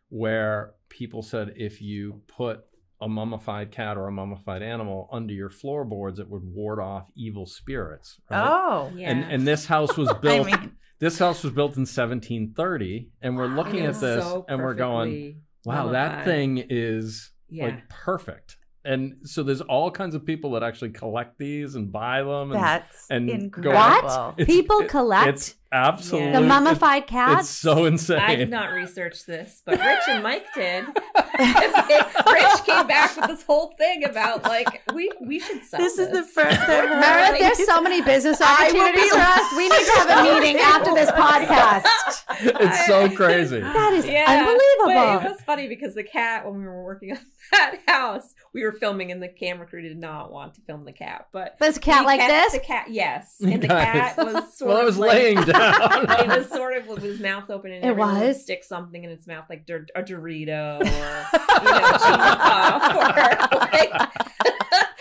where 0.10 0.74
people 0.90 1.22
said 1.22 1.54
if 1.58 1.82
you 1.82 2.22
put 2.28 2.62
a 3.06 3.08
mummified 3.08 3.72
cat 3.72 3.96
or 3.98 4.08
a 4.08 4.12
mummified 4.12 4.62
animal 4.64 5.08
under 5.12 5.34
your 5.34 5.50
floorboards, 5.50 6.18
it 6.20 6.28
would 6.30 6.44
ward 6.44 6.80
off 6.80 7.06
evil 7.16 7.46
spirits. 7.46 8.20
right? 8.30 8.46
Oh. 8.50 8.92
Yeah. 8.96 9.12
And 9.12 9.32
and 9.32 9.48
this 9.48 9.66
house 9.68 9.96
was 9.96 10.08
built 10.22 10.48
I 10.48 10.50
built. 10.52 10.62
mean, 10.62 10.72
this 11.00 11.20
house 11.20 11.44
was 11.44 11.54
built 11.54 11.78
in 11.78 11.86
1730, 11.86 13.10
and 13.22 13.38
we're 13.38 13.48
looking 13.48 13.82
at 13.82 14.00
this 14.00 14.24
so 14.24 14.46
and 14.50 14.62
we're 14.62 14.74
going, 14.74 15.10
perfectly 15.12 15.38
"Wow, 15.66 15.90
that 15.92 16.26
thing 16.26 16.64
is 16.70 17.32
Yeah. 17.50 17.66
like 17.66 17.90
perfect." 17.90 18.58
And 18.84 19.16
so 19.24 19.42
there's 19.42 19.62
all 19.62 19.90
kinds 19.90 20.14
of 20.14 20.26
people 20.26 20.52
that 20.52 20.62
actually 20.64 20.92
collect 20.92 21.40
these 21.40 21.74
and 21.74 21.92
buy 21.92 22.22
them. 22.22 22.52
And 22.52 22.62
that's 22.64 23.08
and 23.10 23.28
go- 23.28 23.34
incredible. 23.34 24.08
What? 24.10 24.34
It's- 24.40 24.46
People 24.48 24.80
it- 24.82 24.90
collect 24.90 25.28
It's 25.30 25.56
absolutely 25.72 26.32
the 26.34 26.42
mummified 26.42 27.04
It's, 27.04 27.12
cats? 27.12 27.40
it's 27.42 27.50
so 27.50 27.86
insane. 27.86 28.20
I 28.20 28.36
did 28.36 28.50
not 28.50 28.72
research 28.72 29.26
this, 29.26 29.62
but 29.66 29.80
Rich 29.80 30.00
and 30.10 30.24
Mike 30.24 30.46
did. 30.54 30.86
Rich 31.38 32.64
came 32.66 32.88
back 32.88 33.16
with 33.16 33.28
this 33.28 33.44
whole 33.44 33.74
thing 33.78 34.04
about 34.06 34.44
like 34.44 34.82
we 34.94 35.12
we 35.22 35.40
should 35.40 35.64
sell 35.64 35.80
This 35.80 35.98
is 36.00 36.10
the 36.12 36.24
first 36.24 36.60
I've 36.60 36.68
heard. 36.68 36.90
Meredith, 37.00 37.40
there's 37.40 37.66
so 37.66 37.82
many 37.82 38.02
business 38.02 38.42
opportunities 38.42 39.10
for 39.12 39.18
us. 39.20 39.54
We 39.58 39.68
need 39.70 39.86
to 39.86 39.92
have 39.96 40.20
a 40.20 40.24
meeting 40.34 40.58
after 40.58 40.94
this 40.94 41.10
podcast. 41.12 41.86
it's 42.62 42.86
so 42.88 43.10
crazy. 43.10 43.60
That 43.60 43.94
is 43.94 44.06
Yeah, 44.06 44.26
unbelievable. 44.30 45.20
But 45.20 45.26
it 45.26 45.32
was 45.32 45.42
funny 45.42 45.68
because 45.68 45.96
the 45.96 46.04
cat, 46.04 46.46
when 46.46 46.58
we 46.60 46.66
were 46.66 46.84
working 46.84 47.12
on 47.12 47.18
that 47.52 47.80
house, 47.88 48.34
we 48.54 48.64
were 48.64 48.72
filming, 48.72 49.12
and 49.12 49.22
the 49.22 49.28
camera 49.28 49.68
crew 49.68 49.82
did 49.82 49.98
not 49.98 50.32
want 50.32 50.54
to 50.56 50.62
film 50.62 50.86
the 50.86 50.94
cat. 50.94 51.28
But 51.32 51.58
But 51.60 51.70
it's 51.70 51.78
a 51.78 51.82
cat 51.82 52.06
like 52.06 52.20
this? 52.20 52.54
The 52.54 52.60
cat, 52.60 52.88
yes, 52.90 53.36
and 53.42 53.62
the 53.62 53.68
Guys. 53.68 54.14
cat 54.14 54.18
was 54.18 54.58
sort 54.58 54.70
Well, 54.70 54.78
I 54.78 54.82
of 54.82 54.86
was 54.86 54.98
like, 54.98 55.12
laying 55.14 55.36
down. 55.42 55.55
it 56.20 56.28
was 56.28 56.50
sort 56.50 56.76
of 56.78 56.88
with 56.88 57.02
his 57.02 57.20
mouth 57.20 57.50
open, 57.50 57.72
and 57.72 57.84
It 57.84 57.88
everyone 57.88 58.20
would 58.20 58.28
was? 58.28 58.42
stick 58.42 58.64
something 58.64 59.04
in 59.04 59.10
its 59.10 59.28
mouth, 59.28 59.46
like 59.50 59.66
Dor- 59.66 59.88
a 59.96 60.04
Dorito 60.04 60.80
or 60.80 60.86
you 60.86 61.72
know, 61.72 61.92
cheese 61.92 62.36
puff, 62.38 62.96
or 62.96 63.58
like. 63.58 64.12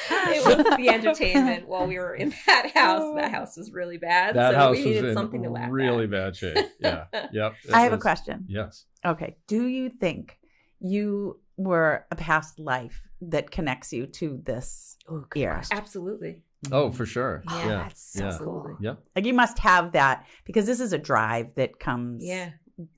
it 0.37 0.45
was 0.45 0.77
the 0.77 0.89
entertainment 0.89 1.69
while 1.69 1.87
we 1.87 1.99
were 1.99 2.15
in 2.15 2.35
that 2.47 2.71
house. 2.75 3.15
That 3.15 3.27
oh. 3.27 3.29
house 3.29 3.57
was 3.57 3.73
really 3.73 3.99
bad, 3.99 4.37
that 4.37 4.53
so 4.53 4.59
house 4.59 4.73
we 4.73 4.79
was 4.79 4.87
needed 4.87 5.05
in 5.07 5.15
something 5.15 5.43
to 5.43 5.51
laugh 5.51 5.69
really 5.71 6.05
at. 6.05 6.11
bad 6.11 6.37
shape. 6.37 6.67
Yeah. 6.81 7.05
Yep. 7.33 7.55
it 7.65 7.75
I 7.75 7.81
have 7.81 7.93
a 7.93 7.99
question. 7.99 8.45
Yes. 8.49 8.85
Okay. 9.05 9.37
Do 9.47 9.67
you 9.67 9.89
think 9.89 10.39
you 10.81 11.41
were 11.57 12.07
a 12.11 12.17
past 12.17 12.59
life 12.59 13.03
that 13.23 13.51
connects 13.51 13.93
you 13.93 14.07
to 14.07 14.41
this 14.45 14.97
year? 15.35 15.63
Absolutely. 15.71 16.43
Oh, 16.73 16.91
for 16.91 17.07
sure. 17.07 17.43
Yeah, 17.49 17.59
Yeah. 17.67 17.83
That's 17.85 18.13
so 18.13 18.25
yeah. 18.25 18.39
cool. 18.39 18.77
Yep. 18.81 18.99
Like 19.17 19.27
you 19.27 19.35
must 19.35 19.59
have 19.59 19.93
that 19.93 20.27
because 20.45 20.67
this 20.67 20.81
is 20.81 20.93
a 20.93 20.99
drive 20.99 21.55
that 21.57 21.79
comes 21.79 22.25
Yeah. 22.25 22.51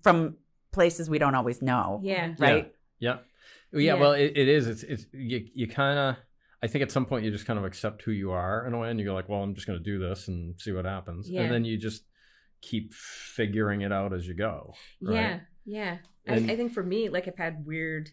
from 0.02 0.36
places 0.72 1.08
we 1.10 1.18
don't 1.18 1.34
always 1.34 1.62
know. 1.62 2.00
Yeah. 2.02 2.34
Right? 2.38 2.72
Yeah. 3.00 3.18
Yeah. 3.72 3.80
Yeah. 3.80 3.94
Well, 3.94 4.12
it, 4.12 4.32
it 4.36 4.48
is. 4.48 4.66
It's, 4.68 4.82
it's, 4.82 5.06
you, 5.12 5.46
you 5.54 5.66
kind 5.68 5.98
of, 5.98 6.16
I 6.62 6.66
think 6.68 6.82
at 6.82 6.90
some 6.90 7.04
point 7.06 7.24
you 7.24 7.30
just 7.30 7.46
kind 7.46 7.58
of 7.58 7.64
accept 7.64 8.02
who 8.02 8.10
you 8.12 8.30
are 8.32 8.66
in 8.66 8.72
a 8.72 8.78
way 8.78 8.90
and 8.90 8.98
you 8.98 9.04
go 9.06 9.14
like, 9.14 9.28
well, 9.28 9.42
I'm 9.42 9.54
just 9.54 9.66
going 9.66 9.78
to 9.78 9.84
do 9.84 9.98
this 9.98 10.28
and 10.28 10.58
see 10.60 10.72
what 10.72 10.84
happens. 10.84 11.28
Yeah. 11.28 11.42
And 11.42 11.52
then 11.52 11.64
you 11.64 11.76
just 11.76 12.02
keep 12.62 12.94
figuring 12.94 13.82
it 13.82 13.92
out 13.92 14.12
as 14.14 14.26
you 14.26 14.34
go. 14.34 14.74
Right? 15.02 15.14
Yeah, 15.14 15.40
yeah. 15.66 15.96
And- 16.26 16.50
I, 16.50 16.54
I 16.54 16.56
think 16.56 16.72
for 16.72 16.82
me, 16.82 17.08
like 17.08 17.28
I've 17.28 17.36
had 17.36 17.64
weird. 17.66 18.10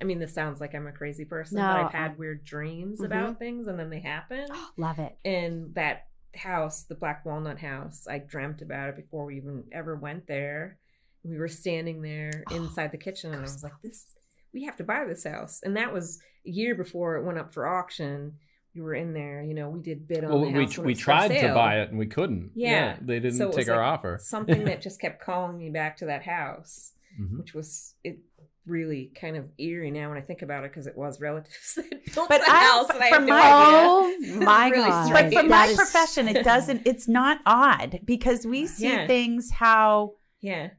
I 0.00 0.04
mean, 0.04 0.18
this 0.18 0.34
sounds 0.34 0.60
like 0.60 0.74
I'm 0.74 0.86
a 0.86 0.92
crazy 0.92 1.24
person, 1.24 1.56
No, 1.58 1.62
but 1.62 1.76
I've 1.86 1.94
I- 1.94 1.98
had 1.98 2.18
weird 2.18 2.44
dreams 2.44 3.00
Mhm. 3.00 3.06
about 3.06 3.38
things, 3.38 3.66
and 3.68 3.78
then 3.78 3.90
they 3.90 4.00
happen. 4.00 4.46
Oh, 4.50 4.70
love 4.76 4.98
it. 4.98 5.16
And 5.24 5.74
that 5.74 6.06
house, 6.34 6.82
the 6.84 6.96
Black 6.96 7.24
Walnut 7.24 7.60
House, 7.60 8.06
I 8.08 8.18
dreamt 8.18 8.60
about 8.60 8.88
it 8.88 8.96
before 8.96 9.24
we 9.26 9.36
even 9.36 9.64
ever 9.72 9.94
went 9.96 10.26
there. 10.26 10.78
We 11.22 11.38
were 11.38 11.48
standing 11.48 12.02
there 12.02 12.42
inside 12.50 12.90
the 12.92 12.98
kitchen, 12.98 13.30
and 13.30 13.38
I 13.38 13.42
was 13.42 13.62
like, 13.62 13.72
"This, 13.82 14.16
we 14.52 14.64
have 14.64 14.76
to 14.78 14.84
buy 14.84 15.04
this 15.04 15.24
house." 15.24 15.62
And 15.62 15.76
that 15.76 15.92
was 15.92 16.20
a 16.46 16.50
year 16.50 16.74
before 16.74 17.16
it 17.16 17.24
went 17.24 17.38
up 17.38 17.54
for 17.54 17.66
auction. 17.66 18.38
We 18.74 18.80
were 18.80 18.94
in 18.94 19.12
there, 19.12 19.40
you 19.44 19.54
know. 19.54 19.68
We 19.70 19.80
did 19.80 20.08
bid 20.08 20.24
on 20.24 20.30
Well, 20.30 20.40
the 20.40 20.46
we, 20.48 20.52
house. 20.64 20.76
when 20.76 20.84
it 20.84 20.86
we 20.88 20.92
was 20.94 20.98
tried 20.98 21.28
to 21.28 21.54
buy 21.54 21.80
it 21.82 21.90
and 21.90 21.98
we 21.98 22.06
couldn't. 22.06 22.50
Yeah. 22.56 22.98
they 23.00 23.20
didn't 23.20 23.38
So 23.38 23.52
take 23.52 23.68
our 23.68 23.76
like 23.76 23.86
offer. 23.86 24.18
Something 24.20 24.64
that 24.64 24.82
just 24.82 25.00
kept 25.00 25.22
calling 25.22 25.56
me 25.56 25.70
back 25.70 25.96
to 25.98 26.06
that 26.06 26.24
house. 26.24 26.90
Mhm. 27.20 27.38
which 27.38 27.54
was 27.54 27.94
it 28.02 28.18
really 28.66 29.12
kind 29.20 29.36
of 29.36 29.44
eerie 29.58 29.90
now 29.90 30.08
when 30.08 30.18
I 30.18 30.22
think 30.22 30.42
about 30.42 30.64
it 30.64 30.70
because 30.70 30.86
it 30.86 30.96
was 30.96 31.20
relatives 31.20 31.74
that 31.76 31.90
built 32.14 32.28
But 32.28 32.40
the 32.42 32.50
I- 32.50 32.64
house 32.64 32.90
and 32.90 33.02
I 33.02 33.08
from 33.10 33.26
have 33.28 33.28
no 33.28 33.34
my- 33.34 33.40
idea. 33.40 34.38
Oh 34.38 34.44
my 34.44 34.68
Really 34.70 34.88
god! 34.88 35.10
But 35.10 35.16
strange. 35.16 35.34
from 35.34 35.48
That 35.48 35.66
my 35.66 35.66
is- 35.72 35.76
profession, 35.76 36.28
it 36.28 36.44
doesn't, 36.52 36.82
it's 36.86 37.06
not 37.08 37.40
odd 37.46 38.00
because 38.04 38.46
we 38.46 38.66
see 38.66 38.88
Yeah. 38.88 39.06
things 39.06 39.50
how 39.50 40.14
Yeah, 40.40 40.70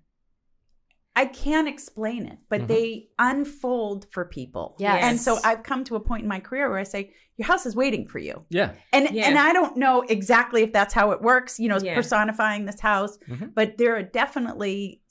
I 1.15 1.25
can't 1.27 1.67
explain 1.67 2.25
it, 2.25 2.39
but 2.49 2.61
Mhm. 2.61 2.67
they 2.67 3.07
unfold 3.19 4.07
for 4.11 4.25
people. 4.25 4.75
Yes. 4.79 5.01
And 5.03 5.19
so 5.19 5.37
I've 5.45 5.63
come 5.63 5.83
to 5.85 5.95
a 5.95 5.99
point 5.99 6.23
in 6.23 6.27
my 6.27 6.39
career 6.41 6.69
where 6.69 6.79
I 6.79 6.83
say, 6.83 7.13
your 7.37 7.47
house 7.47 7.65
is 7.65 7.75
waiting 7.75 8.07
for 8.07 8.19
you. 8.19 8.45
Yeah. 8.49 8.71
And 8.91 9.09
Yeah. 9.11 9.27
and 9.29 9.37
I 9.37 9.53
don't 9.53 9.77
know 9.77 10.01
exactly 10.01 10.63
if 10.63 10.73
that's 10.73 10.93
how 10.93 11.11
it 11.11 11.21
works, 11.21 11.59
you 11.59 11.69
know, 11.69 11.77
Yeah. 11.81 11.95
personifying 11.95 12.65
this 12.65 12.79
house, 12.81 13.17
Mhm. 13.29 13.53
but 13.53 13.77
there 13.77 13.95
are 13.95 14.03
definitely 14.03 15.01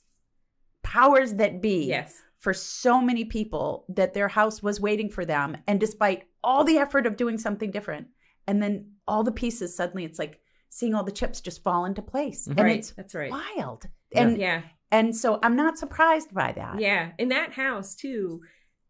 powers 0.83 1.35
that 1.35 1.61
be 1.61 1.85
yes, 1.85 2.21
for 2.45 2.53
so 2.53 3.01
many 3.01 3.25
people 3.25 3.85
that 3.89 4.13
their 4.13 4.27
house 4.27 4.61
was 4.61 4.79
waiting 4.79 5.09
for 5.09 5.25
them 5.25 5.57
and 5.65 5.79
despite 5.79 6.27
all 6.43 6.63
the 6.63 6.77
effort 6.77 7.07
of 7.07 7.17
doing 7.17 7.39
something 7.39 7.71
different 7.71 8.05
and 8.45 8.61
then 8.61 8.85
all 9.07 9.23
the 9.23 9.31
pieces 9.31 9.75
suddenly 9.75 10.05
it's 10.05 10.19
like 10.19 10.39
seeing 10.69 10.93
all 10.93 11.03
the 11.03 11.11
chips 11.11 11.41
just 11.41 11.63
fall 11.63 11.85
into 11.85 12.03
place 12.03 12.47
mm-hmm. 12.47 12.59
and 12.59 12.67
right. 12.67 12.77
it's 12.77 12.91
That's 12.91 13.15
right. 13.15 13.31
wild. 13.31 13.87
And 14.13 14.37
Yeah, 14.37 14.61
and 14.91 15.15
so 15.15 15.39
I'm 15.41 15.55
not 15.55 15.79
surprised 15.79 16.35
by 16.35 16.51
that. 16.51 16.79
yeah. 16.79 17.13
In 17.17 17.29
that 17.29 17.53
house 17.53 17.95
too, 17.95 18.41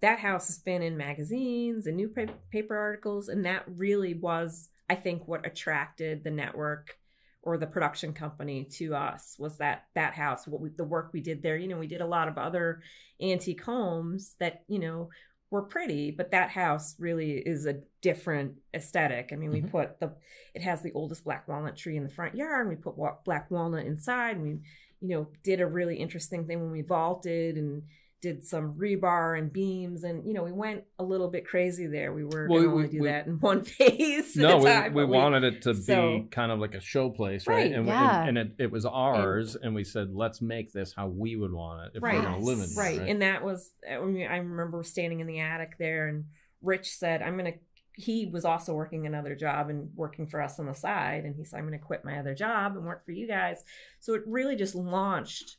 that 0.01 0.19
house 0.19 0.47
has 0.47 0.57
been 0.57 0.81
in 0.81 0.97
magazines 0.97 1.87
and 1.87 1.95
new 1.95 2.09
pa- 2.09 2.33
paper 2.51 2.75
articles, 2.75 3.29
and 3.29 3.45
that 3.45 3.63
really 3.67 4.15
was, 4.15 4.67
I 4.89 4.95
think, 4.95 5.27
what 5.27 5.45
attracted 5.45 6.25
the 6.25 6.31
network 6.31 6.97
or 7.45 7.57
the 7.57 7.67
production 7.67 8.11
company 8.11 8.65
to 8.65 8.95
us 8.95 9.35
was 9.39 9.57
that 9.59 9.85
that 9.93 10.13
house 10.15 10.47
what 10.47 10.59
we, 10.59 10.69
the 10.69 10.83
work 10.83 11.11
we 11.13 11.21
did 11.21 11.41
there. 11.41 11.55
You 11.55 11.67
know 11.67 11.77
we 11.77 11.87
did 11.87 12.01
a 12.01 12.05
lot 12.07 12.27
of 12.27 12.37
other 12.37 12.81
antique 13.21 13.61
homes 13.63 14.35
that 14.39 14.63
you 14.67 14.79
know 14.79 15.09
were 15.51 15.61
pretty 15.61 16.09
but 16.11 16.31
that 16.31 16.49
house 16.49 16.95
really 16.99 17.33
is 17.37 17.65
a 17.67 17.79
different 18.01 18.53
aesthetic. 18.73 19.29
I 19.31 19.35
mean 19.35 19.51
we 19.51 19.61
Mhm. 19.61 19.71
put 19.71 19.99
the 19.99 20.13
it 20.55 20.63
has 20.63 20.81
the 20.81 20.91
oldest 20.93 21.23
black 21.23 21.47
walnut 21.47 21.77
tree 21.77 21.95
in 21.97 22.03
the 22.03 22.09
front 22.09 22.35
yard. 22.35 22.67
And 22.67 22.69
we 22.69 22.81
put 22.81 22.95
black 23.23 23.49
walnut 23.51 23.85
inside. 23.85 24.37
And 24.37 24.43
we 24.43 24.59
you 25.01 25.09
know 25.15 25.27
did 25.43 25.61
a 25.61 25.67
really 25.67 25.97
interesting 25.97 26.47
thing 26.47 26.59
when 26.61 26.71
we 26.71 26.81
vaulted 26.81 27.57
and 27.57 27.83
did 28.21 28.43
some 28.43 28.73
rebar 28.73 29.37
and 29.37 29.51
beams 29.53 30.03
and 30.03 30.25
you 30.25 30.33
know 30.33 30.43
we 30.43 30.51
went 30.51 30.83
a 30.97 31.03
little 31.03 31.27
bit 31.29 31.45
crazy 31.45 31.85
there 31.85 32.11
we 32.13 32.23
were 32.23 32.47
Well, 32.49 32.63
going 32.63 32.63
to 32.63 32.67
we- 32.69 32.73
only 32.83 32.87
do 32.89 33.01
we- 33.01 33.07
that 33.07 33.27
in 33.27 33.33
one 33.39 33.63
phase 33.63 34.35
No, 34.35 34.49
at 34.49 34.57
we, 34.59 34.63
time, 34.69 34.93
we 34.93 35.05
wanted 35.05 35.43
it 35.43 35.61
to 35.63 35.75
so- 35.75 36.19
be 36.19 36.27
kind 36.31 36.51
of 36.51 36.59
like 36.59 36.73
a 36.73 36.79
show 36.81 37.09
place, 37.09 37.45
right? 37.45 37.55
Right, 37.55 37.71
and, 37.73 37.85
yeah. 37.87 38.21
and, 38.25 38.37
and 38.37 38.51
it, 38.51 38.63
it 38.63 38.71
was 38.71 38.85
ours, 38.85 39.55
and, 39.61 39.75
we 39.75 39.83
said, 39.83 40.09
let's 40.13 40.41
make 40.41 40.71
this 40.73 40.93
how 40.95 41.07
we 41.07 41.35
would 41.35 41.51
want 41.53 41.85
it 41.87 41.97
if 41.97 42.03
right 42.03 42.15
we're 42.15 42.21
going 42.23 42.39
to 42.39 42.45
live 42.45 42.57
in 42.59 42.63
it. 42.65 42.77
right 42.77 43.01
and 43.01 43.21
that 43.21 43.43
was 43.43 43.71
i 43.91 43.97
mean 43.99 44.27
i 44.27 44.37
remember 44.37 44.81
standing 44.83 45.19
in 45.19 45.27
the 45.27 45.39
attic 45.39 45.77
there 45.77 46.07
and 46.07 46.25
rich 46.61 46.89
said 46.95 47.21
i'm 47.21 47.37
gonna 47.37 47.53
he 47.97 48.25
was 48.25 48.43
also 48.43 48.73
working 48.73 49.05
another 49.05 49.35
job 49.35 49.69
and 49.69 49.89
working 49.95 50.25
for 50.27 50.41
us 50.41 50.59
on 50.59 50.65
the 50.65 50.73
side 50.73 51.23
and 51.25 51.35
he 51.35 51.43
said 51.45 51.57
i'm 51.59 51.65
gonna 51.65 51.77
quit 51.77 52.03
my 52.03 52.17
other 52.17 52.33
job 52.33 52.75
and 52.75 52.85
work 52.85 53.05
for 53.05 53.11
you 53.11 53.27
guys 53.27 53.63
so 53.99 54.13
it 54.15 54.21
really 54.25 54.55
just 54.55 54.73
launched 54.75 55.57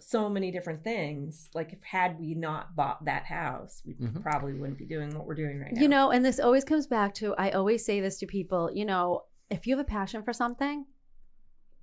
so 0.00 0.28
many 0.28 0.50
different 0.50 0.82
things 0.84 1.50
like 1.54 1.72
if 1.72 1.82
had 1.82 2.18
we 2.20 2.34
not 2.34 2.74
bought 2.76 3.04
that 3.04 3.24
house 3.24 3.82
we 3.86 3.94
Mhm. 3.94 4.22
probably 4.22 4.52
wouldn't 4.54 4.78
be 4.78 4.86
doing 4.86 5.14
what 5.16 5.26
we're 5.26 5.34
doing 5.34 5.58
right 5.60 5.72
now 5.72 5.80
You 5.80 5.88
know, 5.88 6.10
and 6.10 6.24
this 6.24 6.38
always 6.40 6.64
comes 6.64 6.86
back 6.86 7.14
to 7.14 7.34
I 7.36 7.50
always 7.50 7.84
say 7.84 8.00
this 8.00 8.18
to 8.18 8.26
people, 8.26 8.70
you 8.72 8.84
know, 8.84 9.24
if 9.50 9.66
you 9.66 9.76
have 9.76 9.84
a 9.84 9.88
passion 9.88 10.22
for 10.22 10.32
something, 10.32 10.86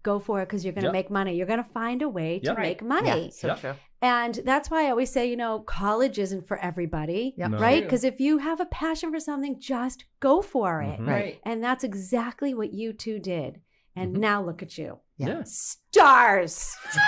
go 0.04 0.20
for 0.20 0.42
it 0.42 0.48
because 0.48 0.66
you're 0.66 0.74
going 0.74 0.82
to 0.84 0.88
Yep. 0.88 0.94
make 0.94 1.10
money. 1.10 1.36
You're 1.38 1.48
going 1.48 1.64
to 1.64 1.70
find 1.70 2.02
a 2.02 2.10
way 2.10 2.40
to 2.40 2.48
Yep. 2.48 2.58
make 2.58 2.82
Yeah, 2.82 2.88
money. 2.88 3.32
so 3.32 3.48
Yep. 3.48 3.60
true. 3.60 3.74
And 4.02 4.36
that's 4.44 4.70
why 4.70 4.86
I 4.86 4.90
always 4.90 5.10
say, 5.10 5.30
you 5.30 5.38
know, 5.38 5.60
college 5.62 6.20
isn't 6.20 6.46
for 6.46 6.58
everybody, 6.58 7.34
Yep. 7.38 7.52
No. 7.52 7.58
right? 7.60 7.82
Because 7.84 8.04
if 8.04 8.20
you 8.20 8.40
have 8.40 8.60
a 8.60 8.66
passion 8.66 9.12
for 9.14 9.20
something, 9.22 9.62
just 9.62 10.04
go 10.20 10.42
for 10.42 10.82
it. 10.82 11.00
Mhm. 11.00 11.08
right 11.08 11.40
And 11.46 11.64
that's 11.64 11.86
exactly 11.86 12.54
what 12.54 12.74
you 12.74 12.92
two 12.92 13.18
did. 13.20 13.62
And 13.96 14.16
Mhm. 14.16 14.20
now 14.20 14.44
look 14.44 14.64
at 14.64 14.78
you. 14.78 15.00
Yeah. 15.18 15.44
Stars. 15.46 16.76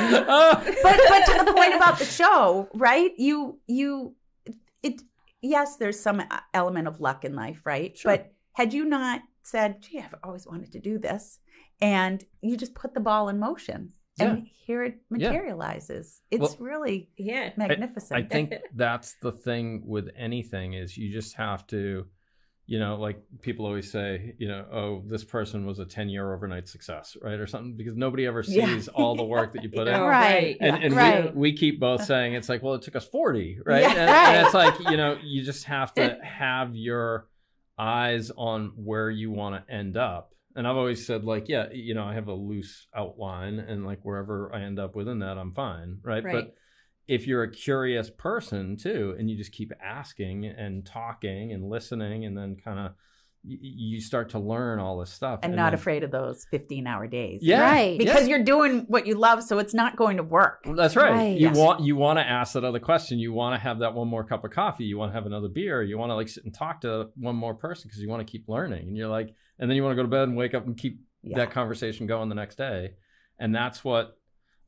but 0.00 0.64
but 0.82 1.26
to 1.26 1.44
the 1.44 1.52
point 1.54 1.74
about 1.74 1.98
the 1.98 2.04
show, 2.04 2.68
right? 2.74 3.10
You 3.16 3.58
you 3.66 4.14
it 4.82 5.02
yes, 5.42 5.76
there's 5.76 5.98
some 6.00 6.22
element 6.54 6.88
of 6.88 7.00
luck 7.00 7.24
in 7.24 7.34
life, 7.34 7.62
right? 7.64 7.96
Sure. 7.96 8.12
But 8.16 8.32
had 8.52 8.72
you 8.72 8.84
not 8.84 9.20
said, 9.42 9.82
"Gee, 9.82 9.98
I've 9.98 10.14
always 10.22 10.46
wanted 10.46 10.72
to 10.72 10.80
do 10.80 10.98
this," 10.98 11.38
and 11.80 12.24
you 12.40 12.56
just 12.56 12.74
put 12.74 12.94
the 12.94 13.00
ball 13.00 13.28
in 13.28 13.38
motion, 13.38 13.92
and 14.18 14.46
here 14.46 14.84
it 14.84 14.94
Yeah. 15.10 15.30
materializes, 15.30 16.22
it's 16.30 16.40
Well- 16.40 16.56
really 16.60 17.10
yeah 17.16 17.52
magnificent. 17.56 18.24
I 18.24 18.28
think 18.28 18.52
that's 18.74 19.14
the 19.22 19.32
thing 19.32 19.82
with 19.86 20.10
anything 20.16 20.74
is 20.74 20.96
you 20.96 21.12
just 21.12 21.34
have 21.36 21.66
to 21.68 22.06
you 22.70 22.78
know, 22.78 22.94
like 22.94 23.20
people 23.42 23.66
always 23.66 23.90
say, 23.90 24.32
you 24.38 24.46
know, 24.46 24.64
oh, 24.72 25.02
this 25.04 25.24
person 25.24 25.66
was 25.66 25.80
a 25.80 25.84
10 25.84 26.08
year 26.08 26.32
overnight 26.32 26.68
success, 26.68 27.16
right? 27.20 27.40
Or 27.40 27.48
something, 27.48 27.74
because 27.76 27.96
nobody 27.96 28.26
ever 28.26 28.44
Yeah. 28.46 28.64
sees 28.64 28.86
all 28.86 29.16
the 29.16 29.24
work 29.24 29.54
that 29.54 29.64
you 29.64 29.70
put 29.74 29.88
in. 29.88 29.94
Oh, 29.94 30.06
Right. 30.06 30.56
And, 30.60 30.84
and 30.84 30.94
Right. 30.94 31.34
we, 31.34 31.50
we 31.50 31.56
keep 31.56 31.80
both 31.80 32.04
saying 32.04 32.34
it's 32.34 32.48
like, 32.48 32.62
well, 32.62 32.74
it 32.74 32.82
took 32.82 32.94
us 32.94 33.04
40, 33.08 33.58
right? 33.66 33.80
Yeah, 33.82 33.88
and, 33.88 34.08
right. 34.10 34.36
and 34.36 34.46
it's 34.46 34.54
like, 34.54 34.78
you 34.88 34.96
know, 34.96 35.18
you 35.20 35.42
just 35.42 35.64
have 35.64 35.92
to 35.94 36.16
have 36.22 36.76
your 36.76 37.26
eyes 37.76 38.30
on 38.36 38.70
where 38.76 39.10
you 39.10 39.32
want 39.32 39.66
to 39.66 39.74
end 39.74 39.96
up. 39.96 40.32
And 40.54 40.64
I've 40.64 40.76
always 40.76 41.04
said, 41.04 41.24
like, 41.24 41.48
yeah, 41.48 41.70
you 41.72 41.94
know, 41.94 42.04
I 42.04 42.14
have 42.14 42.28
a 42.28 42.34
loose 42.34 42.86
outline, 42.94 43.58
and 43.58 43.84
like 43.84 44.04
wherever 44.04 44.54
I 44.54 44.60
end 44.62 44.78
up 44.78 44.94
within 44.94 45.18
that, 45.20 45.38
I'm 45.38 45.52
fine, 45.54 45.98
right? 46.04 46.22
Right. 46.22 46.32
But 46.32 46.54
if 47.10 47.26
you're 47.26 47.42
a 47.42 47.50
curious 47.50 48.08
person 48.08 48.76
too, 48.76 49.14
and 49.18 49.28
you 49.28 49.36
just 49.36 49.52
keep 49.52 49.72
asking 49.82 50.46
and 50.46 50.86
talking 50.86 51.52
and 51.52 51.68
listening, 51.68 52.24
and 52.24 52.36
then 52.38 52.56
kind 52.56 52.78
of 52.78 52.92
you 53.42 54.02
start 54.02 54.28
to 54.30 54.38
learn 54.38 54.78
all 54.78 54.98
this 54.98 55.10
stuff, 55.10 55.40
and 55.42 55.56
not 55.56 55.70
then- 55.70 55.74
afraid 55.74 56.04
of 56.04 56.10
those 56.10 56.44
15 56.50 56.86
hour 56.86 57.06
days. 57.06 57.40
Yeah, 57.42 57.62
Right. 57.62 57.98
Because 57.98 58.28
you're 58.28 58.44
doing 58.44 58.84
what 58.88 59.06
you 59.06 59.14
love, 59.14 59.42
so 59.42 59.58
it's 59.58 59.72
not 59.72 59.96
going 59.96 60.18
to 60.18 60.22
work. 60.22 60.62
That's 60.76 60.94
right. 60.94 61.10
Right. 61.10 61.38
You 61.38 61.48
Yes. 61.48 61.56
want 61.56 61.80
you 61.82 61.96
want 61.96 62.18
to 62.18 62.26
ask 62.26 62.52
that 62.52 62.64
other 62.64 62.80
question. 62.80 63.18
You 63.18 63.32
want 63.32 63.54
to 63.54 63.58
have 63.58 63.78
that 63.78 63.94
one 63.94 64.08
more 64.08 64.24
cup 64.24 64.44
of 64.44 64.50
coffee. 64.50 64.84
You 64.84 64.98
want 64.98 65.10
to 65.12 65.14
have 65.14 65.24
another 65.26 65.48
beer. 65.48 65.82
You 65.82 65.96
want 65.96 66.10
to 66.10 66.16
like 66.16 66.28
sit 66.28 66.44
and 66.44 66.52
talk 66.54 66.82
to 66.82 67.08
one 67.16 67.34
more 67.34 67.54
person 67.54 67.88
because 67.88 68.02
you 68.02 68.10
want 68.10 68.26
to 68.26 68.30
keep 68.30 68.46
learning. 68.46 68.88
And 68.88 68.96
you're 68.96 69.08
like, 69.08 69.34
and 69.58 69.70
then 69.70 69.76
you 69.76 69.82
want 69.82 69.92
to 69.92 69.96
go 69.96 70.02
to 70.02 70.08
bed 70.08 70.28
and 70.28 70.36
wake 70.36 70.52
up 70.54 70.66
and 70.66 70.76
keep 70.76 71.00
Yeah. 71.22 71.38
that 71.38 71.50
conversation 71.50 72.06
going 72.06 72.28
the 72.28 72.34
next 72.34 72.56
day. 72.56 72.92
And 73.38 73.54
that's 73.54 73.82
what 73.82 74.18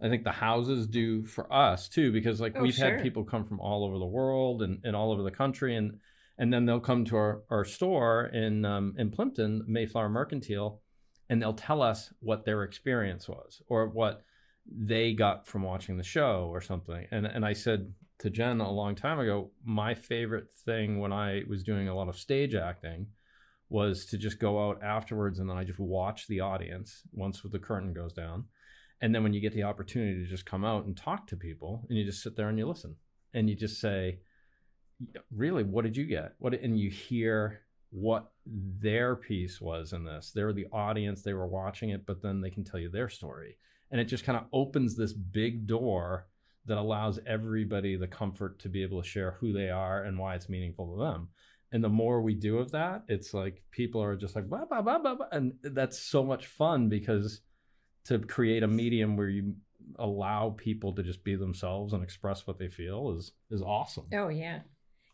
I 0.03 0.09
think 0.09 0.24
the 0.24 0.32
houses 0.32 0.86
do 0.86 1.24
for 1.24 1.50
us 1.53 1.88
too, 1.88 2.12
because 2.12 2.40
like 2.40 2.55
Oh, 2.57 2.62
we've 2.62 2.74
sure. 2.74 2.90
had 2.96 3.03
people 3.03 3.24
come 3.24 3.44
from 3.44 3.61
all 3.61 3.84
over 3.84 3.98
the 3.98 4.07
world 4.07 4.62
and, 4.62 4.80
and 4.84 4.96
all 4.96 5.12
over 5.12 5.22
the 5.22 5.30
country 5.30 5.76
and 5.76 5.98
and 6.38 6.53
then 6.53 6.64
they'll 6.64 6.80
come 6.80 7.05
to 7.05 7.16
our, 7.16 7.42
our 7.50 7.64
store 7.64 8.26
in 8.26 8.64
um, 8.64 8.94
in 8.98 9.11
Plympton, 9.11 9.64
Mayflower 9.68 10.09
Mercantile, 10.09 10.80
and 11.28 11.40
they'll 11.40 11.53
tell 11.53 11.82
us 11.82 12.12
what 12.20 12.44
their 12.44 12.62
experience 12.64 13.28
was 13.28 13.62
or 13.68 13.86
what 13.88 14.22
they 14.66 15.12
got 15.12 15.46
from 15.46 15.62
watching 15.62 15.96
the 15.98 16.03
show 16.03 16.48
or 16.50 16.61
something. 16.61 17.07
And 17.11 17.26
and 17.26 17.44
I 17.44 17.53
said 17.53 17.92
to 18.20 18.30
Jen 18.30 18.61
a 18.61 18.70
long 18.70 18.94
time 18.94 19.18
ago, 19.20 19.50
my 19.64 19.94
favorite 19.94 20.53
thing 20.64 20.98
when 21.00 21.12
I 21.12 21.42
was 21.48 21.62
doing 21.62 21.88
a 21.88 21.94
lot 21.94 22.09
of 22.09 22.16
stage 22.16 22.55
acting 22.55 23.09
was 23.68 24.07
to 24.07 24.18
just 24.18 24.38
go 24.38 24.68
out 24.68 24.82
afterwards 24.82 25.38
and 25.38 25.48
then 25.48 25.57
I 25.57 25.64
just 25.64 25.78
watch 25.80 26.26
the 26.28 26.40
audience 26.40 27.03
once 27.12 27.40
the 27.42 27.59
curtain 27.59 27.92
goes 27.92 28.12
down. 28.12 28.44
And 29.03 29.12
then 29.12 29.24
when 29.24 29.32
you 29.32 29.40
get 29.40 29.53
the 29.53 29.64
opportunity 29.64 30.22
to 30.22 30.30
just 30.30 30.46
come 30.46 30.64
out 30.64 30.86
and 30.86 30.96
talk 30.96 31.26
to 31.26 31.36
people 31.36 31.84
and 31.88 31.98
you 31.98 32.05
just 32.05 32.22
sit 32.22 32.36
there 32.36 32.48
and 32.48 32.57
you 32.57 32.66
listen 32.66 32.94
and 33.34 33.50
you 33.50 33.57
just 33.57 33.80
say, 33.80 34.20
really, 35.34 35.64
what 35.64 35.84
did 35.84 35.96
you 35.96 36.07
get? 36.07 36.34
What 36.38 36.55
and 36.55 36.78
you 36.78 36.88
hear 36.88 37.62
what 37.90 38.30
their 38.46 39.16
piece 39.16 39.61
was 39.61 39.92
in 39.92 40.05
this. 40.05 40.30
They 40.30 40.44
were 40.44 40.53
the 40.53 40.68
audience, 40.72 41.22
they 41.22 41.34
were 41.34 41.48
watching 41.48 41.90
it, 41.90 42.07
but 42.07 42.22
then 42.22 42.40
they 42.40 42.48
can 42.48 42.64
tell 42.64 42.78
you 42.80 42.88
their 42.88 43.09
story. 43.09 43.59
And 43.90 44.00
it 44.00 44.05
just 44.05 44.24
kind 44.24 44.38
of 44.38 44.44
opens 44.53 44.96
this 44.96 45.12
big 45.12 45.66
door 45.66 46.28
that 46.66 46.78
allows 46.78 47.18
everybody 47.26 47.96
the 47.96 48.07
comfort 48.07 48.61
to 48.61 48.68
be 48.68 48.82
able 48.82 49.03
to 49.03 49.09
share 49.09 49.32
who 49.40 49.53
they 49.53 49.68
are 49.68 50.05
and 50.05 50.16
why 50.16 50.36
it's 50.36 50.48
meaningful 50.48 50.94
to 50.94 51.03
them. 51.03 51.28
And 51.72 51.82
the 51.82 51.88
more 51.88 52.22
we 52.22 52.34
do 52.34 52.59
of 52.59 52.70
that, 52.70 53.03
it's 53.09 53.34
like 53.34 53.62
people 53.72 54.03
are 54.03 54.14
just 54.14 54.36
like, 54.36 54.48
blah, 54.48 54.64
blah, 54.64 54.80
blah, 54.80 54.98
blah, 54.98 55.16
blah. 55.16 55.26
and 55.32 55.55
that's 55.62 55.98
so 55.98 56.22
much 56.22 56.46
fun 56.46 56.88
because 56.88 57.40
to 58.05 58.18
create 58.18 58.62
a 58.62 58.68
medium 58.68 59.16
where 59.16 59.28
you 59.28 59.55
allow 59.98 60.55
people 60.57 60.92
to 60.94 61.03
just 61.03 61.22
be 61.24 61.36
themselves 61.36 61.92
and 61.92 62.03
express 62.03 62.46
what 62.46 62.59
they 62.59 62.68
feel 62.68 63.16
is 63.16 63.32
is 63.50 63.62
awesome. 63.62 64.07
Oh 64.14 64.28
yeah, 64.28 64.61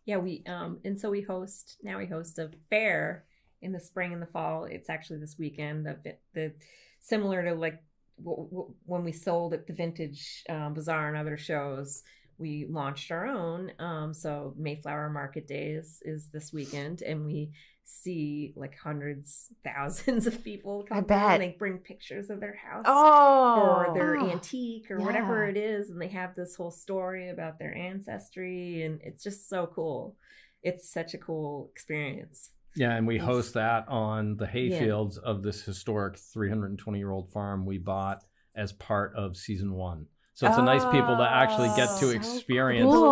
yeah. 0.05 0.19
We 0.19 0.43
um 0.47 0.79
and 0.85 0.99
so 0.99 1.11
we 1.11 1.23
host 1.23 1.77
now. 1.83 1.99
We 1.99 2.07
host 2.07 2.39
a 2.39 2.51
fair 2.71 3.25
in 3.61 3.73
the 3.73 3.81
spring 3.81 4.13
and 4.13 4.23
the 4.23 4.27
fall. 4.27 4.65
It's 4.65 4.89
actually 4.89 5.19
this 5.19 5.37
weekend. 5.39 5.87
The 5.87 5.99
vi- 6.03 6.19
the 6.35 6.53
similar 7.01 7.45
to 7.45 7.55
like 7.55 7.83
w- 8.23 8.49
w- 8.49 8.75
when 8.87 9.05
we 9.05 9.13
sold 9.13 9.55
at 9.55 9.67
the 9.67 9.73
Vintage 9.73 10.45
um, 10.49 10.75
Bazaar 10.75 11.09
and 11.09 11.17
other 11.17 11.37
shows. 11.37 12.03
We 12.39 12.67
launched 12.71 13.11
our 13.11 13.27
own. 13.27 13.73
Um, 13.81 14.15
so 14.15 14.55
Mayflower 14.57 15.11
Market 15.11 15.49
Days 15.49 16.01
is 16.05 16.29
this 16.29 16.53
weekend, 16.53 17.03
and 17.03 17.27
we 17.27 17.51
see 17.91 18.53
like 18.57 18.77
hundreds, 18.77 19.49
thousands 19.65 20.27
of 20.27 20.45
people 20.45 20.85
come 20.89 20.99
I 20.99 21.01
bet. 21.01 21.31
and 21.33 21.43
they 21.43 21.57
bring 21.59 21.79
pictures 21.79 22.29
of 22.31 22.41
their 22.41 22.57
house 22.57 22.85
Oh. 22.87 23.89
or 23.89 23.95
their 23.95 24.17
Oh, 24.21 24.31
antique 24.31 24.91
or 24.91 25.01
whatever 25.01 25.47
it 25.47 25.57
is 25.57 25.91
and 25.91 26.01
they 26.01 26.09
have 26.09 26.35
this 26.35 26.55
whole 26.55 26.71
story 26.71 27.31
about 27.31 27.59
their 27.59 27.75
ancestry 27.75 28.83
and 28.83 29.01
it's 29.03 29.23
just 29.23 29.49
so 29.49 29.67
cool 29.75 30.17
it's 30.63 30.91
such 30.93 31.15
a 31.15 31.19
cool 31.19 31.71
experience 31.73 32.51
Yeah, 32.77 32.95
and 32.95 33.07
we 33.07 33.17
Yes. 33.17 33.25
host 33.25 33.55
that 33.55 33.89
on 33.89 34.37
the 34.37 34.45
Yeah. 34.47 34.51
hayfields 34.53 35.17
of 35.19 35.43
this 35.43 35.63
historic 35.63 36.19
320 36.19 36.99
year 36.99 37.11
old 37.11 37.31
farm 37.33 37.65
we 37.65 37.79
bought 37.79 38.23
as 38.55 38.73
part 38.73 39.15
of 39.15 39.37
season 39.37 39.73
one. 39.73 40.07
So 40.39 40.47
it's 40.47 40.57
a 40.57 40.63
nice 40.63 40.85
people 40.93 41.17
to 41.17 41.29
actually 41.29 41.67
get 41.75 41.89
Oh, 41.91 41.99
to 41.99 42.07
so 42.07 42.11
experience 42.11 42.85
cool. 42.93 43.09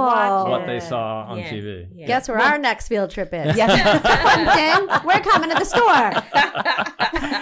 what 0.48 0.64
they 0.64 0.78
saw 0.78 1.24
on 1.24 1.38
Yeah. 1.38 1.50
TV. 1.50 1.88
Yeah. 1.92 2.06
Guess 2.06 2.28
where 2.28 2.38
our 2.38 2.56
next 2.56 2.86
field 2.86 3.10
trip 3.10 3.30
is? 3.34 3.56
Yeah. 3.56 3.66
Plympton, 4.86 5.00
we're 5.04 5.18
coming 5.28 5.50
to 5.50 5.56
the 5.56 5.64
store. 5.64 6.22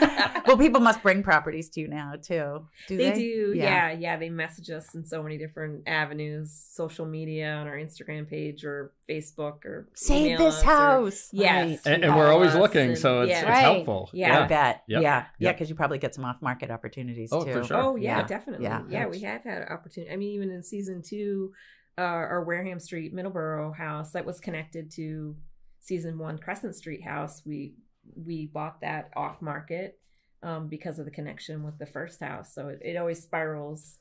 well, 0.56 0.66
people 0.66 0.80
must 0.80 1.02
bring 1.02 1.22
properties 1.22 1.68
to 1.70 1.80
you 1.80 1.88
now 1.88 2.12
too. 2.20 2.66
Do 2.88 2.96
they 2.96 3.10
they, 3.10 3.18
do 3.18 3.52
yeah. 3.56 3.92
yeah 3.92 4.16
they 4.16 4.28
message 4.30 4.70
us 4.70 4.94
in 4.94 5.04
so 5.04 5.22
many 5.22 5.38
different 5.38 5.82
avenues 5.88 6.52
social 6.72 7.06
media 7.06 7.52
on 7.54 7.66
our 7.66 7.76
instagram 7.76 8.28
page 8.28 8.64
or 8.64 8.92
facebook 9.08 9.64
or 9.64 9.88
Save 9.94 10.26
email 10.26 10.38
this 10.38 10.54
us 10.58 10.62
or- 10.62 10.66
house. 10.66 11.28
yes 11.32 11.84
And, 11.86 12.02
we 12.02 12.08
and 12.08 12.16
we're 12.16 12.32
always 12.32 12.54
looking, 12.54 12.90
and- 12.90 12.98
so 12.98 13.22
it's, 13.22 13.30
yeah. 13.30 13.40
it's 13.40 13.48
Right. 13.48 13.60
helpful. 13.60 14.10
Yeah. 14.12 14.44
I 14.44 14.46
bet. 14.46 14.82
Yep. 14.88 15.00
Yeah. 15.00 15.00
Yeah. 15.00 15.24
Yep. 15.38 15.54
Because 15.56 15.68
you 15.70 15.74
probably 15.76 15.98
get 15.98 16.14
some 16.14 16.24
off 16.24 16.40
market 16.40 16.70
opportunities 16.70 17.30
Oh, 17.32 17.44
too. 17.44 17.52
for 17.52 17.64
sure. 17.64 17.76
Oh 17.76 17.96
yeah, 17.96 18.18
Yeah. 18.20 18.26
definitely. 18.26 18.64
Yeah. 18.66 18.82
Yeah. 18.88 19.06
we 19.06 19.20
have 19.20 19.42
had 19.42 19.62
opportunity. 19.68 20.12
I 20.12 20.16
mean, 20.16 20.30
even 20.34 20.50
in 20.50 20.62
season 20.62 21.02
two, 21.02 21.52
uh, 21.98 22.00
our 22.02 22.44
Wareham 22.44 22.80
Street 22.80 23.14
Middleborough 23.14 23.76
house 23.76 24.12
that 24.12 24.24
was 24.24 24.40
connected 24.40 24.90
to 24.92 25.36
season 25.80 26.18
one 26.18 26.38
Crescent 26.38 26.74
Street 26.74 27.02
house. 27.04 27.42
We 27.44 27.74
we 28.16 28.46
bought 28.46 28.80
that 28.82 29.10
off 29.16 29.40
market 29.40 29.98
um, 30.44 30.68
because 30.68 30.98
of 30.98 31.06
the 31.06 31.10
connection 31.10 31.64
with 31.64 31.78
the 31.78 31.86
first 31.86 32.20
house. 32.20 32.54
So 32.54 32.68
it, 32.68 32.80
it 32.82 32.96
always 32.96 33.20
spirals, 33.22 33.98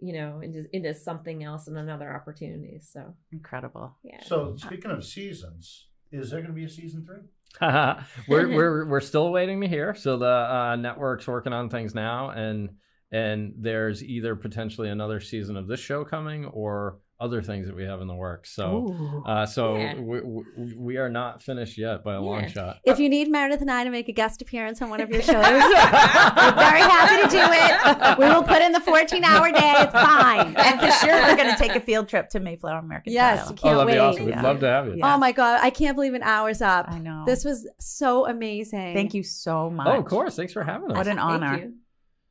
you 0.00 0.12
know, 0.12 0.40
into 0.40 0.64
into 0.74 0.92
something 0.92 1.44
else 1.44 1.68
and 1.68 1.78
another 1.78 2.12
opportunity. 2.12 2.80
So 2.82 3.14
Incredible. 3.32 3.96
yeah. 4.02 4.22
So 4.24 4.56
speaking 4.56 4.90
of 4.90 5.04
seasons, 5.04 5.86
is 6.10 6.30
there 6.30 6.40
going 6.40 6.52
to 6.52 6.54
be 6.54 6.64
a 6.64 6.68
season 6.68 7.06
three? 7.06 7.20
we're 8.28 8.48
we're 8.48 8.86
we're 8.86 9.00
still 9.00 9.30
waiting 9.30 9.60
to 9.60 9.68
hear. 9.68 9.94
So 9.94 10.18
the 10.18 10.26
uh, 10.26 10.76
network's 10.76 11.28
working 11.28 11.52
on 11.52 11.70
things 11.70 11.94
now, 11.94 12.30
and 12.30 12.70
and 13.12 13.54
there's 13.58 14.02
either 14.02 14.34
potentially 14.34 14.90
another 14.90 15.20
season 15.20 15.56
of 15.56 15.68
this 15.68 15.78
show 15.78 16.04
coming 16.04 16.46
or 16.46 16.98
other 17.20 17.40
things 17.40 17.66
that 17.68 17.76
we 17.76 17.84
have 17.84 18.00
in 18.00 18.08
the 18.08 18.14
works. 18.14 18.50
So 18.54 18.88
Ooh. 18.88 19.22
uh, 19.24 19.46
so 19.46 19.76
Yeah. 19.76 19.94
we, 20.00 20.20
we, 20.20 20.74
we 20.76 20.96
are 20.96 21.08
not 21.08 21.42
finished 21.42 21.78
yet 21.78 22.02
by 22.02 22.14
a 22.14 22.20
long 22.20 22.48
shot. 22.48 22.78
If 22.84 22.98
you 22.98 23.08
need 23.08 23.30
Meredith 23.30 23.60
and 23.60 23.70
I 23.70 23.84
to 23.84 23.90
make 23.90 24.08
a 24.08 24.12
guest 24.12 24.42
appearance 24.42 24.82
on 24.82 24.90
one 24.90 25.00
of 25.00 25.08
your 25.10 25.22
shows, 25.22 25.34
we're 25.34 25.42
very 25.42 26.80
happy 26.80 27.22
to 27.22 27.28
do 27.28 27.38
it. 27.40 28.18
We 28.18 28.24
will 28.26 28.42
put 28.42 28.60
in 28.62 28.72
the 28.72 28.80
14 28.80 29.22
hour 29.24 29.50
day. 29.52 29.74
It's 29.78 29.92
fine. 29.92 30.54
and 30.56 30.80
for 30.80 30.90
sure, 31.06 31.14
we're 31.22 31.36
going 31.36 31.50
to 31.50 31.56
take 31.56 31.76
a 31.76 31.80
field 31.80 32.08
trip 32.08 32.28
to 32.30 32.40
Mayflower 32.40 32.82
Mercantile. 32.82 33.12
Yes, 33.14 33.44
Oh, 33.46 33.54
Can't 33.54 33.62
that'd 33.78 33.86
be 33.86 33.92
wait. 33.92 33.98
awesome. 33.98 34.24
We'd 34.24 34.30
Yeah. 34.32 34.42
love 34.42 34.60
to 34.60 34.66
have 34.66 34.86
you. 34.88 34.94
Yeah. 34.96 35.14
Oh 35.14 35.18
my 35.18 35.32
God. 35.32 35.60
I 35.62 35.70
can't 35.70 35.94
believe 35.96 36.14
an 36.14 36.22
hour's 36.22 36.60
up. 36.60 36.86
I 36.88 36.98
know. 36.98 37.22
This 37.26 37.44
was 37.44 37.68
so 37.78 38.26
amazing. 38.26 38.94
Thank 38.94 39.14
you 39.14 39.22
so 39.22 39.70
much. 39.70 39.86
Oh, 39.86 39.98
of 40.00 40.04
course. 40.04 40.34
Thanks 40.36 40.52
for 40.52 40.64
having 40.64 40.90
us. 40.90 40.96
What 40.96 41.06
an 41.06 41.16
Thank 41.16 41.20
honor. 41.20 41.58
you. 41.58 41.74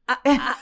I- 0.09 0.17
I- 0.25 0.37
I- 0.37 0.55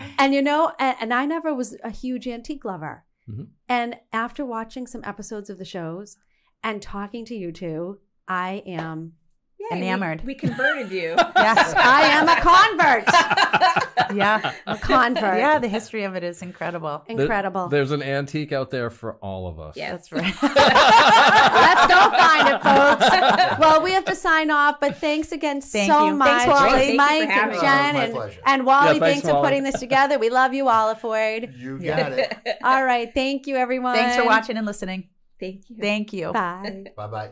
I- 0.00 0.10
and 0.18 0.32
you 0.32 0.40
know, 0.40 0.72
and, 0.78 0.96
and 1.02 1.12
I 1.14 1.26
never 1.26 1.52
was 1.54 1.76
a 1.84 1.90
huge 1.90 2.26
antique 2.26 2.64
lover. 2.64 3.04
Mhm. 3.28 3.48
And 3.68 4.00
after 4.12 4.44
watching 4.44 4.86
some 4.86 5.04
episodes 5.04 5.50
of 5.50 5.58
the 5.58 5.64
shows 5.64 6.16
and 6.62 6.82
talking 6.82 7.24
to 7.26 7.34
you 7.34 7.52
two, 7.52 8.00
I 8.28 8.62
am 8.66 9.14
Yeah, 9.58 9.76
Enamored. 9.76 10.24
We, 10.24 10.34
converted 10.34 10.90
you. 10.90 11.16
Yes. 11.36 11.74
I 11.76 12.02
am 12.02 12.28
a 12.28 12.36
convert. 12.40 14.16
yeah. 14.16 14.52
A 14.66 14.76
convert. 14.76 15.38
Yeah, 15.38 15.58
the 15.58 15.68
history 15.68 16.04
of 16.04 16.14
it 16.14 16.22
is 16.22 16.40
incredible. 16.42 17.04
There- 17.08 17.20
Incredible. 17.20 17.68
There's 17.68 17.90
an 17.90 18.02
antique 18.02 18.52
out 18.52 18.70
there 18.70 18.90
for 18.90 19.14
all 19.16 19.46
of 19.48 19.58
us. 19.60 19.76
Yes. 19.76 20.08
That's 20.08 20.12
right. 20.12 20.34
Let's 20.42 21.86
go 21.86 22.10
find 22.16 22.48
it, 22.48 22.62
folks. 22.62 23.58
Well, 23.60 23.82
we 23.82 23.92
have 23.92 24.04
to 24.06 24.14
sign 24.14 24.50
off, 24.50 24.78
but 24.80 24.96
thanks 24.98 25.32
again 25.32 25.60
Thank 25.60 25.90
so 25.90 26.06
you. 26.06 26.14
much, 26.14 26.28
Thanks, 26.28 26.46
Wally. 26.46 26.70
Thank 26.70 26.84
you 26.84 26.90
for 26.92 26.96
Mike 26.96 27.22
and 27.22 27.30
having 27.30 27.56
us. 27.56 27.60
Jen, 27.62 27.96
and, 27.96 28.38
and 28.46 28.66
Wally. 28.66 28.94
Yeah, 28.94 29.00
thanks, 29.00 29.06
thanks 29.06 29.28
for 29.28 29.34
Wally. 29.34 29.46
putting 29.48 29.62
this 29.64 29.78
together. 29.80 30.18
We 30.18 30.30
love 30.30 30.54
you, 30.54 30.68
Olive 30.68 31.00
Ford. 31.00 31.52
You 31.56 31.78
got 31.78 32.12
it. 32.12 32.36
All 32.62 32.84
right, 32.84 33.12
thank 33.12 33.46
you, 33.46 33.56
everyone. 33.56 33.94
Thanks 33.94 34.16
for 34.16 34.24
watching 34.24 34.56
and 34.56 34.66
listening. 34.66 35.08
Thank 35.40 35.68
you. 35.68 35.76
Thank 35.80 36.12
you. 36.12 36.32
Bye. 36.32 36.84
bye 36.96 37.30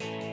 bye. 0.00 0.25